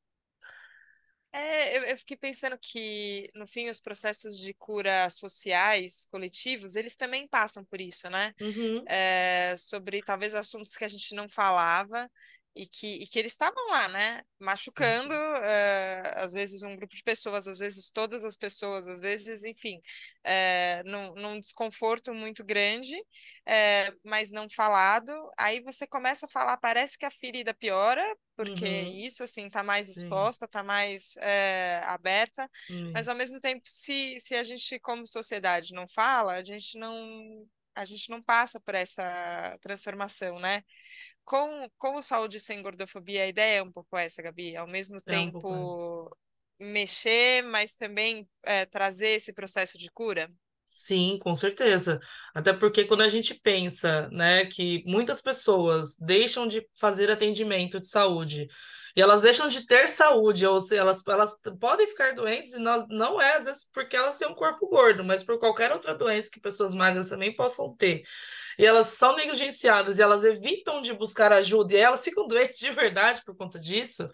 É, 1.35 1.75
eu, 1.75 1.83
eu, 1.85 1.97
fiquei 1.97 2.15
pensando 2.15 2.55
que, 2.61 3.27
no 3.33 3.47
fim, 3.47 3.67
os 3.67 3.79
processos 3.79 4.37
de 4.37 4.53
cura 4.53 5.09
sociais, 5.09 6.05
coletivos, 6.11 6.75
eles 6.75 6.95
também 6.95 7.27
passam 7.27 7.65
por 7.65 7.81
isso, 7.81 8.07
né? 8.07 8.35
Uhum. 8.39 8.85
É, 8.87 9.55
sobre 9.57 10.03
talvez 10.03 10.35
assuntos 10.35 10.75
que 10.75 10.85
a 10.85 10.87
gente 10.87 11.15
não 11.15 11.27
falava 11.27 12.07
e 12.55 12.67
que, 12.67 13.01
e 13.01 13.07
que 13.07 13.17
eles 13.17 13.31
estavam 13.31 13.67
lá, 13.69 13.87
né? 13.87 14.23
Machucando, 14.39 15.13
uh, 15.13 16.17
às 16.17 16.33
vezes 16.33 16.61
um 16.61 16.75
grupo 16.75 16.95
de 16.95 17.01
pessoas, 17.01 17.47
às 17.47 17.57
vezes 17.57 17.89
todas 17.89 18.23
as 18.23 18.37
pessoas, 18.37 18.87
às 18.87 18.99
vezes, 18.99 19.43
enfim, 19.43 19.77
uh, 19.77 20.89
num, 20.89 21.13
num, 21.15 21.39
desconforto 21.39 22.13
muito 22.13 22.43
grande, 22.43 22.95
uh, 22.95 23.99
mas 24.03 24.31
não 24.31 24.47
falado. 24.47 25.11
Aí 25.37 25.61
você 25.61 25.87
começa 25.87 26.27
a 26.27 26.29
falar, 26.29 26.57
parece 26.57 26.97
que 26.97 27.05
a 27.05 27.11
ferida 27.11 27.53
piora, 27.55 28.05
porque 28.35 28.65
uhum. 28.65 28.93
isso, 28.93 29.23
assim, 29.23 29.47
tá 29.47 29.63
mais 29.63 29.89
exposta, 29.89 30.45
Sim. 30.45 30.51
tá 30.51 30.63
mais 30.63 31.15
aberta, 31.85 32.49
isso. 32.69 32.91
mas 32.91 33.07
ao 33.07 33.15
mesmo 33.15 33.39
tempo, 33.39 33.61
se, 33.65 34.15
se 34.19 34.35
a 34.35 34.43
gente, 34.43 34.79
como 34.79 35.05
sociedade, 35.05 35.73
não 35.73 35.87
fala, 35.87 36.33
a 36.33 36.43
gente 36.43 36.77
não 36.77 37.47
a 37.75 37.85
gente 37.85 38.09
não 38.09 38.21
passa 38.21 38.59
por 38.59 38.75
essa 38.75 39.57
transformação, 39.61 40.39
né? 40.39 40.63
Com, 41.25 41.69
com 41.77 41.95
o 41.95 42.01
Saúde 42.01 42.39
Sem 42.39 42.61
Gordofobia, 42.61 43.23
a 43.23 43.27
ideia 43.27 43.59
é 43.59 43.63
um 43.63 43.71
pouco 43.71 43.97
essa, 43.97 44.21
Gabi, 44.21 44.55
ao 44.55 44.67
mesmo 44.67 44.99
tempo 45.01 45.53
é 45.53 45.57
um 45.57 46.09
mexer, 46.59 47.43
mas 47.43 47.75
também 47.75 48.27
é, 48.43 48.65
trazer 48.65 49.09
esse 49.09 49.33
processo 49.33 49.77
de 49.77 49.89
cura? 49.91 50.31
Sim, 50.69 51.19
com 51.21 51.33
certeza. 51.33 51.99
Até 52.33 52.51
porque 52.51 52.85
quando 52.85 53.01
a 53.01 53.07
gente 53.07 53.35
pensa, 53.35 54.09
né, 54.11 54.45
que 54.45 54.83
muitas 54.87 55.21
pessoas 55.21 55.95
deixam 55.97 56.47
de 56.47 56.67
fazer 56.79 57.11
atendimento 57.11 57.79
de 57.79 57.87
saúde 57.87 58.47
e 58.95 59.01
elas 59.01 59.21
deixam 59.21 59.47
de 59.47 59.65
ter 59.65 59.87
saúde, 59.89 60.45
ou 60.45 60.61
seja, 60.61 60.81
elas, 60.81 61.01
elas 61.07 61.35
podem 61.59 61.87
ficar 61.87 62.13
doentes, 62.13 62.53
e 62.53 62.59
nós, 62.59 62.85
não 62.89 63.19
é 63.19 63.35
às 63.37 63.45
vezes 63.45 63.65
porque 63.73 63.95
elas 63.95 64.17
têm 64.17 64.27
um 64.27 64.35
corpo 64.35 64.67
gordo, 64.67 65.03
mas 65.03 65.23
por 65.23 65.39
qualquer 65.39 65.71
outra 65.71 65.95
doença 65.95 66.29
que 66.31 66.39
pessoas 66.39 66.75
magras 66.75 67.09
também 67.09 67.35
possam 67.35 67.75
ter. 67.75 68.03
E 68.57 68.65
elas 68.65 68.87
são 68.87 69.15
negligenciadas 69.15 69.97
e 69.97 70.01
elas 70.01 70.23
evitam 70.23 70.79
de 70.81 70.93
buscar 70.93 71.33
ajuda, 71.33 71.73
e 71.73 71.77
elas 71.77 72.03
ficam 72.03 72.27
doentes 72.27 72.59
de 72.59 72.69
verdade 72.71 73.21
por 73.25 73.35
conta 73.35 73.59
disso. 73.59 74.07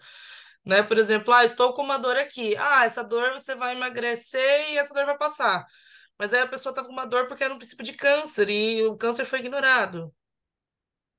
Né? 0.64 0.82
Por 0.82 0.98
exemplo, 0.98 1.32
ah, 1.34 1.44
estou 1.44 1.72
com 1.74 1.82
uma 1.82 1.98
dor 1.98 2.16
aqui. 2.16 2.56
Ah, 2.56 2.84
essa 2.84 3.02
dor 3.02 3.32
você 3.32 3.54
vai 3.54 3.74
emagrecer 3.74 4.72
e 4.72 4.78
essa 4.78 4.94
dor 4.94 5.06
vai 5.06 5.16
passar. 5.18 5.66
Mas 6.18 6.34
aí 6.34 6.40
a 6.42 6.46
pessoa 6.46 6.70
está 6.72 6.84
com 6.84 6.92
uma 6.92 7.06
dor 7.06 7.26
porque 7.28 7.44
era 7.44 7.54
um 7.54 7.58
princípio 7.58 7.84
de 7.84 7.94
câncer 7.94 8.50
e 8.50 8.82
o 8.84 8.96
câncer 8.96 9.24
foi 9.24 9.40
ignorado. 9.40 10.14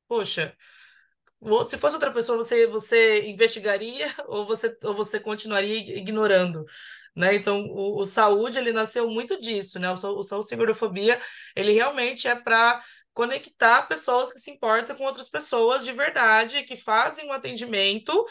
Poxa, 0.08 0.56
se 1.64 1.78
fosse 1.78 1.96
outra 1.96 2.12
pessoa, 2.12 2.38
você, 2.38 2.68
você 2.68 3.28
investigaria 3.28 4.14
ou 4.28 4.46
você, 4.46 4.78
ou 4.84 4.94
você 4.94 5.20
continuaria 5.20 5.78
ignorando? 5.98 6.66
Né? 7.16 7.36
Então, 7.36 7.66
o, 7.66 8.02
o 8.02 8.06
saúde, 8.06 8.58
ele 8.58 8.72
nasceu 8.72 9.10
muito 9.10 9.40
disso, 9.40 9.80
né? 9.80 9.90
O, 9.90 9.94
o 9.94 10.24
saúde 10.24 10.48
sem 10.48 10.58
gordofobia, 10.58 11.20
ele 11.56 11.74
realmente 11.74 12.28
é 12.28 12.36
para 12.36 12.82
conectar 13.14 13.84
pessoas 13.84 14.32
que 14.32 14.40
se 14.40 14.52
importam 14.52 14.96
com 14.96 15.04
outras 15.04 15.30
pessoas 15.30 15.84
de 15.84 15.92
verdade, 15.92 16.64
que 16.64 16.78
fazem 16.78 17.28
um 17.28 17.34
atendimento 17.34 18.26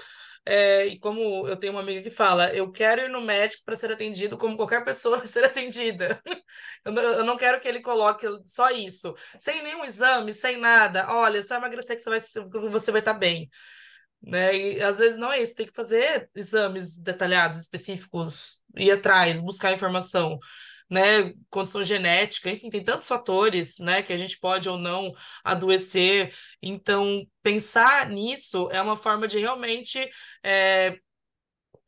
é, 0.53 0.85
e 0.87 0.99
como 0.99 1.47
eu 1.47 1.57
tenho 1.57 1.73
uma 1.73 1.81
amiga 1.81 2.03
que 2.03 2.11
fala, 2.11 2.53
eu 2.53 2.73
quero 2.73 3.03
ir 3.03 3.09
no 3.09 3.21
médico 3.21 3.63
para 3.65 3.77
ser 3.77 3.93
atendido 3.93 4.37
como 4.37 4.57
qualquer 4.57 4.85
pessoa 4.85 5.25
ser 5.25 5.45
atendida. 5.45 6.21
eu, 6.85 6.91
não, 6.91 7.03
eu 7.03 7.25
não 7.25 7.37
quero 7.37 7.61
que 7.61 7.69
ele 7.69 7.81
coloque 7.81 8.27
só 8.45 8.69
isso, 8.69 9.15
sem 9.39 9.63
nenhum 9.63 9.85
exame, 9.85 10.33
sem 10.33 10.57
nada. 10.57 11.07
Olha, 11.09 11.41
só 11.41 11.55
emagrecer 11.55 11.95
que 11.95 12.03
você 12.03 12.11
vai, 12.11 12.69
você 12.69 12.91
vai 12.91 13.01
estar 13.01 13.13
tá 13.13 13.19
bem. 13.19 13.49
Né? 14.21 14.57
E 14.57 14.83
às 14.83 14.99
vezes 14.99 15.17
não 15.19 15.33
é 15.33 15.41
isso, 15.41 15.55
tem 15.55 15.67
que 15.67 15.73
fazer 15.73 16.29
exames 16.35 16.97
detalhados, 16.97 17.61
específicos, 17.61 18.61
ir 18.77 18.91
atrás, 18.91 19.41
buscar 19.41 19.73
informação 19.73 20.37
né, 20.91 21.33
condição 21.49 21.85
genética, 21.85 22.51
enfim, 22.51 22.69
tem 22.71 22.83
tantos 22.85 23.07
fatores, 23.09 23.79
né, 23.79 24.03
que 24.03 24.13
a 24.13 24.17
gente 24.17 24.39
pode 24.39 24.69
ou 24.69 24.77
não 24.77 25.13
adoecer. 25.45 26.35
Então, 26.61 27.25
pensar 27.43 28.09
nisso 28.09 28.69
é 28.73 28.83
uma 28.83 28.97
forma 28.97 29.29
de 29.29 29.39
realmente 29.39 29.99
é, 30.43 30.99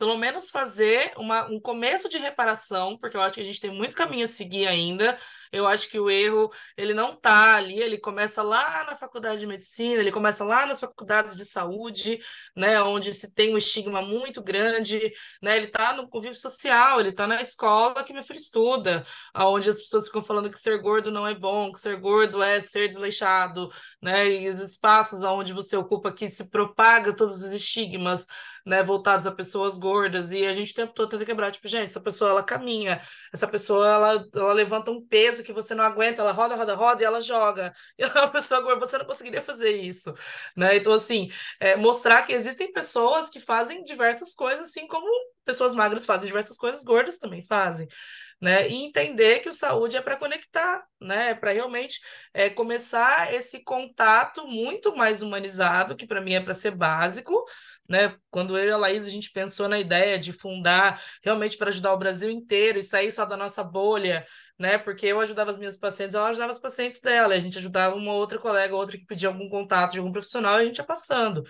pelo 0.03 0.19
menos 0.19 0.51
fazer 0.51 1.13
uma, 1.17 1.49
um 1.49 1.61
começo 1.61 2.09
de 2.09 2.19
reparação, 2.19 2.99
porque 2.99 3.17
eu 3.17 3.21
acho 3.21 3.35
que 3.35 3.41
a 3.41 3.45
gente 3.45 3.61
tem 3.61 3.71
muito 3.71 3.95
caminho 3.95 4.25
a 4.25 4.27
seguir 4.27 4.67
ainda. 4.67 5.17
Eu 5.53 5.65
acho 5.65 5.89
que 5.89 6.01
o 6.01 6.11
erro, 6.11 6.51
ele 6.77 6.93
não 6.93 7.13
está 7.13 7.55
ali, 7.55 7.79
ele 7.81 7.97
começa 7.97 8.43
lá 8.43 8.83
na 8.83 8.97
faculdade 8.97 9.39
de 9.39 9.47
medicina, 9.47 10.01
ele 10.01 10.11
começa 10.11 10.45
lá 10.45 10.67
nas 10.67 10.81
faculdades 10.81 11.37
de 11.37 11.45
saúde, 11.45 12.19
né, 12.57 12.83
onde 12.83 13.15
se 13.15 13.33
tem 13.33 13.55
um 13.55 13.59
estigma 13.59 14.03
muito 14.03 14.43
grande, 14.43 15.13
né, 15.41 15.57
ele 15.57 15.67
está 15.67 15.93
no 15.93 16.09
convívio 16.09 16.37
social, 16.37 16.99
ele 16.99 17.11
está 17.11 17.29
na 17.29 17.41
escola 17.41 18.03
que 18.03 18.13
meu 18.13 18.25
filho 18.25 18.39
estuda, 18.39 19.07
onde 19.37 19.71
as 19.71 19.81
pessoas 19.81 20.07
ficam 20.07 20.23
falando 20.23 20.51
que 20.51 20.59
ser 20.59 20.81
gordo 20.81 21.13
não 21.13 21.25
é 21.25 21.35
bom, 21.35 21.71
que 21.71 21.79
ser 21.79 21.97
gordo 22.01 22.43
é 22.43 22.61
ser 22.61 22.89
desleixado, 22.89 23.71
né, 24.03 24.29
e 24.29 24.49
os 24.49 24.59
espaços 24.59 25.23
onde 25.23 25.53
você 25.53 25.77
ocupa 25.77 26.11
que 26.11 26.29
se 26.29 26.51
propaga 26.51 27.15
todos 27.15 27.43
os 27.43 27.53
estigmas, 27.53 28.27
né, 28.67 28.83
voltados 28.83 29.27
a 29.27 29.33
pessoas 29.33 29.79
gordas, 29.79 30.33
e 30.33 30.47
a 30.47 30.53
gente 30.53 30.73
o 30.73 30.75
tempo 30.75 30.93
todo 30.93 31.11
tenta 31.11 31.25
quebrar, 31.25 31.51
tipo, 31.51 31.67
gente, 31.69 31.89
essa 31.89 32.01
pessoa, 32.01 32.31
ela 32.31 32.43
caminha, 32.43 33.01
essa 33.33 33.47
pessoa, 33.49 33.87
ela, 33.87 34.29
ela 34.35 34.53
levanta 34.53 34.91
um 34.91 35.05
peso 35.07 35.43
que 35.43 35.53
você 35.53 35.75
não 35.75 35.85
aguenta, 35.85 36.23
ela 36.23 36.33
roda, 36.33 36.55
roda, 36.55 36.75
roda, 36.75 37.03
e 37.03 37.05
ela 37.07 37.21
joga, 37.21 37.73
e 37.99 38.03
ela 38.03 38.13
é 38.17 38.21
uma 38.21 38.31
pessoa 38.31 38.61
gorda, 38.61 38.81
você 38.87 38.99
não 38.99 39.07
conseguiria 39.07 39.43
fazer 39.43 39.71
isso, 39.73 40.15
né, 40.57 40.77
então, 40.77 40.93
assim, 40.93 41.31
é, 41.61 41.77
mostrar 41.77 42.23
que 42.23 42.33
existem 42.33 42.73
pessoas 42.73 43.29
que 43.31 43.41
fazem 43.41 43.83
diversas 43.85 44.35
coisas, 44.35 44.69
assim 44.69 44.87
como 44.87 45.07
pessoas 45.45 45.75
magras 45.75 46.07
fazem 46.07 46.27
diversas 46.27 46.57
coisas, 46.57 46.85
gordas 46.85 47.19
também 47.19 47.45
fazem, 47.45 47.89
né? 48.41 48.69
E 48.69 48.75
entender 48.85 49.41
que 49.41 49.49
o 49.49 49.53
saúde 49.53 49.97
é 49.97 50.01
para 50.01 50.17
conectar, 50.17 50.85
né? 51.01 51.35
Para 51.35 51.53
realmente 51.53 52.01
é, 52.33 52.51
começar 52.51 53.33
esse 53.33 53.63
contato 53.63 54.47
muito 54.47 54.97
mais 54.97 55.23
humanizado, 55.23 55.97
que 55.97 56.07
para 56.07 56.21
mim 56.21 56.35
é 56.35 56.41
para 56.41 56.55
ser 56.55 56.73
básico, 56.73 57.45
né? 57.89 58.17
Quando 58.31 58.59
eu 58.59 58.69
e 58.69 58.71
a 58.71 58.77
Laís 58.77 59.07
a 59.07 59.11
gente 59.11 59.31
pensou 59.31 59.69
na 59.69 59.79
ideia 59.79 60.19
de 60.19 60.33
fundar 60.33 61.03
realmente 61.23 61.57
para 61.57 61.69
ajudar 61.71 61.93
o 61.93 61.99
Brasil 61.99 62.31
inteiro 62.31 62.79
e 62.79 62.83
sair 62.83 63.11
só 63.11 63.25
da 63.25 63.37
nossa 63.37 63.63
bolha, 63.63 64.27
né? 64.59 64.79
Porque 64.79 65.07
eu 65.07 65.21
ajudava 65.21 65.51
as 65.51 65.59
minhas 65.59 65.77
pacientes, 65.77 66.15
ela 66.15 66.29
ajudava 66.29 66.53
os 66.53 66.59
pacientes 66.59 67.01
dela, 67.01 67.35
a 67.35 67.39
gente 67.39 67.59
ajudava 67.59 67.95
uma 67.95 68.13
outra 68.13 68.39
colega, 68.39 68.75
outra 68.75 68.97
que 68.97 69.05
pedia 69.07 69.29
algum 69.29 69.49
contato 69.49 69.93
de 69.93 69.99
algum 69.99 70.13
profissional 70.13 70.59
e 70.59 70.63
a 70.63 70.65
gente 70.67 70.79
ia 70.79 70.85
passando. 70.85 71.45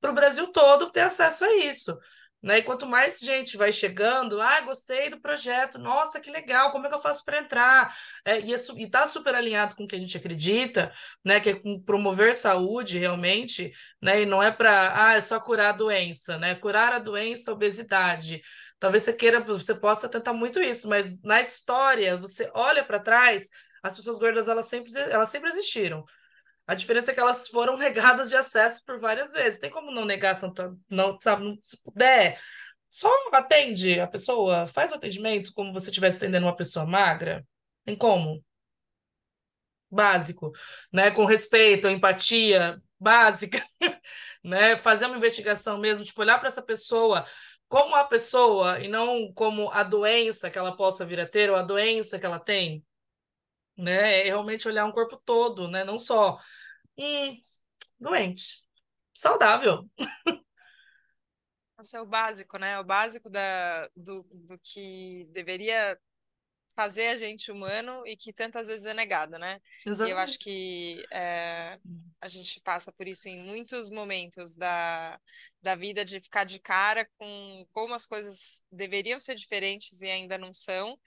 Para 0.00 0.10
o 0.10 0.14
Brasil 0.14 0.46
todo 0.48 0.90
ter 0.90 1.00
acesso 1.02 1.44
a 1.44 1.56
isso. 1.56 1.96
Né? 2.44 2.58
E 2.58 2.62
quanto 2.62 2.86
mais 2.86 3.20
gente 3.20 3.56
vai 3.56 3.72
chegando, 3.72 4.38
ah, 4.38 4.60
gostei 4.60 5.08
do 5.08 5.18
projeto, 5.18 5.78
nossa, 5.78 6.20
que 6.20 6.30
legal, 6.30 6.70
como 6.70 6.84
é 6.84 6.90
que 6.90 6.94
eu 6.94 7.00
faço 7.00 7.24
para 7.24 7.38
entrar? 7.38 7.96
É, 8.22 8.38
e 8.38 8.52
está 8.52 9.06
super 9.06 9.34
alinhado 9.34 9.74
com 9.74 9.84
o 9.84 9.86
que 9.86 9.96
a 9.96 9.98
gente 9.98 10.14
acredita, 10.14 10.92
né? 11.24 11.40
Que 11.40 11.50
é 11.50 11.60
promover 11.86 12.34
saúde 12.34 12.98
realmente, 12.98 13.72
né? 14.00 14.20
E 14.20 14.26
não 14.26 14.42
é 14.42 14.50
para, 14.50 15.06
ah, 15.06 15.14
é 15.14 15.22
só 15.22 15.40
curar 15.40 15.70
a 15.70 15.72
doença, 15.72 16.36
né? 16.36 16.54
Curar 16.54 16.92
a 16.92 16.98
doença, 16.98 17.50
a 17.50 17.54
obesidade. 17.54 18.42
Talvez 18.78 19.04
você 19.04 19.14
queira, 19.14 19.40
você 19.40 19.74
possa 19.74 20.06
tentar 20.06 20.34
muito 20.34 20.60
isso, 20.60 20.86
mas 20.86 21.22
na 21.22 21.40
história, 21.40 22.18
você 22.18 22.50
olha 22.52 22.84
para 22.84 23.00
trás, 23.00 23.48
as 23.82 23.96
pessoas 23.96 24.18
gordas 24.18 24.48
elas 24.50 24.66
sempre, 24.66 24.92
elas 24.94 25.30
sempre 25.30 25.48
existiram. 25.48 26.04
A 26.66 26.74
diferença 26.74 27.10
é 27.10 27.14
que 27.14 27.20
elas 27.20 27.48
foram 27.48 27.76
negadas 27.76 28.30
de 28.30 28.36
acesso 28.36 28.84
por 28.84 28.98
várias 28.98 29.32
vezes. 29.32 29.58
Tem 29.58 29.70
como 29.70 29.90
não 29.90 30.04
negar 30.04 30.38
tanto, 30.38 30.78
não, 30.88 31.18
sabe, 31.20 31.58
se 31.60 31.76
puder, 31.82 32.40
só 32.88 33.10
atende 33.32 34.00
a 34.00 34.06
pessoa, 34.06 34.66
faz 34.66 34.92
o 34.92 34.94
atendimento 34.94 35.52
como 35.52 35.72
você 35.72 35.90
estivesse 35.90 36.18
atendendo 36.18 36.46
uma 36.46 36.56
pessoa 36.56 36.86
magra. 36.86 37.46
Tem 37.84 37.96
como? 37.96 38.42
Básico, 39.90 40.52
né? 40.92 41.10
Com 41.10 41.24
respeito, 41.24 41.88
empatia 41.88 42.80
básica, 42.98 43.62
né? 44.42 44.76
Fazer 44.76 45.06
uma 45.06 45.16
investigação 45.16 45.78
mesmo, 45.78 46.04
tipo, 46.04 46.20
olhar 46.20 46.38
para 46.38 46.48
essa 46.48 46.62
pessoa 46.62 47.24
como 47.68 47.94
a 47.94 48.04
pessoa 48.04 48.80
e 48.80 48.88
não 48.88 49.32
como 49.34 49.70
a 49.70 49.82
doença 49.82 50.50
que 50.50 50.58
ela 50.58 50.76
possa 50.76 51.04
vir 51.04 51.20
a 51.20 51.26
ter 51.26 51.50
ou 51.50 51.56
a 51.56 51.62
doença 51.62 52.18
que 52.18 52.26
ela 52.26 52.38
tem 52.38 52.84
né? 53.76 54.20
É 54.20 54.24
realmente 54.24 54.68
olhar 54.68 54.84
um 54.84 54.92
corpo 54.92 55.20
todo, 55.24 55.68
né? 55.68 55.84
Não 55.84 55.98
só 55.98 56.38
hum, 56.98 57.36
doente, 57.98 58.62
saudável. 59.12 59.88
Esse 61.80 61.96
é 61.96 62.00
o 62.00 62.06
básico, 62.06 62.56
né? 62.58 62.78
O 62.78 62.84
básico 62.84 63.28
da, 63.28 63.88
do, 63.94 64.26
do 64.32 64.58
que 64.58 65.28
deveria 65.32 65.98
fazer 66.74 67.08
a 67.08 67.16
gente 67.16 67.52
humano 67.52 68.02
e 68.06 68.16
que 68.16 68.32
tantas 68.32 68.66
vezes 68.66 68.84
é 68.86 68.94
negado, 68.94 69.38
né? 69.38 69.60
Exatamente. 69.86 70.10
E 70.10 70.12
eu 70.12 70.18
acho 70.18 70.38
que 70.38 71.04
é, 71.12 71.78
a 72.20 72.28
gente 72.28 72.60
passa 72.60 72.92
por 72.92 73.06
isso 73.06 73.28
em 73.28 73.38
muitos 73.38 73.90
momentos 73.90 74.56
da, 74.56 75.18
da 75.62 75.74
vida 75.74 76.04
de 76.04 76.20
ficar 76.20 76.44
de 76.44 76.58
cara 76.58 77.08
com 77.16 77.66
como 77.72 77.94
as 77.94 78.06
coisas 78.06 78.62
deveriam 78.70 79.20
ser 79.20 79.36
diferentes 79.36 80.02
e 80.02 80.06
ainda 80.06 80.36
não 80.36 80.52
são, 80.52 80.98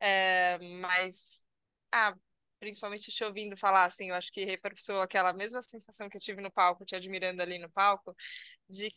é, 0.00 0.58
mas 0.80 1.44
ah, 1.92 2.14
principalmente 2.58 3.10
te 3.10 3.24
ouvindo 3.24 3.56
falar, 3.56 3.84
assim, 3.84 4.10
eu 4.10 4.14
acho 4.14 4.30
que 4.32 4.44
reforçou 4.44 5.00
aquela 5.00 5.32
mesma 5.32 5.60
sensação 5.60 6.08
que 6.08 6.16
eu 6.16 6.20
tive 6.20 6.40
no 6.40 6.50
palco, 6.50 6.84
te 6.84 6.94
admirando 6.94 7.42
ali 7.42 7.58
no 7.58 7.70
palco, 7.70 8.14
de 8.68 8.94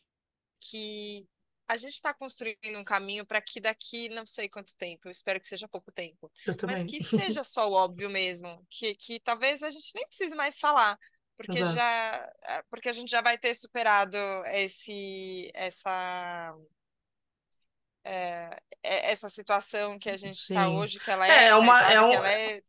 que 0.59 1.27
a 1.67 1.77
gente 1.77 1.93
está 1.93 2.13
construindo 2.13 2.77
um 2.77 2.83
caminho 2.83 3.25
para 3.25 3.41
que 3.41 3.59
daqui 3.59 4.07
não 4.09 4.25
sei 4.25 4.47
quanto 4.47 4.77
tempo, 4.77 5.07
eu 5.07 5.11
espero 5.11 5.39
que 5.39 5.47
seja 5.47 5.67
pouco 5.67 5.91
tempo, 5.91 6.31
mas 6.65 6.83
que 6.83 6.99
seja 7.33 7.43
só 7.43 7.67
o 7.67 7.73
óbvio 7.73 8.09
mesmo, 8.09 8.65
que, 8.69 8.93
que 8.95 9.19
talvez 9.19 9.63
a 9.63 9.71
gente 9.71 9.91
nem 9.95 10.07
precise 10.07 10.35
mais 10.35 10.59
falar, 10.59 10.97
porque 11.35 11.57
Exato. 11.57 11.75
já 11.75 12.33
é, 12.43 12.63
porque 12.69 12.87
a 12.87 12.91
gente 12.91 13.09
já 13.09 13.21
vai 13.21 13.37
ter 13.37 13.55
superado 13.55 14.17
esse 14.45 15.51
essa 15.53 16.55
é, 18.03 18.61
é 18.83 19.11
essa 19.11 19.27
situação 19.27 19.97
que 19.97 20.09
a 20.09 20.15
gente 20.15 20.37
está 20.37 20.69
hoje, 20.69 20.99
que 20.99 21.09
ela 21.09 21.27
é, 21.27 21.47
é 21.47 21.55
uma, 21.55 21.81
é 21.91 21.99
um, 21.99 22.09
que 22.09 22.15
ela 22.15 22.31
é 22.31 22.61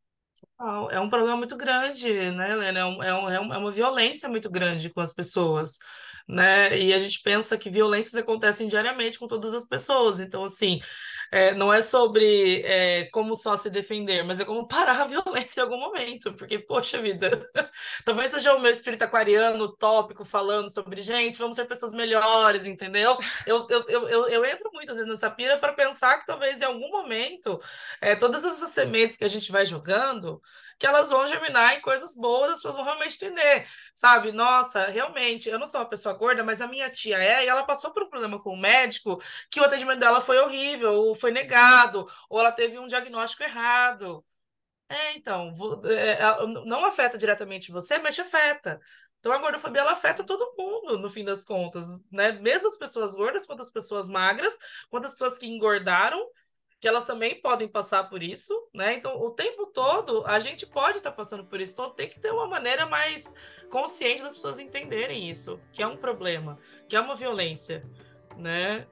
é 0.91 1.01
um 1.01 1.09
problema 1.09 1.37
muito 1.37 1.57
grande, 1.57 2.31
né, 2.31 2.53
Helena? 2.53 2.81
É, 2.81 2.85
um, 2.85 3.03
é, 3.03 3.41
um, 3.41 3.55
é 3.55 3.59
uma 3.59 3.71
violência 3.71 4.29
muito 4.29 4.51
grande 4.51 4.91
com 4.91 5.01
as 5.01 5.13
pessoas, 5.13 5.79
né? 6.29 6.79
E 6.79 6.93
a 6.93 6.99
gente 6.99 7.21
pensa 7.23 7.59
que 7.59 7.71
violências 7.71 8.15
acontecem 8.15 8.69
diariamente 8.69 9.19
com 9.19 9.29
todas 9.29 9.55
as 9.55 9.67
pessoas. 9.67 10.21
Então, 10.21 10.45
assim, 10.45 10.81
é, 11.37 11.53
não 11.53 11.71
é 11.71 11.83
sobre 11.83 12.63
é, 12.65 13.05
como 13.13 13.35
só 13.37 13.59
se 13.59 13.69
defender, 13.69 14.25
mas 14.25 14.41
é 14.41 14.45
como 14.45 14.67
parar 14.67 15.03
a 15.03 15.07
violência 15.07 15.61
em 15.61 15.65
algum 15.65 15.79
momento, 15.79 16.33
porque, 16.33 16.59
poxa 16.59 16.99
vida, 16.99 17.51
talvez 18.07 18.31
seja 18.31 18.55
o 18.55 18.61
meu 18.61 18.71
espírito 18.71 19.03
aquariano 19.03 19.69
tópico 19.77 20.25
falando 20.25 20.73
sobre, 20.73 21.03
gente, 21.03 21.39
vamos 21.39 21.57
ser 21.57 21.67
pessoas 21.67 21.93
melhores, 21.93 22.67
entendeu? 22.67 23.19
Eu, 23.47 23.67
eu, 23.69 23.87
eu, 23.87 24.29
eu 24.29 24.45
entro 24.47 24.71
muitas 24.73 24.97
vezes 24.97 25.11
nessa 25.11 25.31
pira 25.31 25.59
para 25.59 25.75
pensar 25.75 26.19
que 26.19 26.27
talvez 26.27 26.63
em 26.63 26.65
algum 26.65 26.91
momento 26.91 27.61
é, 28.01 28.17
todas 28.17 28.43
essas 28.43 28.71
sementes 28.71 29.19
que 29.19 29.25
a 29.25 29.29
gente 29.29 29.53
vai 29.53 29.67
jogando 29.67 30.41
que 30.79 30.87
elas 30.87 31.11
vão 31.11 31.27
germinar 31.27 31.75
em 31.75 31.81
coisas 31.81 32.15
boas, 32.15 32.53
as 32.53 32.57
pessoas 32.59 32.77
vão 32.77 32.85
realmente 32.85 33.17
entender, 33.17 33.67
sabe? 33.95 34.33
Nossa, 34.33 34.87
realmente, 34.87 35.49
eu 35.49 35.59
não 35.59 35.67
sou 35.67 35.81
uma 35.81 35.89
pessoa 35.89 36.15
gorda, 36.15 36.45
mas 36.45 36.61
a 36.61 36.67
minha 36.69 36.91
tia 36.91 37.19
é, 37.19 37.45
e 37.45 37.49
ela 37.49 37.65
passou 37.65 37.93
por 37.93 38.03
um 38.03 38.09
problema 38.11 38.41
com 38.41 38.51
o 38.51 38.57
médico, 38.57 39.21
que 39.51 39.61
o 39.61 39.65
atendimento 39.65 40.01
dela 40.01 40.21
foi 40.21 40.39
horrível, 40.39 40.93
ou 40.93 41.15
foi 41.27 41.33
negado, 41.33 42.07
ou 42.31 42.39
ela 42.39 42.53
teve 42.53 42.79
um 42.79 42.87
diagnóstico 42.87 43.43
errado. 43.43 44.25
É, 44.89 45.15
então, 45.15 45.53
é, 45.85 46.21
não 46.65 46.85
afeta 46.85 47.19
diretamente 47.19 47.73
você, 47.73 47.99
mas 47.99 48.15
te 48.15 48.21
afeta. 48.21 48.81
Então 49.19 49.33
a 49.33 49.39
gordofobia 49.39 49.81
ela 49.81 49.93
afeta 49.93 50.23
todo 50.23 50.55
mundo, 50.57 50.99
no 50.99 51.11
fim 51.11 51.25
das 51.25 51.45
contas, 51.45 52.01
né? 52.13 52.31
Mesmo 52.31 52.69
as 52.69 52.79
pessoas 52.79 53.17
gordas, 53.17 53.45
quanto 53.45 53.61
as 53.61 53.71
pessoas 53.71 54.09
magras, 54.09 54.57
quanto 54.89 55.07
as 55.07 55.13
pessoas 55.13 55.37
que 55.37 55.49
engordaram, 55.49 56.25
que 56.79 56.87
elas 56.87 57.07
também 57.07 57.41
podem 57.41 57.67
passar 57.67 58.05
por 58.09 58.23
isso, 58.23 58.55
né? 58.73 58.95
Então, 58.95 59.21
o 59.21 59.33
tempo 59.33 59.67
todo 59.67 60.25
a 60.27 60.39
gente 60.39 60.65
pode 60.65 60.99
estar 60.99 61.11
tá 61.11 61.17
passando 61.17 61.45
por 61.45 61.61
isso. 61.61 61.73
Então, 61.73 61.91
tem 61.91 62.09
que 62.09 62.21
ter 62.21 62.31
uma 62.31 62.47
maneira 62.47 62.87
mais 62.87 63.35
consciente 63.69 64.23
das 64.23 64.37
pessoas 64.37 64.61
entenderem 64.61 65.29
isso, 65.29 65.61
que 65.73 65.83
é 65.83 65.87
um 65.89 65.97
problema, 65.97 66.57
que 66.89 66.95
é 66.95 67.01
uma 67.01 67.17
violência, 67.17 67.85
né? 68.37 68.87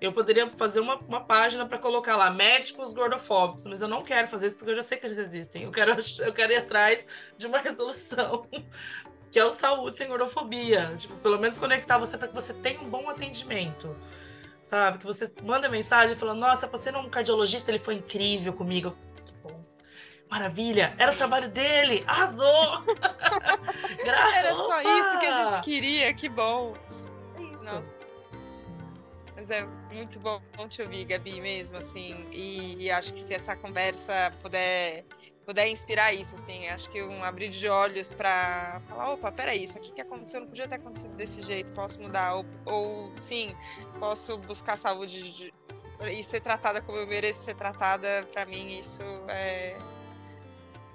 Eu 0.00 0.12
poderia 0.12 0.50
fazer 0.50 0.80
uma, 0.80 0.96
uma 0.96 1.20
página 1.20 1.66
para 1.66 1.78
colocar 1.78 2.16
lá 2.16 2.30
médicos 2.30 2.94
gordofóbicos, 2.94 3.66
mas 3.66 3.82
eu 3.82 3.88
não 3.88 4.02
quero 4.02 4.28
fazer 4.28 4.46
isso 4.46 4.58
porque 4.58 4.72
eu 4.72 4.76
já 4.76 4.82
sei 4.82 4.98
que 4.98 5.06
eles 5.06 5.18
existem. 5.18 5.64
Eu 5.64 5.70
quero, 5.70 5.94
eu 6.20 6.32
quero 6.32 6.52
ir 6.52 6.56
atrás 6.56 7.06
de 7.36 7.46
uma 7.46 7.58
resolução 7.60 8.46
que 9.30 9.38
é 9.38 9.44
o 9.44 9.50
saúde 9.50 9.96
sem 9.96 10.08
gordofobia. 10.08 10.92
Tipo, 10.96 11.14
pelo 11.16 11.38
menos 11.38 11.58
conectar 11.58 11.98
você 11.98 12.18
para 12.18 12.28
que 12.28 12.34
você 12.34 12.52
tenha 12.54 12.80
um 12.80 12.88
bom 12.88 13.08
atendimento 13.08 13.94
sabe? 14.70 14.98
Que 14.98 15.06
você 15.06 15.32
manda 15.42 15.68
mensagem 15.68 16.14
falando, 16.14 16.38
nossa, 16.38 16.68
você 16.68 16.92
não 16.92 17.00
é 17.00 17.02
um 17.02 17.10
cardiologista, 17.10 17.72
ele 17.72 17.80
foi 17.80 17.94
incrível 17.94 18.52
comigo. 18.52 18.96
Que 19.24 19.32
bom. 19.42 19.64
Maravilha, 20.30 20.94
era 20.96 21.10
o 21.10 21.14
trabalho 21.14 21.48
dele, 21.48 22.04
arrasou! 22.06 22.84
era 24.36 24.54
só 24.54 24.80
isso 24.80 25.18
que 25.18 25.26
a 25.26 25.44
gente 25.44 25.60
queria, 25.62 26.14
que 26.14 26.28
bom. 26.28 26.74
É 27.36 27.42
isso. 27.42 27.64
Nossa. 27.64 27.99
Mas 29.40 29.50
é 29.50 29.64
muito 29.90 30.20
bom 30.20 30.38
te 30.68 30.82
ouvir, 30.82 31.02
Gabi, 31.06 31.40
mesmo, 31.40 31.78
assim. 31.78 32.28
E, 32.30 32.84
e 32.84 32.90
acho 32.90 33.14
que 33.14 33.20
se 33.20 33.32
essa 33.32 33.56
conversa 33.56 34.30
puder 34.42 35.06
puder 35.46 35.66
inspirar 35.66 36.12
isso, 36.12 36.34
assim, 36.34 36.68
acho 36.68 36.90
que 36.90 37.02
um 37.02 37.24
abrir 37.24 37.48
de 37.48 37.66
olhos 37.66 38.12
para 38.12 38.82
falar, 38.86 39.14
opa, 39.14 39.32
peraí, 39.32 39.64
isso 39.64 39.78
aqui 39.78 39.92
que 39.92 40.00
aconteceu 40.02 40.40
não 40.40 40.46
podia 40.46 40.68
ter 40.68 40.74
acontecido 40.74 41.16
desse 41.16 41.42
jeito, 41.42 41.72
posso 41.72 42.00
mudar, 42.00 42.34
ou, 42.34 42.44
ou 42.66 43.14
sim, 43.14 43.56
posso 43.98 44.36
buscar 44.38 44.76
saúde 44.76 45.32
de, 45.32 45.54
e 46.12 46.22
ser 46.22 46.40
tratada 46.40 46.82
como 46.82 46.98
eu 46.98 47.06
mereço 47.06 47.40
ser 47.40 47.54
tratada, 47.54 48.28
para 48.30 48.44
mim 48.44 48.78
isso 48.78 49.02
é, 49.28 49.76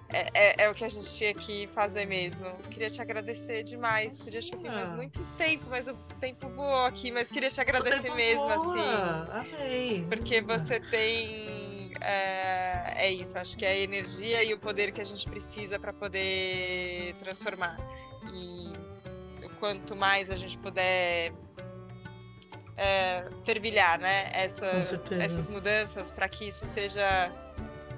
é, 0.10 0.30
é, 0.34 0.64
é, 0.64 0.70
o 0.70 0.74
que 0.74 0.86
a 0.86 0.90
gente 0.90 1.10
tinha 1.16 1.34
que 1.34 1.68
fazer 1.68 2.06
mesmo. 2.06 2.46
Queria 2.70 2.90
te 2.90 3.02
agradecer 3.02 3.64
demais. 3.64 4.20
Podia 4.20 4.40
te 4.40 4.56
ouvir 4.56 4.70
ah. 4.70 4.74
mais 4.74 4.92
muito 4.92 5.24
tempo, 5.38 5.66
mas 5.70 5.88
o 5.88 5.96
tempo 6.20 6.48
voou 6.50 6.86
aqui. 6.86 7.12
Mas 7.12 7.32
queria 7.32 7.50
te 7.50 7.60
agradecer 7.60 8.14
mesmo, 8.14 8.48
voa. 8.48 8.56
assim. 8.56 9.56
Amei. 9.56 10.06
Porque 10.08 10.42
você 10.42 10.80
tem 10.80 11.92
é, 12.02 12.94
é 13.08 13.12
isso. 13.12 13.38
Acho 13.38 13.58
que 13.58 13.66
é 13.66 13.70
a 13.70 13.78
energia 13.78 14.44
e 14.44 14.54
o 14.54 14.60
poder 14.60 14.92
que 14.92 15.02
a 15.02 15.06
gente 15.06 15.28
precisa 15.28 15.80
para 15.80 15.92
poder 15.92 17.16
transformar. 17.16 17.78
E 18.34 18.74
quanto 19.60 19.96
mais 19.96 20.30
a 20.30 20.36
gente 20.36 20.58
puder 20.58 21.34
é, 22.78 23.26
fervilhar, 23.44 24.00
né? 24.00 24.30
Essas, 24.34 25.12
essas 25.12 25.50
mudanças 25.50 26.12
para 26.12 26.30
que 26.30 26.48
isso 26.48 26.66
seja 26.66 27.32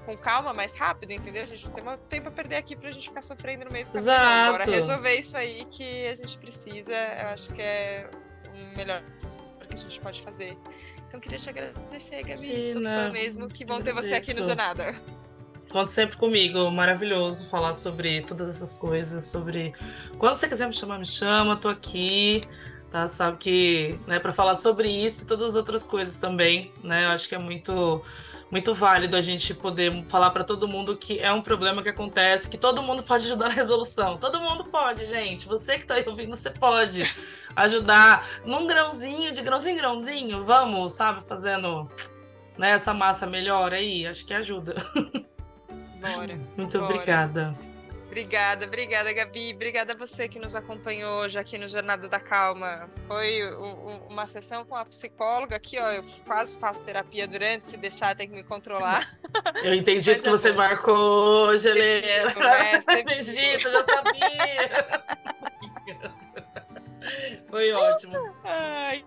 com 0.07 0.17
calma, 0.17 0.53
mais 0.53 0.73
rápido, 0.73 1.11
entendeu? 1.11 1.43
A 1.43 1.45
gente 1.45 1.67
não 1.67 1.73
tem 1.73 1.83
tempo 2.07 2.29
a 2.29 2.31
perder 2.31 2.55
aqui 2.55 2.77
pra 2.77 2.89
gente 2.89 3.09
ficar 3.09 3.21
sofrendo 3.21 3.65
no 3.65 3.71
meio 3.71 3.83
do 3.83 3.91
caminho. 3.91 4.03
Exato. 4.09 4.55
Agora 4.55 4.65
resolver 4.65 5.15
isso 5.15 5.35
aí 5.35 5.65
que 5.69 6.07
a 6.07 6.15
gente 6.15 6.37
precisa, 6.37 6.93
eu 6.93 7.27
acho 7.27 7.53
que 7.53 7.61
é 7.61 8.09
o 8.45 8.77
melhor 8.77 9.03
que 9.67 9.73
a 9.73 9.77
gente 9.77 9.99
pode 9.99 10.21
fazer. 10.21 10.57
Então 11.07 11.19
queria 11.19 11.37
te 11.37 11.49
agradecer, 11.49 12.23
Gabi. 12.23 12.71
Sou 12.71 12.81
fã 12.81 13.11
mesmo. 13.11 13.49
Que 13.49 13.65
bom 13.65 13.81
ter 13.81 13.93
você 13.93 14.15
aqui 14.15 14.33
no 14.33 14.45
Jornada. 14.45 14.95
Conte 15.69 15.91
sempre 15.91 16.15
comigo, 16.15 16.71
maravilhoso 16.71 17.49
falar 17.49 17.73
sobre 17.73 18.21
todas 18.21 18.47
essas 18.47 18.77
coisas, 18.77 19.25
sobre. 19.25 19.73
Quando 20.17 20.37
você 20.37 20.47
quiser 20.47 20.67
me 20.67 20.73
chamar, 20.73 20.97
me 20.99 21.05
chama, 21.05 21.57
tô 21.57 21.67
aqui. 21.67 22.43
tá? 22.89 23.07
Sabe 23.07 23.37
que, 23.37 23.99
né, 24.07 24.19
para 24.19 24.31
falar 24.31 24.55
sobre 24.55 24.89
isso 24.89 25.23
e 25.23 25.27
todas 25.27 25.51
as 25.51 25.55
outras 25.57 25.85
coisas 25.85 26.17
também, 26.17 26.71
né? 26.83 27.05
Eu 27.05 27.09
acho 27.09 27.27
que 27.27 27.35
é 27.35 27.37
muito 27.37 28.01
muito 28.49 28.73
válido 28.73 29.15
a 29.15 29.21
gente 29.21 29.53
poder 29.53 30.03
falar 30.03 30.29
para 30.31 30.43
todo 30.43 30.67
mundo 30.67 30.95
que 30.95 31.19
é 31.19 31.31
um 31.31 31.41
problema 31.41 31.83
que 31.83 31.89
acontece, 31.89 32.49
que 32.49 32.57
todo 32.57 32.81
mundo 32.81 33.03
pode 33.03 33.25
ajudar 33.25 33.49
na 33.49 33.53
resolução. 33.53 34.17
Todo 34.17 34.39
mundo 34.39 34.63
pode, 34.65 35.05
gente. 35.05 35.47
Você 35.47 35.73
que 35.73 35.83
está 35.83 35.95
aí 35.95 36.05
ouvindo, 36.07 36.35
você 36.35 36.49
pode 36.49 37.03
ajudar 37.55 38.25
num 38.45 38.65
grãozinho, 38.65 39.31
de 39.31 39.41
grãozinho 39.41 39.73
em 39.73 39.77
grãozinho. 39.77 40.43
Vamos, 40.45 40.93
sabe, 40.93 41.23
fazendo 41.23 41.89
né, 42.57 42.71
essa 42.71 42.93
massa 42.93 43.27
melhor 43.27 43.73
aí. 43.73 44.07
Acho 44.07 44.25
que 44.25 44.33
ajuda. 44.33 44.75
Bora. 45.99 46.39
Muito 46.55 46.79
bora. 46.79 46.93
obrigada. 46.93 47.55
Obrigada, 48.07 48.65
obrigada, 48.65 49.11
Gabi. 49.13 49.53
Obrigada 49.53 49.93
a 49.93 49.95
você 49.95 50.27
que 50.29 50.39
nos 50.39 50.55
acompanhou 50.55 51.19
hoje 51.21 51.37
aqui 51.37 51.57
no 51.57 51.67
Jornada 51.67 52.07
da 52.07 52.19
Calma. 52.19 52.89
Foi 53.05 53.41
uma 54.09 54.25
sessão 54.25 54.65
com 54.65 54.75
a 54.75 54.85
psicóloga 54.85 55.57
aqui, 55.57 55.77
ó. 55.77 55.91
Eu 55.91 56.03
quase 56.25 56.57
faço 56.57 56.83
terapia 56.83 57.27
durante, 57.27 57.65
se 57.65 57.77
deixar, 57.77 58.15
tem 58.15 58.27
que 58.27 58.35
me 58.35 58.43
controlar. 58.43 59.17
Eu 59.61 59.73
entendi 59.73 60.09
Mas 60.11 60.21
que 60.21 60.27
é 60.27 60.31
você 60.31 60.51
bom. 60.51 60.57
marcou, 60.57 61.53
Helena. 61.53 62.33
É, 62.87 63.17
Egito, 63.17 63.69
já 63.69 63.83
sabia. 63.83 64.97
Foi 67.49 67.71
ótimo. 67.73 68.17
Ai, 68.43 69.03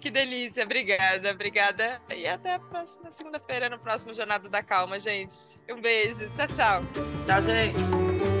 que 0.00 0.10
delícia. 0.10 0.64
Obrigada, 0.64 1.30
obrigada. 1.30 2.02
E 2.10 2.26
até 2.26 2.54
a 2.54 2.58
próxima 2.58 3.10
segunda-feira, 3.10 3.68
no 3.68 3.78
próximo 3.78 4.14
Jornada 4.14 4.48
da 4.48 4.62
Calma, 4.62 4.98
gente. 4.98 5.34
Um 5.70 5.80
beijo. 5.80 6.26
Tchau, 6.34 6.48
tchau. 6.48 6.82
Tchau, 7.26 7.42
gente. 7.42 8.39